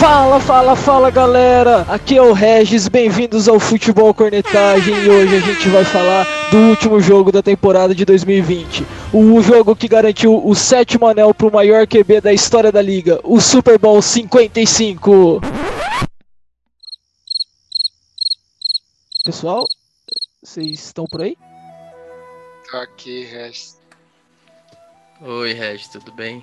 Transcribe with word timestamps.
Fala, 0.00 0.40
fala, 0.40 0.74
fala 0.74 1.10
galera! 1.10 1.82
Aqui 1.82 2.16
é 2.16 2.22
o 2.22 2.32
Regis, 2.32 2.88
bem-vindos 2.88 3.46
ao 3.46 3.60
Futebol 3.60 4.14
Cornetagem 4.14 4.94
e 4.94 5.10
hoje 5.10 5.36
a 5.36 5.40
gente 5.40 5.68
vai 5.68 5.84
falar 5.84 6.26
do 6.50 6.56
último 6.56 7.02
jogo 7.02 7.30
da 7.30 7.42
temporada 7.42 7.94
de 7.94 8.06
2020. 8.06 8.82
O 9.12 9.42
jogo 9.42 9.76
que 9.76 9.86
garantiu 9.86 10.40
o 10.42 10.54
sétimo 10.54 11.06
anel 11.06 11.34
para 11.34 11.48
o 11.48 11.52
maior 11.52 11.86
QB 11.86 12.22
da 12.22 12.32
história 12.32 12.72
da 12.72 12.80
liga, 12.80 13.20
o 13.22 13.38
Super 13.42 13.78
Bowl 13.78 14.00
55. 14.00 15.42
Pessoal, 19.22 19.66
vocês 20.42 20.82
estão 20.82 21.04
por 21.04 21.20
aí? 21.20 21.36
Aqui, 22.72 23.24
Regis. 23.24 23.78
Oi, 25.20 25.52
Regis, 25.52 25.88
tudo 25.88 26.10
bem? 26.10 26.42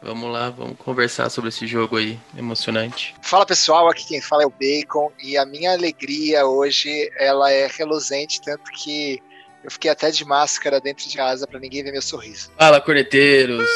Vamos 0.00 0.32
lá, 0.32 0.48
vamos 0.48 0.76
conversar 0.78 1.28
sobre 1.28 1.48
esse 1.48 1.66
jogo 1.66 1.96
aí, 1.96 2.18
emocionante. 2.36 3.14
Fala 3.20 3.44
pessoal, 3.44 3.88
aqui 3.88 4.06
quem 4.06 4.20
fala 4.20 4.44
é 4.44 4.46
o 4.46 4.50
Bacon 4.50 5.12
e 5.22 5.36
a 5.36 5.44
minha 5.44 5.72
alegria 5.72 6.46
hoje 6.46 7.10
ela 7.18 7.50
é 7.50 7.66
reluzente, 7.66 8.40
tanto 8.40 8.70
que 8.70 9.20
eu 9.64 9.70
fiquei 9.70 9.90
até 9.90 10.10
de 10.10 10.24
máscara 10.24 10.80
dentro 10.80 11.08
de 11.08 11.16
casa 11.16 11.46
para 11.46 11.58
ninguém 11.58 11.82
ver 11.82 11.90
meu 11.90 12.00
sorriso. 12.00 12.50
Fala, 12.56 12.80
corneteiros! 12.80 13.68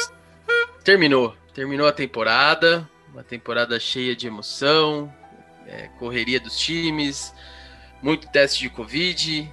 Terminou, 0.85 1.35
terminou 1.53 1.89
a 1.89 1.93
temporada, 1.93 2.89
uma 3.13 3.25
temporada 3.25 3.79
cheia 3.81 4.15
de 4.15 4.27
emoção, 4.29 5.13
é, 5.67 5.89
correria 5.99 6.39
dos 6.39 6.57
times, 6.57 7.35
muito 8.01 8.29
teste 8.29 8.61
de 8.61 8.71
Covid 8.71 9.53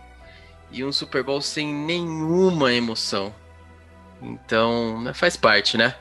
e 0.71 0.83
um 0.83 0.91
Super 0.91 1.23
Bowl 1.23 1.41
sem 1.41 1.73
nenhuma 1.73 2.71
emoção. 2.73 3.33
Então, 4.21 5.01
né, 5.01 5.13
faz 5.13 5.35
parte, 5.35 5.77
né? 5.77 5.95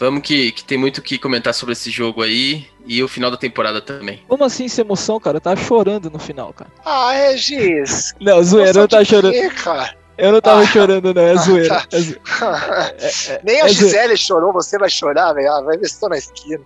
Vamos 0.00 0.22
que, 0.22 0.50
que 0.52 0.64
tem 0.64 0.78
muito 0.78 0.98
o 0.98 1.02
que 1.02 1.18
comentar 1.18 1.52
sobre 1.52 1.74
esse 1.74 1.90
jogo 1.90 2.22
aí 2.22 2.66
e 2.86 3.02
o 3.02 3.06
final 3.08 3.30
da 3.30 3.36
temporada 3.36 3.80
também. 3.82 4.22
Como 4.26 4.42
assim 4.42 4.66
sem 4.66 4.82
emoção, 4.82 5.20
cara? 5.20 5.36
Eu 5.36 5.40
tava 5.42 5.60
chorando 5.62 6.10
no 6.10 6.18
final, 6.18 6.52
cara. 6.54 6.70
Ah, 6.84 7.12
Regis! 7.12 8.14
Não, 8.18 8.42
zoeira, 8.42 8.70
eu 8.70 8.74
não 8.80 8.88
tava 8.88 9.04
chorando. 9.04 9.32
Quê, 9.32 9.50
cara? 9.50 9.94
Eu 10.16 10.32
não 10.32 10.40
tava 10.40 10.62
Ah. 10.62 10.66
chorando, 10.66 11.12
não, 11.14 11.22
é 11.22 11.36
zoeira. 11.36 11.68
tá. 11.68 11.86
É 11.92 12.00
zo- 12.00 12.16
é- 12.98 13.32
é- 13.34 13.40
Nem 13.44 13.60
a 13.60 13.66
é 13.66 13.68
zoeira. 13.68 13.74
Gisele 13.74 14.16
chorou, 14.16 14.52
você 14.54 14.78
vai 14.78 14.88
chorar, 14.90 15.32
velho. 15.34 15.52
Ah, 15.52 15.60
vai 15.60 15.76
ver 15.76 15.88
se 15.88 16.00
tô 16.00 16.08
na 16.08 16.16
esquina. 16.18 16.60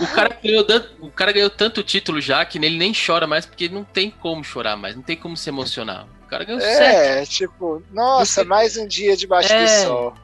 O 0.00 0.06
cara, 0.14 0.36
ganhou, 0.42 0.64
o 1.00 1.10
cara 1.10 1.32
ganhou 1.32 1.50
tanto 1.50 1.82
título 1.82 2.20
já 2.20 2.44
que 2.44 2.58
ele 2.58 2.78
nem 2.78 2.92
chora 2.94 3.26
mais 3.26 3.44
porque 3.44 3.68
não 3.68 3.82
tem 3.84 4.08
como 4.10 4.42
chorar 4.44 4.76
mais, 4.76 4.94
não 4.96 5.02
tem 5.02 5.16
como 5.16 5.36
se 5.36 5.48
emocionar. 5.48 6.06
O 6.24 6.28
cara 6.28 6.44
ganhou 6.44 6.60
sete. 6.60 6.80
É, 6.82 7.24
tipo, 7.26 7.82
nossa, 7.92 8.42
Você- 8.42 8.44
mais 8.44 8.76
um 8.76 8.86
dia 8.86 9.16
debaixo 9.16 9.52
É. 9.52 9.64
do 9.64 9.86
sol. 9.86 10.14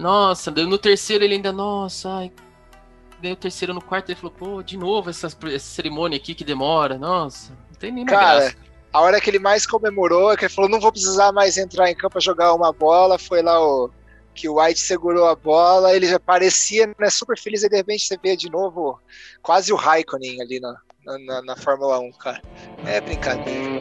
Nossa, 0.00 0.50
no 0.50 0.78
terceiro 0.78 1.22
ele 1.24 1.34
ainda, 1.34 1.52
nossa, 1.52 2.08
ai. 2.10 2.32
Ganhou 3.20 3.36
o 3.36 3.40
terceiro 3.40 3.74
no 3.74 3.82
quarto, 3.82 4.08
ele 4.10 4.18
falou, 4.18 4.34
pô, 4.36 4.62
de 4.62 4.76
novo 4.78 5.10
essa, 5.10 5.26
essa 5.26 5.58
cerimônia 5.58 6.16
aqui 6.16 6.34
que 6.34 6.42
demora, 6.42 6.96
nossa, 6.96 7.52
não 7.68 7.78
tem 7.78 7.92
nenhuma 7.92 8.10
Cara, 8.10 8.40
graça. 8.40 8.56
a 8.92 9.00
hora 9.02 9.20
que 9.20 9.28
ele 9.28 9.38
mais 9.38 9.66
comemorou, 9.66 10.32
é 10.32 10.36
que 10.38 10.46
ele 10.46 10.52
falou, 10.54 10.70
não 10.70 10.80
vou 10.80 10.90
precisar 10.90 11.30
mais 11.30 11.58
entrar 11.58 11.90
em 11.90 11.94
campo 11.94 12.12
pra 12.12 12.20
jogar 12.22 12.54
uma 12.54 12.72
bola, 12.72 13.18
foi 13.18 13.42
lá 13.42 13.60
o 13.62 13.90
que 14.34 14.48
o 14.48 14.58
White 14.58 14.80
segurou 14.80 15.26
a 15.26 15.36
bola, 15.36 15.94
ele 15.94 16.06
já 16.06 16.18
parecia 16.18 16.86
né, 16.98 17.10
super 17.10 17.38
feliz, 17.38 17.62
e 17.62 17.68
de 17.68 17.76
repente 17.76 18.06
você 18.06 18.16
vê 18.16 18.34
de 18.34 18.48
novo 18.50 18.98
quase 19.42 19.70
o 19.70 19.76
Raikkonen 19.76 20.40
ali 20.40 20.58
na, 20.58 20.74
na, 21.04 21.18
na- 21.18 21.42
na 21.42 21.56
Fórmula 21.56 21.98
1, 21.98 22.12
cara. 22.12 22.40
É 22.86 23.02
brincadeira. 23.02 23.80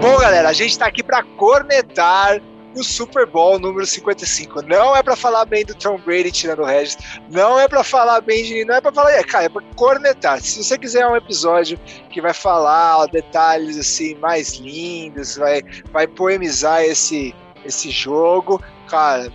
Bom, 0.00 0.18
galera, 0.18 0.48
a 0.48 0.52
gente 0.54 0.78
tá 0.78 0.86
aqui 0.86 1.02
pra 1.02 1.22
cornetar 1.22 2.40
o 2.76 2.84
Super 2.84 3.26
Bowl 3.26 3.58
número 3.58 3.86
55. 3.86 4.62
Não 4.62 4.94
é 4.94 5.02
pra 5.02 5.16
falar 5.16 5.44
bem 5.44 5.64
do 5.64 5.74
Tom 5.74 5.98
Brady 5.98 6.30
tirando 6.30 6.60
o 6.60 6.64
Regis, 6.64 6.98
não 7.30 7.58
é 7.58 7.66
pra 7.66 7.82
falar 7.82 8.20
bem 8.20 8.44
de. 8.44 8.64
Não 8.64 8.74
é 8.74 8.80
pra 8.80 8.92
falar. 8.92 9.12
É, 9.12 9.22
cara, 9.22 9.44
é 9.44 9.48
pra 9.48 9.62
cornetar. 9.74 10.40
Se 10.40 10.62
você 10.62 10.78
quiser 10.78 11.06
um 11.06 11.16
episódio 11.16 11.78
que 12.10 12.20
vai 12.20 12.32
falar 12.32 13.06
detalhes 13.06 13.78
assim 13.78 14.14
mais 14.16 14.54
lindos, 14.54 15.36
vai, 15.36 15.62
vai 15.90 16.06
poemizar 16.06 16.82
esse, 16.82 17.34
esse 17.64 17.90
jogo, 17.90 18.62
cara. 18.88 19.32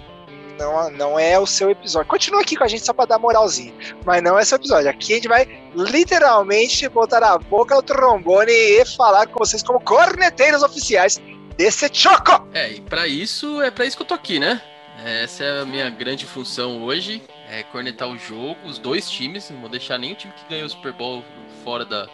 Não, 0.59 0.91
não 0.91 1.19
é 1.19 1.40
o 1.40 1.47
seu 1.47 1.72
episódio. 1.72 2.07
Continua 2.07 2.41
aqui 2.41 2.56
com 2.56 2.63
a 2.63 2.68
gente 2.68 2.85
só 2.85 2.94
pra 2.94 3.06
dar 3.06 3.18
moralzinha. 3.18 3.74
Mas 4.06 4.22
não 4.22 4.38
é 4.38 4.46
seu 4.46 4.57
episódio. 4.57 4.90
Aqui 4.90 5.13
a 5.13 5.16
gente 5.16 5.28
vai 5.28 5.47
literalmente 5.75 6.88
botar 6.88 7.24
a 7.24 7.38
boca 7.40 7.74
no 7.74 7.81
trombone 7.81 8.51
e 8.51 8.85
falar 8.85 9.25
com 9.25 9.40
vocês 9.40 9.63
como 9.63 9.80
corneteiros 9.80 10.62
oficiais 10.62 11.19
desse 11.57 11.89
choco! 11.94 12.47
É, 12.53 12.72
e 12.73 12.81
pra 12.81 13.07
isso, 13.07 13.62
é 13.62 13.72
pra 13.72 13.85
isso 13.85 13.95
que 13.97 14.03
eu 14.03 14.07
tô 14.07 14.13
aqui, 14.13 14.39
né? 14.39 14.62
Essa 15.03 15.44
é 15.44 15.62
a 15.62 15.66
minha 15.66 15.89
grande 15.89 16.25
função 16.25 16.84
hoje, 16.84 17.23
é 17.50 17.63
cornetar 17.63 18.07
o 18.07 18.17
jogo, 18.17 18.57
os 18.66 18.78
dois 18.78 19.09
times, 19.09 19.50
não 19.50 19.59
vou 19.62 19.69
deixar 19.69 19.97
nem 19.97 20.12
o 20.12 20.16
time 20.16 20.34
que 20.34 20.47
ganhou 20.50 20.67
o 20.67 20.69
Super 20.69 20.94
Bowl 20.94 21.23
fora 21.63 21.85
da, 21.85 22.07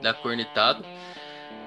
da 0.00 0.14
cornetada. 0.14 0.84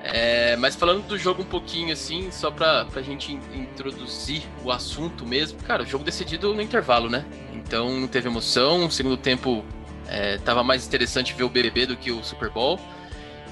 É, 0.03 0.55
mas 0.55 0.75
falando 0.75 1.05
do 1.05 1.17
jogo 1.17 1.41
um 1.43 1.45
pouquinho 1.45 1.93
assim, 1.93 2.31
só 2.31 2.49
pra, 2.49 2.85
pra 2.85 3.01
gente 3.01 3.33
in- 3.33 3.41
introduzir 3.53 4.41
o 4.63 4.71
assunto 4.71 5.25
mesmo, 5.25 5.59
cara, 5.61 5.83
o 5.83 5.85
jogo 5.85 6.03
decidido 6.03 6.53
no 6.53 6.61
intervalo, 6.61 7.09
né? 7.09 7.25
Então 7.53 7.99
não 7.99 8.07
teve 8.07 8.27
emoção, 8.27 8.85
o 8.85 8.91
segundo 8.91 9.17
tempo 9.17 9.63
é, 10.07 10.37
tava 10.39 10.63
mais 10.63 10.87
interessante 10.87 11.33
ver 11.33 11.43
o 11.43 11.49
BBB 11.49 11.85
do 11.85 11.97
que 11.97 12.11
o 12.11 12.23
Super 12.23 12.49
Bowl. 12.49 12.79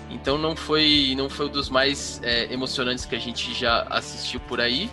Então 0.09 0.37
não 0.37 0.55
foi, 0.55 1.13
não 1.17 1.29
foi 1.29 1.45
um 1.45 1.49
dos 1.49 1.69
mais 1.69 2.19
é, 2.23 2.51
emocionantes 2.51 3.05
que 3.05 3.15
a 3.15 3.19
gente 3.19 3.53
já 3.53 3.83
assistiu 3.89 4.39
por 4.41 4.59
aí. 4.59 4.89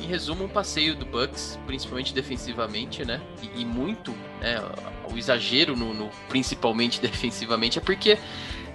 Em 0.00 0.06
resumo, 0.06 0.44
um 0.44 0.48
passeio 0.48 0.94
do 0.94 1.04
Bucks, 1.04 1.58
principalmente 1.66 2.14
defensivamente, 2.14 3.04
né? 3.04 3.20
E, 3.42 3.62
e 3.62 3.64
muito, 3.64 4.12
né? 4.40 4.62
O 5.12 5.16
exagero 5.16 5.74
no, 5.74 5.92
no- 5.92 6.10
principalmente 6.28 7.00
defensivamente 7.02 7.78
é 7.78 7.80
porque 7.80 8.18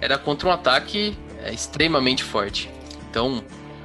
era 0.00 0.18
contra 0.18 0.48
um 0.48 0.52
ataque 0.52 1.16
é, 1.42 1.52
extremamente 1.52 2.22
forte. 2.22 2.68
Então, 3.08 3.42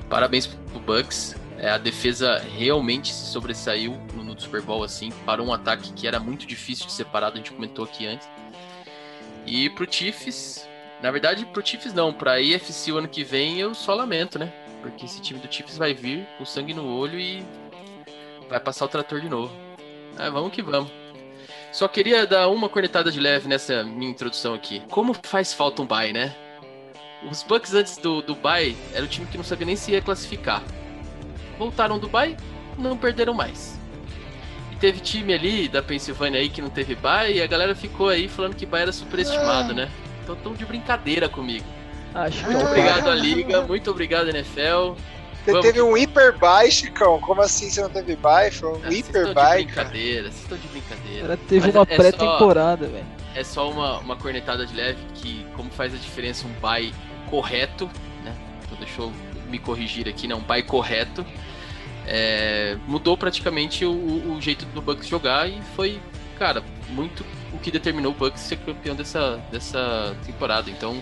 parabéns 0.10 0.48
pro 0.48 0.80
Bucks. 0.80 1.36
É, 1.58 1.70
a 1.70 1.78
defesa 1.78 2.42
realmente 2.58 3.14
se 3.14 3.32
sobressaiu 3.32 3.98
no, 4.14 4.24
no 4.24 4.40
Super 4.40 4.62
Bowl 4.62 4.82
assim 4.84 5.12
para 5.26 5.44
um 5.44 5.54
ataque 5.54 5.92
que 5.94 6.08
era 6.08 6.20
muito 6.20 6.46
difícil 6.46 6.86
de 6.88 6.92
separar. 6.94 7.32
A 7.32 7.36
gente 7.36 7.52
comentou 7.52 7.86
aqui 7.86 8.06
antes. 8.08 8.28
E 9.46 9.70
pro 9.70 9.88
Chiefs, 9.92 10.68
na 11.02 11.12
verdade, 11.12 11.46
pro 11.46 11.66
Chiefs 11.66 11.94
não, 11.94 12.14
pra 12.14 12.36
AFC 12.36 12.92
o 12.92 12.98
ano 12.98 13.08
que 13.08 13.24
vem 13.24 13.60
eu 13.60 13.74
só 13.74 13.94
lamento, 13.94 14.38
né? 14.38 14.52
Porque 14.82 15.06
esse 15.06 15.22
time 15.22 15.40
do 15.40 15.52
Chiefs 15.52 15.78
vai 15.78 15.94
vir 15.94 16.28
com 16.38 16.46
sangue 16.46 16.74
no 16.74 16.86
olho 16.86 17.20
e 17.20 17.44
vai 18.50 18.60
passar 18.60 18.86
o 18.86 18.90
trator 18.90 19.22
de 19.22 19.30
novo. 19.30 19.54
Ah, 20.18 20.30
vamos 20.30 20.52
que 20.52 20.62
vamos. 20.62 20.92
Só 21.72 21.88
queria 21.88 22.26
dar 22.26 22.50
uma 22.50 22.68
cornetada 22.68 23.12
de 23.12 23.20
leve 23.20 23.48
nessa 23.48 23.84
minha 23.84 24.12
introdução 24.12 24.54
aqui. 24.54 24.82
Como 24.90 25.14
faz 25.14 25.54
falta 25.54 25.82
um 25.82 25.86
bye, 25.86 26.12
né? 26.12 26.36
Os 27.30 27.44
Bucks 27.44 27.74
antes 27.74 27.98
do, 27.98 28.22
do 28.22 28.36
bye 28.36 28.76
era 28.94 29.06
o 29.06 29.08
time 29.08 29.28
que 29.28 29.38
não 29.38 29.44
sabia 29.44 29.68
nem 29.68 29.76
se 29.76 29.92
ia 29.92 30.02
classificar. 30.02 30.64
Voltaram 31.58 32.00
do 32.00 32.10
bye, 32.10 32.36
não 32.78 32.98
perderam 32.98 33.34
mais. 33.34 33.78
E 34.72 34.76
teve 34.78 35.00
time 35.00 35.34
ali 35.34 35.68
da 35.68 35.84
Pensilvânia 35.84 36.40
aí 36.40 36.50
que 36.50 36.62
não 36.62 36.70
teve 36.70 36.96
bye 36.96 37.32
e 37.32 37.42
a 37.42 37.48
galera 37.48 37.76
ficou 37.76 38.10
aí 38.10 38.28
falando 38.28 38.56
que 38.56 38.66
bye 38.66 38.82
era 38.82 38.92
superestimado, 38.92 39.74
né? 39.74 39.90
Então 40.32 40.44
tão 40.44 40.54
de 40.54 40.66
brincadeira 40.66 41.28
comigo. 41.28 41.66
Acho 42.14 42.40
que 42.40 42.46
Muito 42.46 42.62
é 42.62 42.66
Obrigado 42.70 43.10
à 43.10 43.16
Liga, 43.16 43.62
muito 43.62 43.92
obrigado 43.92 44.30
NFL. 44.30 44.94
Você 45.46 45.52
Vamos 45.52 45.66
teve 45.66 45.82
um 45.82 45.96
hiper 45.96 46.38
buy, 46.38 46.70
Chicão. 46.72 47.20
Como 47.22 47.42
assim 47.42 47.70
você 47.70 47.82
não 47.82 47.90
teve 47.90 48.16
buy? 48.16 48.52
Foi 48.52 48.70
um 48.70 48.76
Ah, 48.76 48.80
Vocês 48.90 49.00
hiper 49.00 49.28
estão 49.28 49.44
de 49.44 49.64
brincadeira, 49.66 50.24
vocês 50.24 50.42
estão 50.42 50.58
de 50.58 50.68
brincadeira. 50.68 51.26
Ela 51.26 51.38
teve 51.38 51.68
Mas 51.68 51.76
uma 51.76 51.84
é 51.90 51.96
pré-temporada, 51.96 52.88
velho. 52.88 53.06
É 53.36 53.44
só 53.44 53.70
uma, 53.70 54.00
uma 54.00 54.16
cornetada 54.16 54.66
de 54.66 54.76
leve 54.76 55.00
que, 55.16 55.46
como 55.56 55.70
faz 55.72 55.94
a 55.94 55.98
diferença 55.98 56.46
um 56.48 56.52
buy 56.60 56.94
correto, 57.30 57.90
né? 58.24 58.36
Então 58.66 58.78
deixa 58.80 59.02
eu 59.02 59.14
me 59.50 59.58
corrigir 59.60 60.08
aqui, 60.10 60.28
né? 60.28 60.36
Um 60.36 60.42
buy 60.42 60.62
correto. 60.64 61.26
é, 62.08 62.76
mudou 62.88 63.16
praticamente 63.16 63.86
o, 63.86 63.92
o- 63.92 64.36
o 64.38 64.42
jeito 64.42 64.66
do 64.68 64.82
Bucks 64.82 65.08
jogar 65.08 65.48
e 65.48 65.62
foi, 65.76 66.00
cara, 66.40 66.64
muito 66.90 67.24
o 67.54 67.60
que 67.60 67.72
determinou 67.72 68.12
o 68.12 68.16
Bucks 68.16 68.42
ser 68.42 68.58
campeão 68.58 68.96
dessa, 68.96 69.38
dessa 69.52 70.16
temporada. 70.26 70.70
Então, 70.70 71.02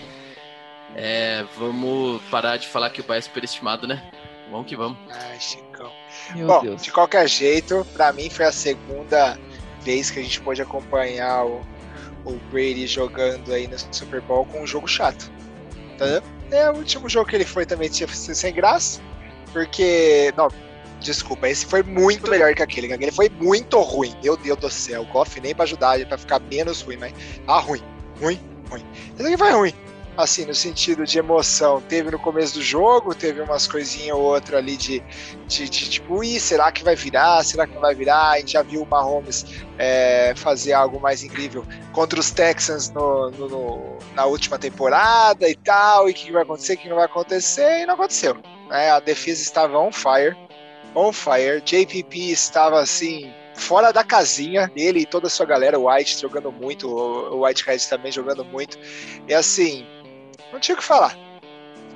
é, 0.96 1.46
vamos 1.58 2.22
parar 2.24 2.58
de 2.58 2.68
falar 2.68 2.90
que 2.90 3.02
o 3.02 3.04
buy 3.04 3.18
é 3.18 3.22
superestimado, 3.22 3.88
né? 3.88 4.10
Vamos 4.50 4.68
que 4.68 4.76
vamos. 4.76 4.98
Ai, 5.10 5.40
Chicão. 5.40 5.92
Meu 6.36 6.48
Bom, 6.48 6.62
Deus. 6.62 6.82
de 6.82 6.92
qualquer 6.92 7.28
jeito, 7.28 7.86
pra 7.94 8.14
mim 8.14 8.30
foi 8.30 8.46
a 8.46 8.52
segunda 8.52 9.38
vez 9.82 10.10
que 10.10 10.20
a 10.20 10.24
gente 10.24 10.40
pôde 10.42 10.62
acompanhar 10.62 11.46
o, 11.46 11.62
o 12.26 12.34
Brady 12.52 12.88
jogando 12.88 13.54
aí 13.54 13.68
no 13.68 13.78
Super 13.94 14.22
Bowl 14.22 14.46
com 14.46 14.62
um 14.62 14.68
jogo 14.68 14.88
chato. 14.88 15.30
Entendeu? 15.94 16.24
É, 16.52 16.70
o 16.72 16.78
último 16.78 17.10
jogo 17.10 17.30
que 17.30 17.36
ele 17.36 17.46
foi 17.46 17.66
também 17.66 17.90
tinha 17.90 18.08
sido 18.08 18.36
sem 18.36 18.54
graça, 18.54 19.02
porque. 19.52 20.34
Não, 20.38 20.48
desculpa, 21.00 21.48
esse 21.48 21.66
foi 21.66 21.84
muito 21.84 22.30
melhor 22.30 22.54
que 22.54 22.64
aquele. 22.64 22.92
Aquele 22.92 23.12
foi 23.12 23.30
muito 23.30 23.80
ruim. 23.80 24.16
Meu 24.24 24.36
Deus 24.38 24.58
do 24.58 24.70
céu. 24.70 25.02
O 25.02 25.06
Goff 25.06 25.40
nem 25.40 25.54
pra 25.54 25.64
ajudar, 25.64 26.04
pra 26.06 26.18
ficar 26.18 26.40
menos 26.40 26.82
ruim, 26.82 26.98
mas. 26.98 27.14
Ah, 27.48 27.60
ruim. 27.60 27.82
Ruim, 28.22 28.40
ruim. 28.70 28.86
Esse 29.16 29.28
aqui 29.28 29.38
foi 29.38 29.52
ruim. 29.52 29.74
assim, 30.18 30.46
no 30.46 30.54
sentido 30.56 31.06
de 31.06 31.20
emoção, 31.20 31.80
teve 31.80 32.10
no 32.10 32.18
começo 32.18 32.56
do 32.56 32.62
jogo, 32.62 33.14
teve 33.14 33.40
umas 33.40 33.68
coisinhas 33.68 34.18
ou 34.18 34.24
outra 34.24 34.58
ali 34.58 34.76
de, 34.76 35.04
de, 35.48 35.70
de 35.70 35.90
tipo, 35.90 36.24
ih, 36.24 36.40
será 36.40 36.72
que 36.72 36.84
vai 36.84 36.96
virar? 36.96 37.44
Será 37.44 37.68
que 37.68 37.74
não 37.76 37.82
vai 37.82 37.94
virar? 37.94 38.32
A 38.32 38.40
gente 38.40 38.54
já 38.54 38.64
viu 38.64 38.82
o 38.82 38.86
Mahomes 38.86 39.46
é, 39.78 40.34
fazer 40.36 40.74
algo 40.74 41.00
mais 41.00 41.24
incrível 41.24 41.64
contra 41.94 42.20
os 42.20 42.32
Texans 42.32 42.90
no, 42.90 43.30
no, 43.32 43.48
no, 43.48 43.98
na 44.16 44.26
última 44.26 44.58
temporada 44.58 45.48
e 45.48 45.56
tal, 45.56 46.10
e 46.10 46.12
o 46.12 46.16
que 46.16 46.32
vai 46.32 46.42
acontecer, 46.42 46.74
o 46.74 46.78
que 46.78 46.90
não 46.90 46.96
vai 46.96 47.06
acontecer, 47.06 47.82
e 47.82 47.86
não 47.86 47.94
aconteceu. 47.94 48.36
Né? 48.70 48.90
A 48.90 49.00
defesa 49.00 49.42
estava 49.42 49.78
on 49.78 49.92
fire, 49.92 50.36
on 50.98 51.14
fire, 51.14 51.62
JPP 51.62 52.32
estava 52.32 52.80
assim, 52.80 53.32
fora 53.54 53.94
da 53.94 54.04
casinha, 54.04 54.72
ele 54.76 55.02
e 55.02 55.06
toda 55.06 55.28
a 55.28 55.30
sua 55.30 55.46
galera, 55.46 55.80
o 55.80 55.90
White 55.90 56.20
jogando 56.20 56.52
muito, 56.52 56.88
o 56.88 57.44
Whitehead 57.44 57.88
também 57.88 58.12
jogando 58.12 58.44
muito, 58.44 58.80
e 59.28 59.34
assim, 59.34 59.86
não 60.52 60.60
tinha 60.60 60.76
o 60.76 60.78
que 60.80 60.84
falar. 60.84 61.16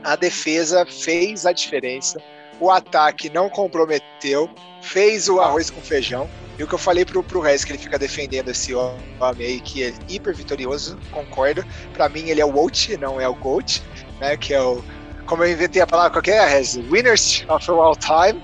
A 0.04 0.16
defesa 0.16 0.86
fez 0.86 1.46
a 1.46 1.52
diferença, 1.52 2.22
o 2.60 2.70
ataque 2.70 3.30
não 3.30 3.50
comprometeu, 3.50 4.50
fez 4.82 5.28
o 5.28 5.40
arroz 5.40 5.70
com 5.70 5.82
feijão. 5.82 6.30
E 6.60 6.64
o 6.64 6.68
que 6.68 6.76
eu 6.76 6.80
falei 6.80 7.04
pro, 7.04 7.24
pro 7.24 7.40
Rez, 7.40 7.64
que 7.64 7.72
ele 7.72 7.80
fica 7.80 7.98
defendendo 7.98 8.50
esse 8.50 8.76
homem 8.76 9.00
aí, 9.40 9.60
que 9.60 9.84
é 9.84 9.94
hiper 10.08 10.36
vitorioso, 10.36 10.96
concordo. 11.10 11.66
Para 11.94 12.08
mim, 12.08 12.30
ele 12.30 12.40
é 12.40 12.46
o 12.46 12.50
Wolt, 12.50 12.90
não 13.00 13.20
é 13.20 13.28
o 13.28 13.34
Gold, 13.34 13.82
né? 14.20 14.38
Que 14.38 14.54
é 14.54 14.62
o. 14.62 14.84
Como 15.32 15.46
eu 15.46 15.52
inventei 15.54 15.82
a 15.82 15.88
palavra, 15.88 16.12
qual 16.12 16.22
que 16.22 16.30
é? 16.30 16.62
Winners 16.92 17.46
of 17.48 17.72
all 17.72 17.96
time. 17.96 18.44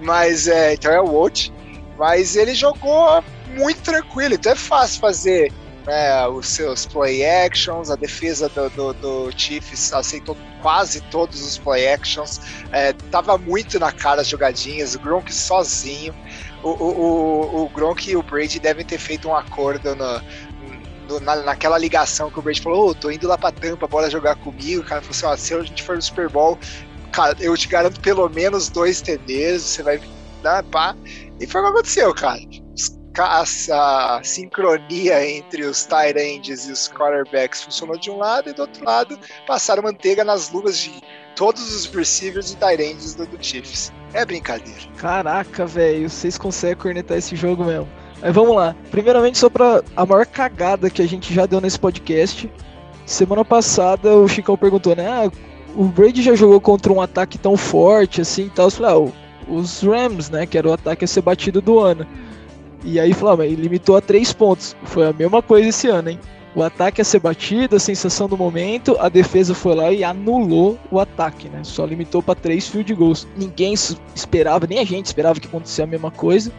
Mas, 0.00 0.46
é, 0.46 0.74
então 0.74 0.92
é 0.92 1.00
o 1.00 1.06
Wolt. 1.06 1.50
Mas 1.98 2.36
ele 2.36 2.54
jogou 2.54 3.20
muito 3.48 3.80
tranquilo, 3.80 4.34
então 4.34 4.52
é 4.52 4.54
fácil 4.54 5.00
fazer 5.00 5.52
né, 5.84 6.24
os 6.28 6.46
seus 6.46 6.86
play 6.86 7.24
actions, 7.26 7.90
a 7.90 7.96
defesa 7.96 8.48
do, 8.48 8.70
do, 8.70 8.92
do, 8.94 9.32
Chiefs 9.36 9.92
aceitou 9.92 10.36
quase 10.62 11.00
todos 11.02 11.44
os 11.44 11.58
play 11.58 11.88
actions, 11.88 12.40
é, 12.70 12.92
tava 13.10 13.36
muito 13.36 13.80
na 13.80 13.90
cara 13.90 14.20
as 14.20 14.28
jogadinhas, 14.28 14.94
o 14.94 15.00
Gronk 15.00 15.34
sozinho, 15.34 16.14
o, 16.62 16.70
o, 16.70 16.84
o, 16.84 17.64
o 17.64 17.68
Gronk 17.70 18.08
e 18.08 18.16
o 18.16 18.22
Brady 18.22 18.60
devem 18.60 18.84
ter 18.84 18.98
feito 18.98 19.28
um 19.28 19.34
acordo 19.34 19.94
no, 19.94 20.22
no, 21.08 21.20
na, 21.20 21.36
naquela 21.36 21.78
ligação 21.78 22.30
que 22.30 22.38
o 22.38 22.42
Brady 22.42 22.60
falou, 22.60 22.90
oh, 22.90 22.94
tô 22.94 23.10
indo 23.10 23.26
lá 23.26 23.38
pra 23.38 23.52
Tampa, 23.52 23.86
bora 23.86 24.10
jogar 24.10 24.36
comigo, 24.36 24.82
o 24.82 24.84
cara 24.84 25.00
falou 25.00 25.10
assim, 25.10 25.26
ó, 25.26 25.36
se 25.36 25.54
a 25.54 25.62
gente 25.62 25.82
for 25.82 25.96
no 25.96 26.02
Super 26.02 26.28
Bowl, 26.28 26.58
cara, 27.12 27.36
eu 27.40 27.56
te 27.56 27.68
garanto 27.68 28.00
pelo 28.00 28.28
menos 28.28 28.68
dois 28.68 29.00
TDs, 29.00 29.62
você 29.62 29.82
vai 29.82 30.00
dar, 30.42 30.62
pá, 30.64 30.94
e 31.40 31.46
foi 31.46 31.60
o 31.60 31.64
que 31.64 31.70
aconteceu, 31.70 32.14
cara 32.14 32.40
a, 33.22 34.20
sincronia 34.24 35.24
entre 35.28 35.64
os 35.64 35.84
tight 35.84 36.18
ends 36.18 36.66
e 36.68 36.72
os 36.72 36.88
quarterbacks 36.88 37.62
funcionou 37.62 37.96
de 37.96 38.10
um 38.10 38.18
lado 38.18 38.50
e 38.50 38.52
do 38.52 38.62
outro 38.62 38.84
lado 38.84 39.18
passaram 39.46 39.82
manteiga 39.82 40.24
nas 40.24 40.50
luvas 40.50 40.78
de 40.78 41.00
todos 41.36 41.74
os 41.74 41.86
receivers 41.86 42.52
e 42.52 42.56
tight 42.56 42.82
ends 42.82 43.14
do, 43.14 43.26
do 43.26 43.42
Chiefs. 43.42 43.92
É 44.12 44.24
brincadeira. 44.24 44.80
Caraca, 44.96 45.66
velho, 45.66 46.08
vocês 46.08 46.36
conseguem 46.38 46.76
cornetar 46.76 47.18
esse 47.18 47.36
jogo 47.36 47.64
mesmo. 47.64 47.88
Mas 48.24 48.34
vamos 48.34 48.56
lá. 48.56 48.74
Primeiramente, 48.90 49.36
só 49.36 49.50
pra 49.50 49.82
a 49.94 50.06
maior 50.06 50.24
cagada 50.24 50.88
que 50.88 51.02
a 51.02 51.06
gente 51.06 51.32
já 51.34 51.44
deu 51.44 51.60
nesse 51.60 51.78
podcast. 51.78 52.50
Semana 53.04 53.44
passada 53.44 54.16
o 54.16 54.26
Chicão 54.26 54.56
perguntou, 54.56 54.96
né? 54.96 55.06
Ah, 55.06 55.30
o 55.76 55.84
Brady 55.84 56.22
já 56.22 56.34
jogou 56.34 56.58
contra 56.58 56.90
um 56.90 57.02
ataque 57.02 57.36
tão 57.36 57.54
forte 57.54 58.22
assim 58.22 58.46
e 58.46 58.50
tal. 58.50 58.68
Eu 58.68 58.70
falei, 58.70 58.92
ah, 58.92 59.12
os 59.46 59.82
Rams, 59.82 60.30
né? 60.30 60.46
Que 60.46 60.56
era 60.56 60.66
o 60.66 60.72
ataque 60.72 61.04
a 61.04 61.06
ser 61.06 61.20
batido 61.20 61.60
do 61.60 61.78
ano. 61.78 62.06
E 62.82 62.98
aí 62.98 63.12
falou, 63.12 63.42
ah, 63.42 63.46
ele 63.46 63.60
limitou 63.60 63.94
a 63.94 64.00
três 64.00 64.32
pontos. 64.32 64.74
Foi 64.84 65.06
a 65.06 65.12
mesma 65.12 65.42
coisa 65.42 65.68
esse 65.68 65.88
ano, 65.88 66.08
hein? 66.08 66.18
O 66.54 66.62
ataque 66.62 67.02
a 67.02 67.04
ser 67.04 67.18
batido, 67.18 67.76
a 67.76 67.80
sensação 67.80 68.26
do 68.26 68.38
momento, 68.38 68.96
a 69.00 69.10
defesa 69.10 69.54
foi 69.54 69.74
lá 69.74 69.92
e 69.92 70.02
anulou 70.02 70.78
o 70.90 70.98
ataque, 70.98 71.50
né? 71.50 71.60
Só 71.62 71.84
limitou 71.84 72.22
para 72.22 72.36
três 72.36 72.68
field 72.68 72.94
goals. 72.94 73.28
Ninguém 73.36 73.74
esperava, 74.14 74.66
nem 74.66 74.78
a 74.78 74.84
gente 74.84 75.06
esperava 75.06 75.38
que 75.38 75.46
acontecesse 75.46 75.82
a 75.82 75.86
mesma 75.86 76.10
coisa, 76.10 76.50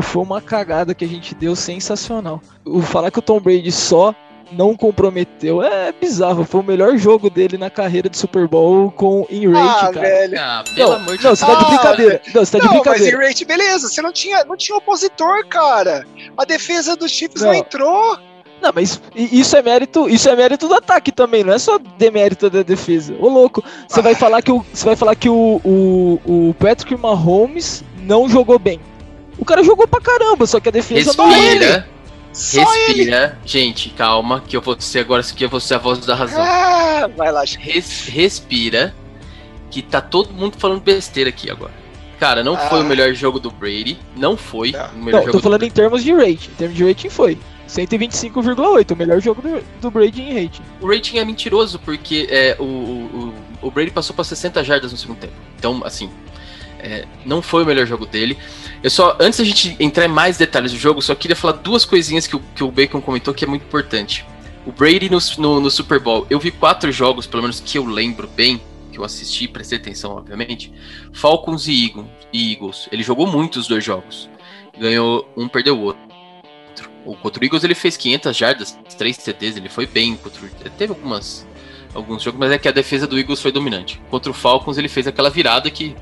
foi 0.00 0.22
uma 0.22 0.40
cagada 0.40 0.94
que 0.94 1.04
a 1.04 1.08
gente 1.08 1.34
deu 1.34 1.54
sensacional. 1.54 2.40
O 2.64 2.80
falar 2.80 3.10
que 3.10 3.18
o 3.18 3.22
Tom 3.22 3.40
Brady 3.40 3.70
só 3.70 4.14
não 4.52 4.76
comprometeu. 4.76 5.62
É 5.62 5.92
bizarro, 5.92 6.44
foi 6.44 6.60
o 6.60 6.64
melhor 6.64 6.96
jogo 6.96 7.28
dele 7.28 7.58
na 7.58 7.70
carreira 7.70 8.08
de 8.08 8.16
Super 8.16 8.46
Bowl 8.46 8.90
com 8.90 9.26
in 9.30 9.50
rate, 9.50 9.86
ah, 9.86 9.92
cara. 9.92 10.00
Velho. 10.00 10.40
Ah, 10.40 10.64
pelo 10.74 10.90
não, 10.90 10.96
amor 10.96 11.16
de 11.16 11.22
Deus. 11.22 11.40
Não, 11.40 11.46
você 11.46 11.46
tá 11.46 11.54
de 11.54 11.64
brincadeira. 11.66 12.22
Não, 12.34 12.44
você 12.44 12.52
tá 12.52 12.58
de 12.58 12.64
não, 12.64 12.72
brincadeira. 12.74 13.16
Mas 13.16 13.24
in 13.24 13.28
rate, 13.28 13.44
beleza, 13.44 13.88
você 13.88 14.02
não 14.02 14.12
tinha, 14.12 14.44
não 14.44 14.56
tinha 14.56 14.76
opositor, 14.78 15.46
cara. 15.46 16.06
A 16.36 16.44
defesa 16.44 16.96
dos 16.96 17.10
Chiefs 17.10 17.42
não, 17.42 17.48
não 17.48 17.54
entrou. 17.54 18.18
Não, 18.60 18.70
mas 18.72 19.00
isso 19.16 19.56
é 19.56 19.62
mérito, 19.62 20.08
isso 20.08 20.28
é 20.28 20.36
mérito 20.36 20.68
do 20.68 20.74
ataque 20.74 21.10
também, 21.10 21.42
não 21.42 21.52
é 21.52 21.58
só 21.58 21.78
demérito 21.98 22.48
da 22.48 22.62
defesa. 22.62 23.12
Ô 23.18 23.28
louco, 23.28 23.62
você 23.88 23.98
ah. 23.98 24.02
vai 24.04 24.14
falar 24.14 24.40
que 24.40 24.52
o 24.52 24.64
você 24.72 24.84
vai 24.84 24.94
falar 24.94 25.16
que 25.16 25.28
o, 25.28 25.60
o, 25.64 26.20
o 26.24 26.54
Patrick 26.60 26.96
Mahomes 26.96 27.82
não 28.02 28.28
jogou 28.28 28.60
bem. 28.60 28.80
O 29.42 29.44
cara 29.44 29.64
jogou 29.64 29.88
pra 29.88 30.00
caramba, 30.00 30.46
só 30.46 30.60
que 30.60 30.68
a 30.68 30.72
defesa 30.72 31.10
Respira. 31.10 31.26
não 31.26 31.34
ele. 31.34 31.84
Só 32.32 32.62
Respira. 32.62 33.36
Ele. 33.40 33.48
Gente, 33.48 33.90
calma, 33.90 34.40
que 34.40 34.56
eu 34.56 34.60
vou 34.60 34.80
ser 34.80 35.00
agora 35.00 35.20
que 35.20 35.44
eu 35.44 35.48
vou 35.48 35.58
ser 35.58 35.74
a 35.74 35.78
voz 35.78 35.98
da 36.06 36.14
razão. 36.14 36.40
Ah, 36.40 37.10
vai 37.16 37.32
lá, 37.32 37.42
Res, 37.58 38.06
Respira, 38.06 38.94
que 39.68 39.82
tá 39.82 40.00
todo 40.00 40.32
mundo 40.32 40.56
falando 40.56 40.80
besteira 40.80 41.28
aqui 41.28 41.50
agora. 41.50 41.72
Cara, 42.20 42.44
não 42.44 42.54
ah. 42.54 42.58
foi 42.58 42.82
o 42.82 42.84
melhor 42.84 43.12
jogo 43.14 43.40
do 43.40 43.50
Brady. 43.50 43.98
Não 44.14 44.36
foi 44.36 44.70
não. 44.70 44.90
o 44.90 44.98
melhor 44.98 45.18
não, 45.18 45.26
jogo 45.26 45.38
tô 45.38 45.42
falando 45.42 45.64
em 45.64 45.70
termos 45.72 46.04
de 46.04 46.12
rating. 46.12 46.50
Em 46.52 46.54
termos 46.54 46.76
de 46.76 46.84
rating 46.84 47.08
foi. 47.08 47.36
125,8, 47.68 48.92
o 48.92 48.96
melhor 48.96 49.20
jogo 49.20 49.42
do, 49.42 49.60
do, 49.80 49.90
Brady 49.90 50.22
em 50.22 50.40
rating. 50.40 50.62
O 50.80 50.86
rating 50.86 51.18
é 51.18 51.24
mentiroso, 51.24 51.80
porque 51.80 52.28
é, 52.30 52.54
o, 52.60 52.64
o, 52.64 53.34
o 53.60 53.70
Brady 53.72 53.90
passou 53.90 54.14
para 54.14 54.24
60 54.24 54.62
jardas 54.62 54.92
no 54.92 54.98
segundo 54.98 55.18
tempo. 55.18 55.32
Então, 55.58 55.82
assim, 55.84 56.08
é, 56.82 57.06
não 57.24 57.40
foi 57.40 57.62
o 57.62 57.66
melhor 57.66 57.86
jogo 57.86 58.04
dele. 58.04 58.36
Eu 58.82 58.90
só, 58.90 59.16
antes 59.20 59.38
da 59.38 59.44
gente 59.44 59.76
entrar 59.78 60.04
em 60.04 60.08
mais 60.08 60.36
detalhes 60.36 60.72
do 60.72 60.78
jogo, 60.78 61.00
só 61.00 61.14
queria 61.14 61.36
falar 61.36 61.54
duas 61.54 61.84
coisinhas 61.84 62.26
que 62.26 62.34
o, 62.34 62.40
que 62.54 62.64
o 62.64 62.70
Bacon 62.70 63.00
comentou 63.00 63.32
que 63.32 63.44
é 63.44 63.48
muito 63.48 63.64
importante. 63.64 64.26
O 64.66 64.72
Brady 64.72 65.08
no, 65.08 65.18
no, 65.38 65.60
no, 65.60 65.70
Super 65.70 66.00
Bowl, 66.00 66.26
eu 66.28 66.38
vi 66.38 66.50
quatro 66.50 66.90
jogos, 66.92 67.26
pelo 67.26 67.42
menos 67.42 67.60
que 67.60 67.78
eu 67.78 67.84
lembro 67.84 68.28
bem, 68.28 68.60
que 68.90 68.98
eu 68.98 69.04
assisti, 69.04 69.48
prestei 69.48 69.78
atenção, 69.78 70.12
obviamente. 70.12 70.72
Falcons 71.12 71.66
e 71.68 71.94
Eagles. 72.32 72.88
Ele 72.92 73.02
jogou 73.02 73.26
muito 73.26 73.58
os 73.58 73.66
dois 73.66 73.84
jogos. 73.84 74.28
Ganhou 74.78 75.28
um, 75.36 75.48
perdeu 75.48 75.78
o 75.78 75.82
outro. 75.82 76.02
O 77.04 77.16
contra 77.16 77.42
o 77.42 77.44
Eagles 77.44 77.64
ele 77.64 77.74
fez 77.74 77.96
500 77.96 78.36
jardas, 78.36 78.78
3 78.96 79.16
CDs, 79.16 79.56
ele 79.56 79.68
foi 79.68 79.86
bem. 79.86 80.16
Contra, 80.16 80.40
teve 80.78 80.92
algumas, 80.92 81.46
alguns 81.94 82.22
jogos, 82.22 82.38
mas 82.38 82.52
é 82.52 82.58
que 82.58 82.68
a 82.68 82.72
defesa 82.72 83.06
do 83.06 83.18
Eagles 83.18 83.40
foi 83.40 83.50
dominante. 83.50 84.00
Contra 84.08 84.30
o 84.30 84.34
Falcons 84.34 84.78
ele 84.78 84.88
fez 84.88 85.06
aquela 85.06 85.30
virada 85.30 85.68
que 85.68 85.96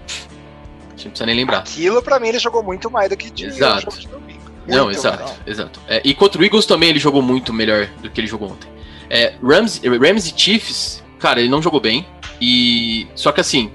gente 1.01 1.05
não 1.07 1.11
precisa 1.13 1.27
nem 1.27 1.37
lembrar. 1.37 1.59
Aquilo 1.59 2.03
pra 2.03 2.21
mim 2.21 2.29
ele 2.29 2.39
jogou 2.39 2.63
muito 2.63 2.91
mais 2.91 3.09
do 3.09 3.17
que 3.17 3.31
de 3.31 3.47
exato. 3.47 3.99
de 3.99 4.07
domingo. 4.07 4.41
não, 4.67 4.91
exato, 4.91 5.23
legal. 5.23 5.37
exato. 5.47 5.81
É, 5.89 6.01
e 6.05 6.15
contra 6.15 6.41
o 6.41 6.45
Eagles 6.45 6.67
também 6.67 6.91
ele 6.91 6.99
jogou 6.99 7.23
muito 7.23 7.53
melhor 7.53 7.87
do 8.03 8.11
que 8.11 8.21
ele 8.21 8.29
jogou 8.29 8.51
ontem. 8.51 8.69
É, 9.09 9.35
Rams, 9.43 9.81
Rams 9.85 10.31
e 10.31 10.35
Chiefs, 10.37 11.03
cara, 11.19 11.41
ele 11.41 11.49
não 11.49 11.63
jogou 11.63 11.81
bem. 11.81 12.07
E. 12.41 13.07
Só 13.15 13.33
que 13.33 13.41
assim, 13.41 13.71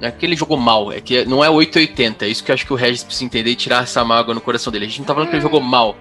não 0.00 0.08
é 0.08 0.10
que 0.10 0.24
ele 0.24 0.34
jogou 0.34 0.56
mal, 0.56 0.90
é 0.92 1.00
que 1.00 1.24
não 1.24 1.44
é 1.44 1.50
880. 1.50 2.24
É 2.24 2.28
isso 2.28 2.42
que 2.42 2.50
eu 2.50 2.54
acho 2.54 2.66
que 2.66 2.72
o 2.72 2.76
Regis 2.76 3.04
precisa 3.04 3.24
entender 3.24 3.50
e 3.50 3.56
tirar 3.56 3.82
essa 3.82 4.04
mágoa 4.04 4.34
no 4.34 4.40
coração 4.40 4.72
dele. 4.72 4.86
A 4.86 4.88
gente 4.88 5.00
não 5.00 5.06
tá 5.06 5.14
falando 5.14 5.28
que 5.28 5.36
ele 5.36 5.42
jogou 5.42 5.60
mal. 5.60 5.96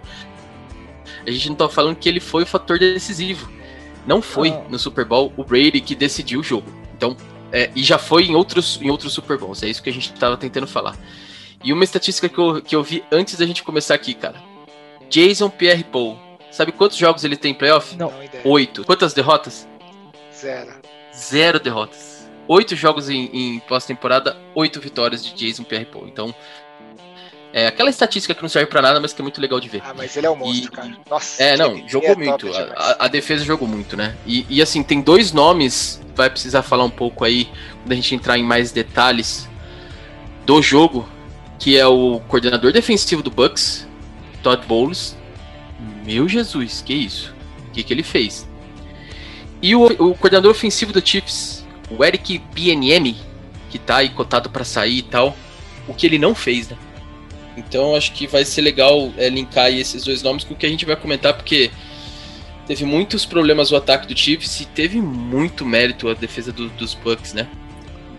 A 1.25 1.29
gente 1.29 1.49
não 1.49 1.55
tá 1.55 1.69
falando 1.69 1.95
que 1.95 2.09
ele 2.09 2.19
foi 2.19 2.43
o 2.43 2.47
fator 2.47 2.79
decisivo. 2.79 3.49
Não 4.07 4.21
foi 4.21 4.49
ah. 4.49 4.63
no 4.69 4.79
Super 4.79 5.05
Bowl 5.05 5.31
o 5.37 5.43
Brady 5.43 5.81
que 5.81 5.93
decidiu 5.93 6.39
o 6.39 6.43
jogo. 6.43 6.67
Então, 6.95 7.15
é, 7.51 7.69
e 7.75 7.83
já 7.83 7.97
foi 7.97 8.25
em 8.25 8.35
outros, 8.35 8.79
em 8.81 8.89
outros 8.89 9.13
Super 9.13 9.37
Bowls, 9.37 9.61
é 9.63 9.67
isso 9.67 9.83
que 9.83 9.89
a 9.89 9.93
gente 9.93 10.13
estava 10.13 10.37
tentando 10.37 10.67
falar. 10.67 10.97
E 11.63 11.71
uma 11.71 11.83
estatística 11.83 12.27
que 12.27 12.37
eu, 12.37 12.61
que 12.61 12.75
eu 12.75 12.83
vi 12.83 13.03
antes 13.11 13.35
da 13.35 13.45
gente 13.45 13.63
começar 13.63 13.93
aqui, 13.93 14.13
cara. 14.13 14.41
Jason 15.09 15.49
Pierre 15.49 15.83
Paul. 15.83 16.17
Sabe 16.49 16.71
quantos 16.71 16.97
jogos 16.97 17.23
ele 17.23 17.37
tem 17.37 17.51
em 17.51 17.55
playoff? 17.55 17.95
Não. 17.95 18.11
Oito. 18.45 18.83
Quantas 18.83 19.13
derrotas? 19.13 19.67
Zero. 20.33 20.71
Zero 21.13 21.59
derrotas. 21.59 22.29
Oito 22.47 22.75
jogos 22.75 23.09
em, 23.09 23.29
em 23.31 23.59
pós-temporada, 23.59 24.35
oito 24.55 24.81
vitórias 24.81 25.23
de 25.23 25.33
Jason 25.33 25.63
Pierre 25.63 25.85
Paul. 25.85 26.07
Então, 26.07 26.33
é 27.53 27.67
aquela 27.67 27.89
estatística 27.89 28.33
que 28.33 28.41
não 28.41 28.49
serve 28.49 28.67
para 28.67 28.81
nada, 28.81 28.99
mas 28.99 29.13
que 29.13 29.21
é 29.21 29.23
muito 29.23 29.41
legal 29.41 29.59
de 29.59 29.67
ver. 29.67 29.81
Ah, 29.85 29.93
mas 29.95 30.15
ele 30.15 30.25
é 30.25 30.29
um 30.29 30.35
monstro, 30.35 30.67
e, 30.67 30.71
cara. 30.71 30.97
Nossa. 31.09 31.43
É, 31.43 31.57
não, 31.57 31.87
jogou 31.87 32.09
é 32.09 32.15
muito. 32.15 32.49
A, 32.75 33.05
a, 33.05 33.07
defesa 33.07 33.43
jogou 33.43 33.67
muito, 33.67 33.97
né? 33.97 34.15
E, 34.25 34.45
e, 34.49 34.61
assim, 34.61 34.81
tem 34.83 35.01
dois 35.01 35.31
nomes, 35.31 36.01
vai 36.15 36.29
precisar 36.29 36.61
falar 36.61 36.85
um 36.85 36.89
pouco 36.89 37.25
aí, 37.25 37.49
quando 37.81 37.91
a 37.91 37.95
gente 37.95 38.15
entrar 38.15 38.37
em 38.37 38.43
mais 38.43 38.71
detalhes 38.71 39.49
do 40.45 40.61
jogo, 40.61 41.07
que 41.59 41.77
é 41.77 41.85
o 41.85 42.21
coordenador 42.27 42.71
defensivo 42.71 43.21
do 43.21 43.29
Bucks, 43.29 43.87
Todd 44.41 44.65
Bowles. 44.65 45.17
Meu 46.05 46.27
Jesus, 46.27 46.81
que 46.81 46.93
isso? 46.93 47.33
O 47.67 47.71
que, 47.71 47.83
que 47.83 47.93
ele 47.93 48.03
fez? 48.03 48.47
E 49.61 49.75
o, 49.75 49.85
o 49.85 50.15
coordenador 50.15 50.51
ofensivo 50.51 50.91
do 50.91 51.05
Chiefs, 51.05 51.65
o 51.89 52.03
Eric 52.03 52.39
Bieniemy, 52.53 53.17
que 53.69 53.77
tá 53.77 53.97
aí 53.97 54.09
cotado 54.09 54.49
para 54.49 54.63
sair 54.63 54.99
e 54.99 55.03
tal, 55.03 55.35
o 55.87 55.93
que 55.93 56.05
ele 56.05 56.17
não 56.17 56.33
fez, 56.33 56.69
né? 56.69 56.77
Então 57.67 57.95
acho 57.95 58.13
que 58.13 58.27
vai 58.27 58.43
ser 58.43 58.61
legal 58.61 59.11
é, 59.17 59.29
linkar 59.29 59.71
esses 59.71 60.03
dois 60.03 60.21
nomes 60.21 60.43
com 60.43 60.53
o 60.53 60.57
que 60.57 60.65
a 60.65 60.69
gente 60.69 60.85
vai 60.85 60.95
comentar, 60.95 61.33
porque 61.33 61.71
teve 62.67 62.85
muitos 62.85 63.25
problemas 63.25 63.71
o 63.71 63.75
ataque 63.75 64.07
do 64.07 64.17
Chiefs 64.17 64.61
e 64.61 64.65
teve 64.65 65.01
muito 65.01 65.65
mérito 65.65 66.09
a 66.09 66.13
defesa 66.13 66.51
do, 66.51 66.69
dos 66.69 66.93
Bucks, 66.93 67.33
né? 67.33 67.47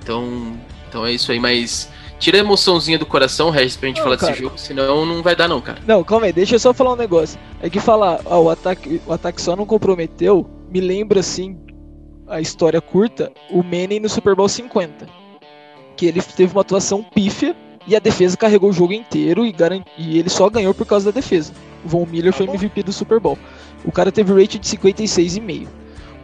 Então, 0.03 0.57
então 0.89 1.07
é 1.07 1.13
isso 1.13 1.33
aí, 1.33 1.39
mas 1.39 1.91
tira 2.19 2.39
a 2.39 2.41
emoçãozinha 2.41 2.99
do 2.99 3.07
coração, 3.07 3.51
Regis, 3.51 3.77
pra 3.77 3.89
gente 3.89 3.99
não, 3.99 4.05
falar 4.05 4.17
cara. 4.17 4.33
desse 4.33 4.43
jogo, 4.43 4.59
senão 4.59 5.05
não 5.07 5.23
vai 5.23 5.35
dar 5.35 5.49
não, 5.49 5.61
cara. 5.61 5.81
Não, 5.87 6.05
calma 6.05 6.27
aí, 6.27 6.33
deixa 6.33 6.55
eu 6.55 6.59
só 6.59 6.73
falar 6.73 6.93
um 6.93 6.97
negócio. 6.97 7.39
É 7.61 7.69
que 7.69 7.81
falar, 7.81 8.21
ó, 8.25 8.41
o 8.43 8.51
ataque, 8.51 9.01
o 9.07 9.13
ataque 9.13 9.41
só 9.41 9.57
não 9.57 9.67
comprometeu, 9.67 10.49
me 10.69 10.81
lembra 10.81 11.21
assim 11.21 11.59
a 12.29 12.41
história 12.41 12.81
curta, 12.81 13.33
o 13.51 13.63
Manning 13.63 14.01
no 14.01 14.09
Super 14.09 14.35
Bowl 14.35 14.49
50. 14.49 15.07
Que 15.97 16.07
ele 16.07 16.23
teve 16.23 16.53
uma 16.53 16.63
atuação 16.63 17.03
pífia 17.03 17.55
e 17.87 17.97
a 17.97 17.99
defesa 17.99 18.37
carregou 18.37 18.71
o 18.71 18.73
jogo 18.73 18.93
inteiro 18.93 19.45
e, 19.45 19.53
garant... 19.53 19.85
e 19.99 20.19
ele 20.19 20.29
só 20.29 20.49
ganhou 20.49 20.73
por 20.75 20.87
causa 20.87 21.13
da 21.13 21.21
defesa. 21.21 21.53
O 21.85 21.89
Von 21.89 22.07
Miller 22.07 22.33
foi 22.33 22.47
MVP 22.47 22.83
do 22.83 22.93
Super 22.93 23.19
Bowl. 23.19 23.39
O 23.85 23.91
cara 23.91 24.13
teve 24.13 24.33
rate 24.33 24.59
de 24.59 24.67
56,5. 24.67 25.67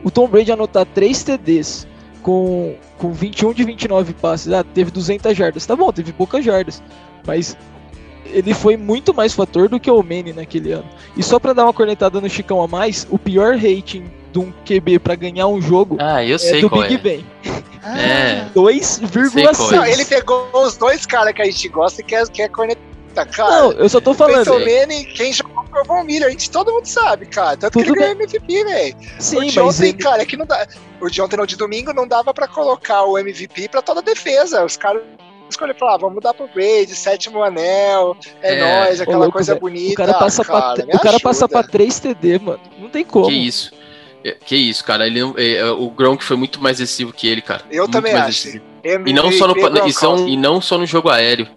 O 0.04 0.10
Tom 0.10 0.28
Brady 0.28 0.52
anotar 0.52 0.86
3 0.86 1.22
TDs 1.24 1.86
com, 2.22 2.76
com 2.96 3.12
21 3.12 3.52
de 3.52 3.64
29 3.64 4.14
passes, 4.14 4.52
ah, 4.52 4.62
teve 4.62 4.90
200 4.90 5.36
jardas. 5.36 5.66
Tá 5.66 5.74
bom, 5.74 5.92
teve 5.92 6.12
poucas 6.12 6.44
jardas, 6.44 6.82
mas 7.26 7.56
ele 8.26 8.54
foi 8.54 8.76
muito 8.76 9.14
mais 9.14 9.34
fator 9.34 9.68
do 9.68 9.80
que 9.80 9.90
o 9.90 10.02
Manny 10.02 10.32
naquele 10.32 10.72
ano. 10.72 10.88
E 11.16 11.22
só 11.22 11.38
para 11.38 11.52
dar 11.52 11.64
uma 11.64 11.72
cornetada 11.72 12.20
no 12.20 12.28
Chicão 12.28 12.62
a 12.62 12.68
mais, 12.68 13.06
o 13.10 13.18
pior 13.18 13.56
rating 13.56 14.04
de 14.32 14.38
um 14.38 14.52
QB 14.64 14.98
para 14.98 15.14
ganhar 15.14 15.46
um 15.46 15.60
jogo 15.60 15.96
ah, 15.98 16.22
eu 16.24 16.36
é 16.36 16.38
sei 16.38 16.60
do 16.60 16.68
Big 16.68 16.94
é. 16.94 16.98
Ben. 16.98 17.24
É. 17.84 18.46
2,6. 18.54 19.82
É. 19.82 19.92
Ele 19.92 20.04
pegou 20.04 20.48
os 20.54 20.76
dois 20.76 21.06
caras 21.06 21.32
que 21.32 21.42
a 21.42 21.44
gente 21.44 21.68
gosta 21.68 22.00
e 22.00 22.04
quer, 22.04 22.28
quer 22.28 22.48
cornetar, 22.48 23.28
cara. 23.30 23.62
Não, 23.62 23.72
eu 23.72 23.88
só 23.88 24.00
tô 24.00 24.14
falando. 24.14 24.44
Peyton 24.44 24.58
Manning, 24.58 25.04
quem 25.06 25.32
jogou 25.32 25.64
foi 25.70 25.80
o 25.82 25.84
Von 25.84 26.04
Miller, 26.04 26.28
a 26.28 26.30
gente 26.30 26.50
todo 26.50 26.72
mundo 26.72 26.86
sabe, 26.86 27.26
cara. 27.26 27.56
Tanto 27.56 27.72
Tudo 27.72 27.84
que 27.84 27.90
ele 27.90 27.98
ganhou 28.00 28.12
MVP, 28.12 28.64
velho. 28.64 28.96
Sim, 29.18 29.36
o 29.38 29.50
de 29.50 29.60
ontem, 29.60 29.88
ele... 29.88 29.98
cara, 29.98 30.22
é 30.22 30.26
que 30.26 30.36
não 30.36 30.46
dá. 30.46 30.66
O 31.00 31.08
de 31.08 31.22
ontem, 31.22 31.36
não, 31.36 31.46
de 31.46 31.56
domingo, 31.56 31.92
não 31.92 32.06
dava 32.06 32.32
pra 32.34 32.48
colocar 32.48 33.04
o 33.04 33.18
MVP 33.18 33.68
pra 33.68 33.82
toda 33.82 34.00
a 34.00 34.02
defesa. 34.02 34.64
Os 34.64 34.76
caras 34.76 35.02
escolher 35.48 35.74
falar, 35.76 35.94
ah, 35.94 35.98
vamos 35.98 36.22
dar 36.22 36.34
pro 36.34 36.48
Brady, 36.48 36.94
sétimo 36.94 37.42
anel, 37.42 38.16
é, 38.42 38.54
é 38.54 38.84
nóis, 38.84 39.00
aquela 39.00 39.18
louco, 39.18 39.32
coisa 39.32 39.52
véio. 39.52 39.60
bonita. 39.60 39.92
O 39.92 40.06
cara 40.06 40.14
passa, 40.14 40.44
cara, 40.44 40.74
pra, 40.74 40.96
o 40.96 41.00
cara 41.00 41.20
passa 41.20 41.48
pra 41.48 41.62
3 41.62 42.00
TD, 42.00 42.38
mano. 42.38 42.60
Não 42.78 42.88
tem 42.90 43.04
como. 43.04 43.26
Que 43.26 43.34
isso. 43.34 43.72
É, 44.24 44.32
que 44.32 44.56
isso, 44.56 44.84
cara. 44.84 45.06
Ele, 45.06 45.20
é, 45.36 45.64
o 45.70 45.90
Gronk 45.90 46.22
foi 46.22 46.36
muito 46.36 46.60
mais 46.60 46.78
decisivo 46.78 47.12
que 47.12 47.26
ele, 47.26 47.40
cara. 47.40 47.62
Eu 47.70 47.84
muito 47.84 47.92
também 47.92 48.14
acho. 48.14 48.60
E 49.06 49.12
não, 49.12 49.30
só 49.32 49.46
no, 49.46 49.86
e, 49.86 49.92
são, 49.92 50.28
e 50.28 50.36
não 50.36 50.60
só 50.60 50.78
no 50.78 50.86
jogo 50.86 51.08
aéreo. 51.08 51.48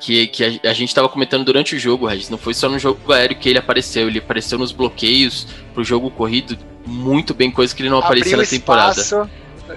Que, 0.00 0.28
que 0.28 0.60
a, 0.64 0.70
a, 0.70 0.72
gente 0.72 0.94
tava 0.94 1.08
comentando 1.08 1.44
durante 1.44 1.74
o 1.74 1.78
jogo, 1.78 2.06
Regis. 2.06 2.30
Não 2.30 2.38
foi 2.38 2.54
só 2.54 2.68
no 2.68 2.78
jogo 2.78 3.12
aéreo 3.12 3.36
que 3.36 3.48
ele 3.48 3.58
apareceu. 3.58 4.06
Ele 4.06 4.20
apareceu 4.20 4.56
nos 4.56 4.70
bloqueios 4.70 5.48
pro 5.74 5.82
jogo 5.82 6.08
corrido 6.08 6.56
muito 6.88 7.34
bem, 7.34 7.50
coisa 7.50 7.74
que 7.74 7.82
ele 7.82 7.90
não 7.90 7.98
aparecia 7.98 8.36
na 8.36 8.44
temporada. 8.44 9.02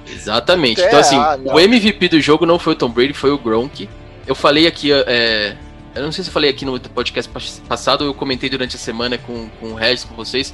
Exatamente. 0.09 0.81
É, 0.81 0.87
então, 0.87 0.99
assim, 0.99 1.17
ah, 1.17 1.37
o 1.43 1.59
MVP 1.59 2.07
do 2.07 2.21
jogo 2.21 2.45
não 2.45 2.57
foi 2.57 2.73
o 2.73 2.75
Tom 2.75 2.89
Brady, 2.89 3.13
foi 3.13 3.31
o 3.31 3.37
Gronk. 3.37 3.89
Eu 4.25 4.33
falei 4.33 4.65
aqui, 4.65 4.91
é, 4.93 5.55
eu 5.93 6.03
não 6.03 6.11
sei 6.11 6.23
se 6.23 6.29
eu 6.29 6.33
falei 6.33 6.49
aqui 6.49 6.63
no 6.63 6.79
podcast 6.79 7.29
passado, 7.67 8.05
eu 8.05 8.13
comentei 8.13 8.49
durante 8.49 8.75
a 8.75 8.79
semana 8.79 9.17
com, 9.17 9.49
com 9.59 9.71
o 9.71 9.75
Regis, 9.75 10.05
com 10.05 10.15
vocês. 10.15 10.53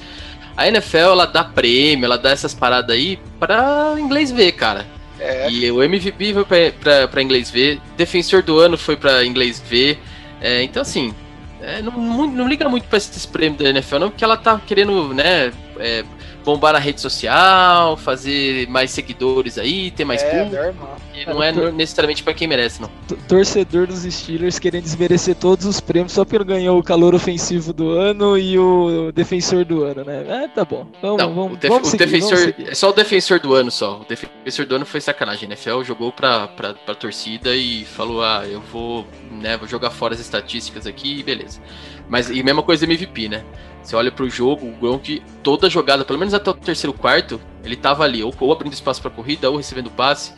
A 0.58 0.68
NFL, 0.68 0.98
ela 0.98 1.26
dá 1.28 1.44
prêmio, 1.44 2.06
ela 2.06 2.18
dá 2.18 2.32
essas 2.32 2.54
paradas 2.54 2.96
aí 2.96 3.20
pra 3.40 3.96
inglês 4.00 4.32
ver, 4.32 4.52
cara. 4.54 4.88
É. 5.20 5.50
E 5.50 5.72
o 5.72 5.84
MVP 5.84 6.34
foi 6.34 6.44
pra, 6.44 6.58
pra, 6.80 7.08
pra, 7.08 7.22
inglês 7.22 7.50
ver, 7.50 7.80
defensor 7.96 8.42
do 8.42 8.60
ano 8.60 8.78
foi 8.78 8.96
pra 8.96 9.24
inglês 9.24 9.64
ver. 9.70 10.00
É, 10.42 10.64
então, 10.64 10.82
assim, 10.82 11.14
é, 11.62 11.82
não, 11.82 11.92
não, 12.28 12.48
liga 12.48 12.68
muito 12.68 12.88
pra 12.88 12.98
esse 12.98 13.28
prêmio 13.28 13.58
da 13.58 13.70
NFL, 13.70 14.00
não, 14.00 14.10
porque 14.10 14.24
ela 14.24 14.38
tá 14.38 14.60
querendo, 14.66 15.14
né, 15.14 15.52
é, 15.80 16.04
bombar 16.48 16.72
na 16.72 16.80
rede 16.80 17.02
social, 17.02 17.98
fazer 17.98 18.68
mais 18.70 18.90
seguidores 18.92 19.58
aí, 19.58 19.92
ter 19.92 20.06
mais 20.06 20.24
é, 20.24 20.30
público. 20.46 20.88
Não 21.28 21.44
é 21.44 21.52
tor- 21.52 21.74
necessariamente 21.74 22.24
para 22.24 22.34
quem 22.34 22.48
merece, 22.48 22.82
não. 22.82 22.90
Torcedor 23.28 23.86
dos 23.86 24.04
Steelers 24.04 24.58
querendo 24.58 24.84
desmerecer 24.84 25.36
todos 25.36 25.66
os 25.66 25.82
prêmios 25.82 26.14
só 26.14 26.24
porque 26.24 26.42
ganhou 26.46 26.80
o 26.80 26.84
calor 26.84 27.14
ofensivo 27.14 27.74
do 27.74 27.90
ano 27.90 28.38
e 28.38 28.58
o 28.58 29.12
defensor 29.14 29.66
do 29.66 29.84
ano, 29.84 30.06
né? 30.06 30.44
É, 30.46 30.48
tá 30.48 30.64
bom. 30.64 30.88
Vamos, 31.02 31.18
não, 31.18 31.34
vamos, 31.36 31.54
o, 31.54 31.58
def- 31.58 31.70
vamos 31.70 31.90
seguir, 31.90 32.04
o 32.04 32.06
defensor 32.06 32.54
é 32.66 32.74
só 32.76 32.90
o 32.92 32.94
defensor 32.94 33.40
do 33.42 33.54
ano 33.54 33.70
só. 33.70 34.00
O 34.02 34.06
defensor 34.06 34.66
do 34.66 34.76
ano 34.76 34.86
foi 34.86 35.02
sacanagem. 35.02 35.50
A 35.50 35.54
NFL 35.54 35.84
jogou 35.84 36.14
pra, 36.14 36.48
pra, 36.48 36.74
pra 36.76 36.96
torcida 36.96 37.54
e 37.56 37.84
falou: 37.84 38.24
ah, 38.24 38.44
eu 38.50 38.62
vou, 38.72 39.06
né, 39.32 39.58
vou 39.58 39.68
jogar 39.68 39.90
fora 39.90 40.14
as 40.14 40.20
estatísticas 40.22 40.88
aqui 40.88 41.20
e 41.20 41.24
beleza. 41.24 41.60
Mas 42.08 42.30
e 42.30 42.42
mesma 42.42 42.64
coisa 42.64 42.86
MVP, 42.86 43.28
né? 43.28 43.44
Você 43.88 43.96
olha 43.96 44.12
pro 44.12 44.30
jogo, 44.30 44.68
o 44.68 44.74
Gronk, 44.74 45.24
toda 45.42 45.70
jogada, 45.70 46.04
pelo 46.04 46.20
menos 46.20 46.34
até 46.34 46.50
o 46.50 46.54
terceiro 46.54 46.92
quarto, 46.92 47.40
ele 47.64 47.78
tava 47.78 48.04
ali, 48.04 48.22
ou, 48.22 48.36
ou 48.38 48.52
abrindo 48.52 48.74
espaço 48.74 49.02
pra 49.02 49.10
corrida, 49.10 49.50
ou 49.50 49.56
recebendo 49.56 49.90
passe. 49.90 50.34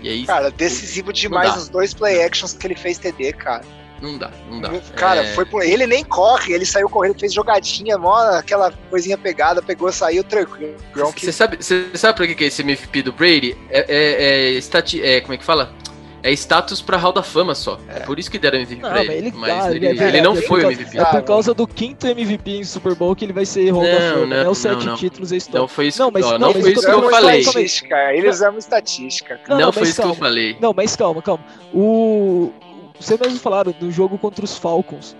E 0.00 0.08
aí, 0.08 0.24
cara, 0.24 0.52
decisivo 0.52 1.12
demais 1.12 1.56
os 1.56 1.68
dois 1.68 1.92
play 1.92 2.22
actions 2.22 2.52
que 2.52 2.64
ele 2.68 2.76
fez 2.76 2.96
TD, 2.96 3.32
cara. 3.32 3.64
Não 4.00 4.16
dá, 4.16 4.30
não 4.48 4.60
dá. 4.60 4.70
Cara, 4.94 5.24
é... 5.24 5.34
foi 5.34 5.44
por... 5.46 5.64
ele 5.64 5.84
nem 5.84 6.04
corre, 6.04 6.52
ele 6.52 6.64
saiu 6.64 6.88
correndo, 6.88 7.18
fez 7.18 7.34
jogadinha, 7.34 7.98
mó, 7.98 8.16
aquela 8.38 8.72
coisinha 8.88 9.18
pegada, 9.18 9.60
pegou, 9.60 9.90
saiu 9.90 10.22
tranquilo. 10.22 10.76
Você 10.94 11.32
sabe, 11.32 11.56
você 11.56 11.90
sabe 11.94 12.16
pra 12.16 12.26
que 12.32 12.44
é 12.44 12.46
esse 12.46 12.62
MVP 12.62 13.02
do 13.02 13.12
Brady? 13.12 13.58
É, 13.68 13.80
é, 13.88 14.24
é, 14.24 14.50
estati... 14.52 15.02
é 15.02 15.20
como 15.20 15.34
é 15.34 15.38
que 15.38 15.44
fala? 15.44 15.74
É 16.22 16.32
status 16.32 16.80
pra 16.80 16.96
Hall 16.96 17.12
da 17.12 17.22
Fama 17.22 17.54
só. 17.54 17.78
É, 17.88 17.98
é 17.98 18.00
por 18.00 18.18
isso 18.18 18.30
que 18.30 18.38
deram 18.38 18.58
MVP 18.58 18.82
não, 18.82 18.90
pra 18.90 19.04
ele. 19.04 19.14
ele 19.14 19.32
mas 19.34 19.64
tá, 19.64 19.70
ele, 19.74 19.86
ele, 19.86 20.02
ele, 20.02 20.20
não 20.20 20.36
foi 20.36 20.64
o 20.64 20.70
MVP. 20.70 20.98
É 20.98 21.04
por 21.04 21.22
causa 21.22 21.54
do 21.54 21.66
quinto 21.66 22.06
MVP 22.06 22.50
em 22.58 22.64
Super 22.64 22.94
Bowl 22.94 23.14
que 23.16 23.24
ele 23.24 23.32
vai 23.32 23.46
ser 23.46 23.70
Hall 23.70 23.82
da 23.82 24.14
Fama. 24.14 24.26
Não, 24.26 24.36
é 24.36 24.48
os 24.48 24.58
sete 24.58 24.86
não, 24.86 24.96
títulos, 24.96 25.32
é 25.32 25.36
história. 25.36 25.60
Não 25.60 25.68
foi 25.68 25.86
isso, 25.86 25.98
não, 26.00 26.10
mas, 26.10 26.24
não, 26.24 26.38
não 26.38 26.52
foi 26.52 26.72
isso 26.72 26.84
que 26.84 26.90
eu 26.90 27.10
falei. 27.10 27.40
Estatística, 27.40 28.14
eles 28.14 28.42
amam 28.42 28.58
estatística. 28.58 29.40
Não, 29.48 29.58
não 29.58 29.72
foi 29.72 29.82
isso 29.84 29.96
calma. 29.96 30.12
que 30.12 30.18
eu 30.18 30.24
falei. 30.24 30.56
Não, 30.60 30.72
mas 30.74 30.96
calma, 30.96 31.22
calma. 31.22 31.44
O... 31.72 32.52
Vocês 32.98 33.18
mesmo 33.18 33.38
falaram 33.38 33.72
do 33.72 33.90
jogo 33.90 34.18
contra 34.18 34.44
os 34.44 34.58
Falcons 34.58 35.16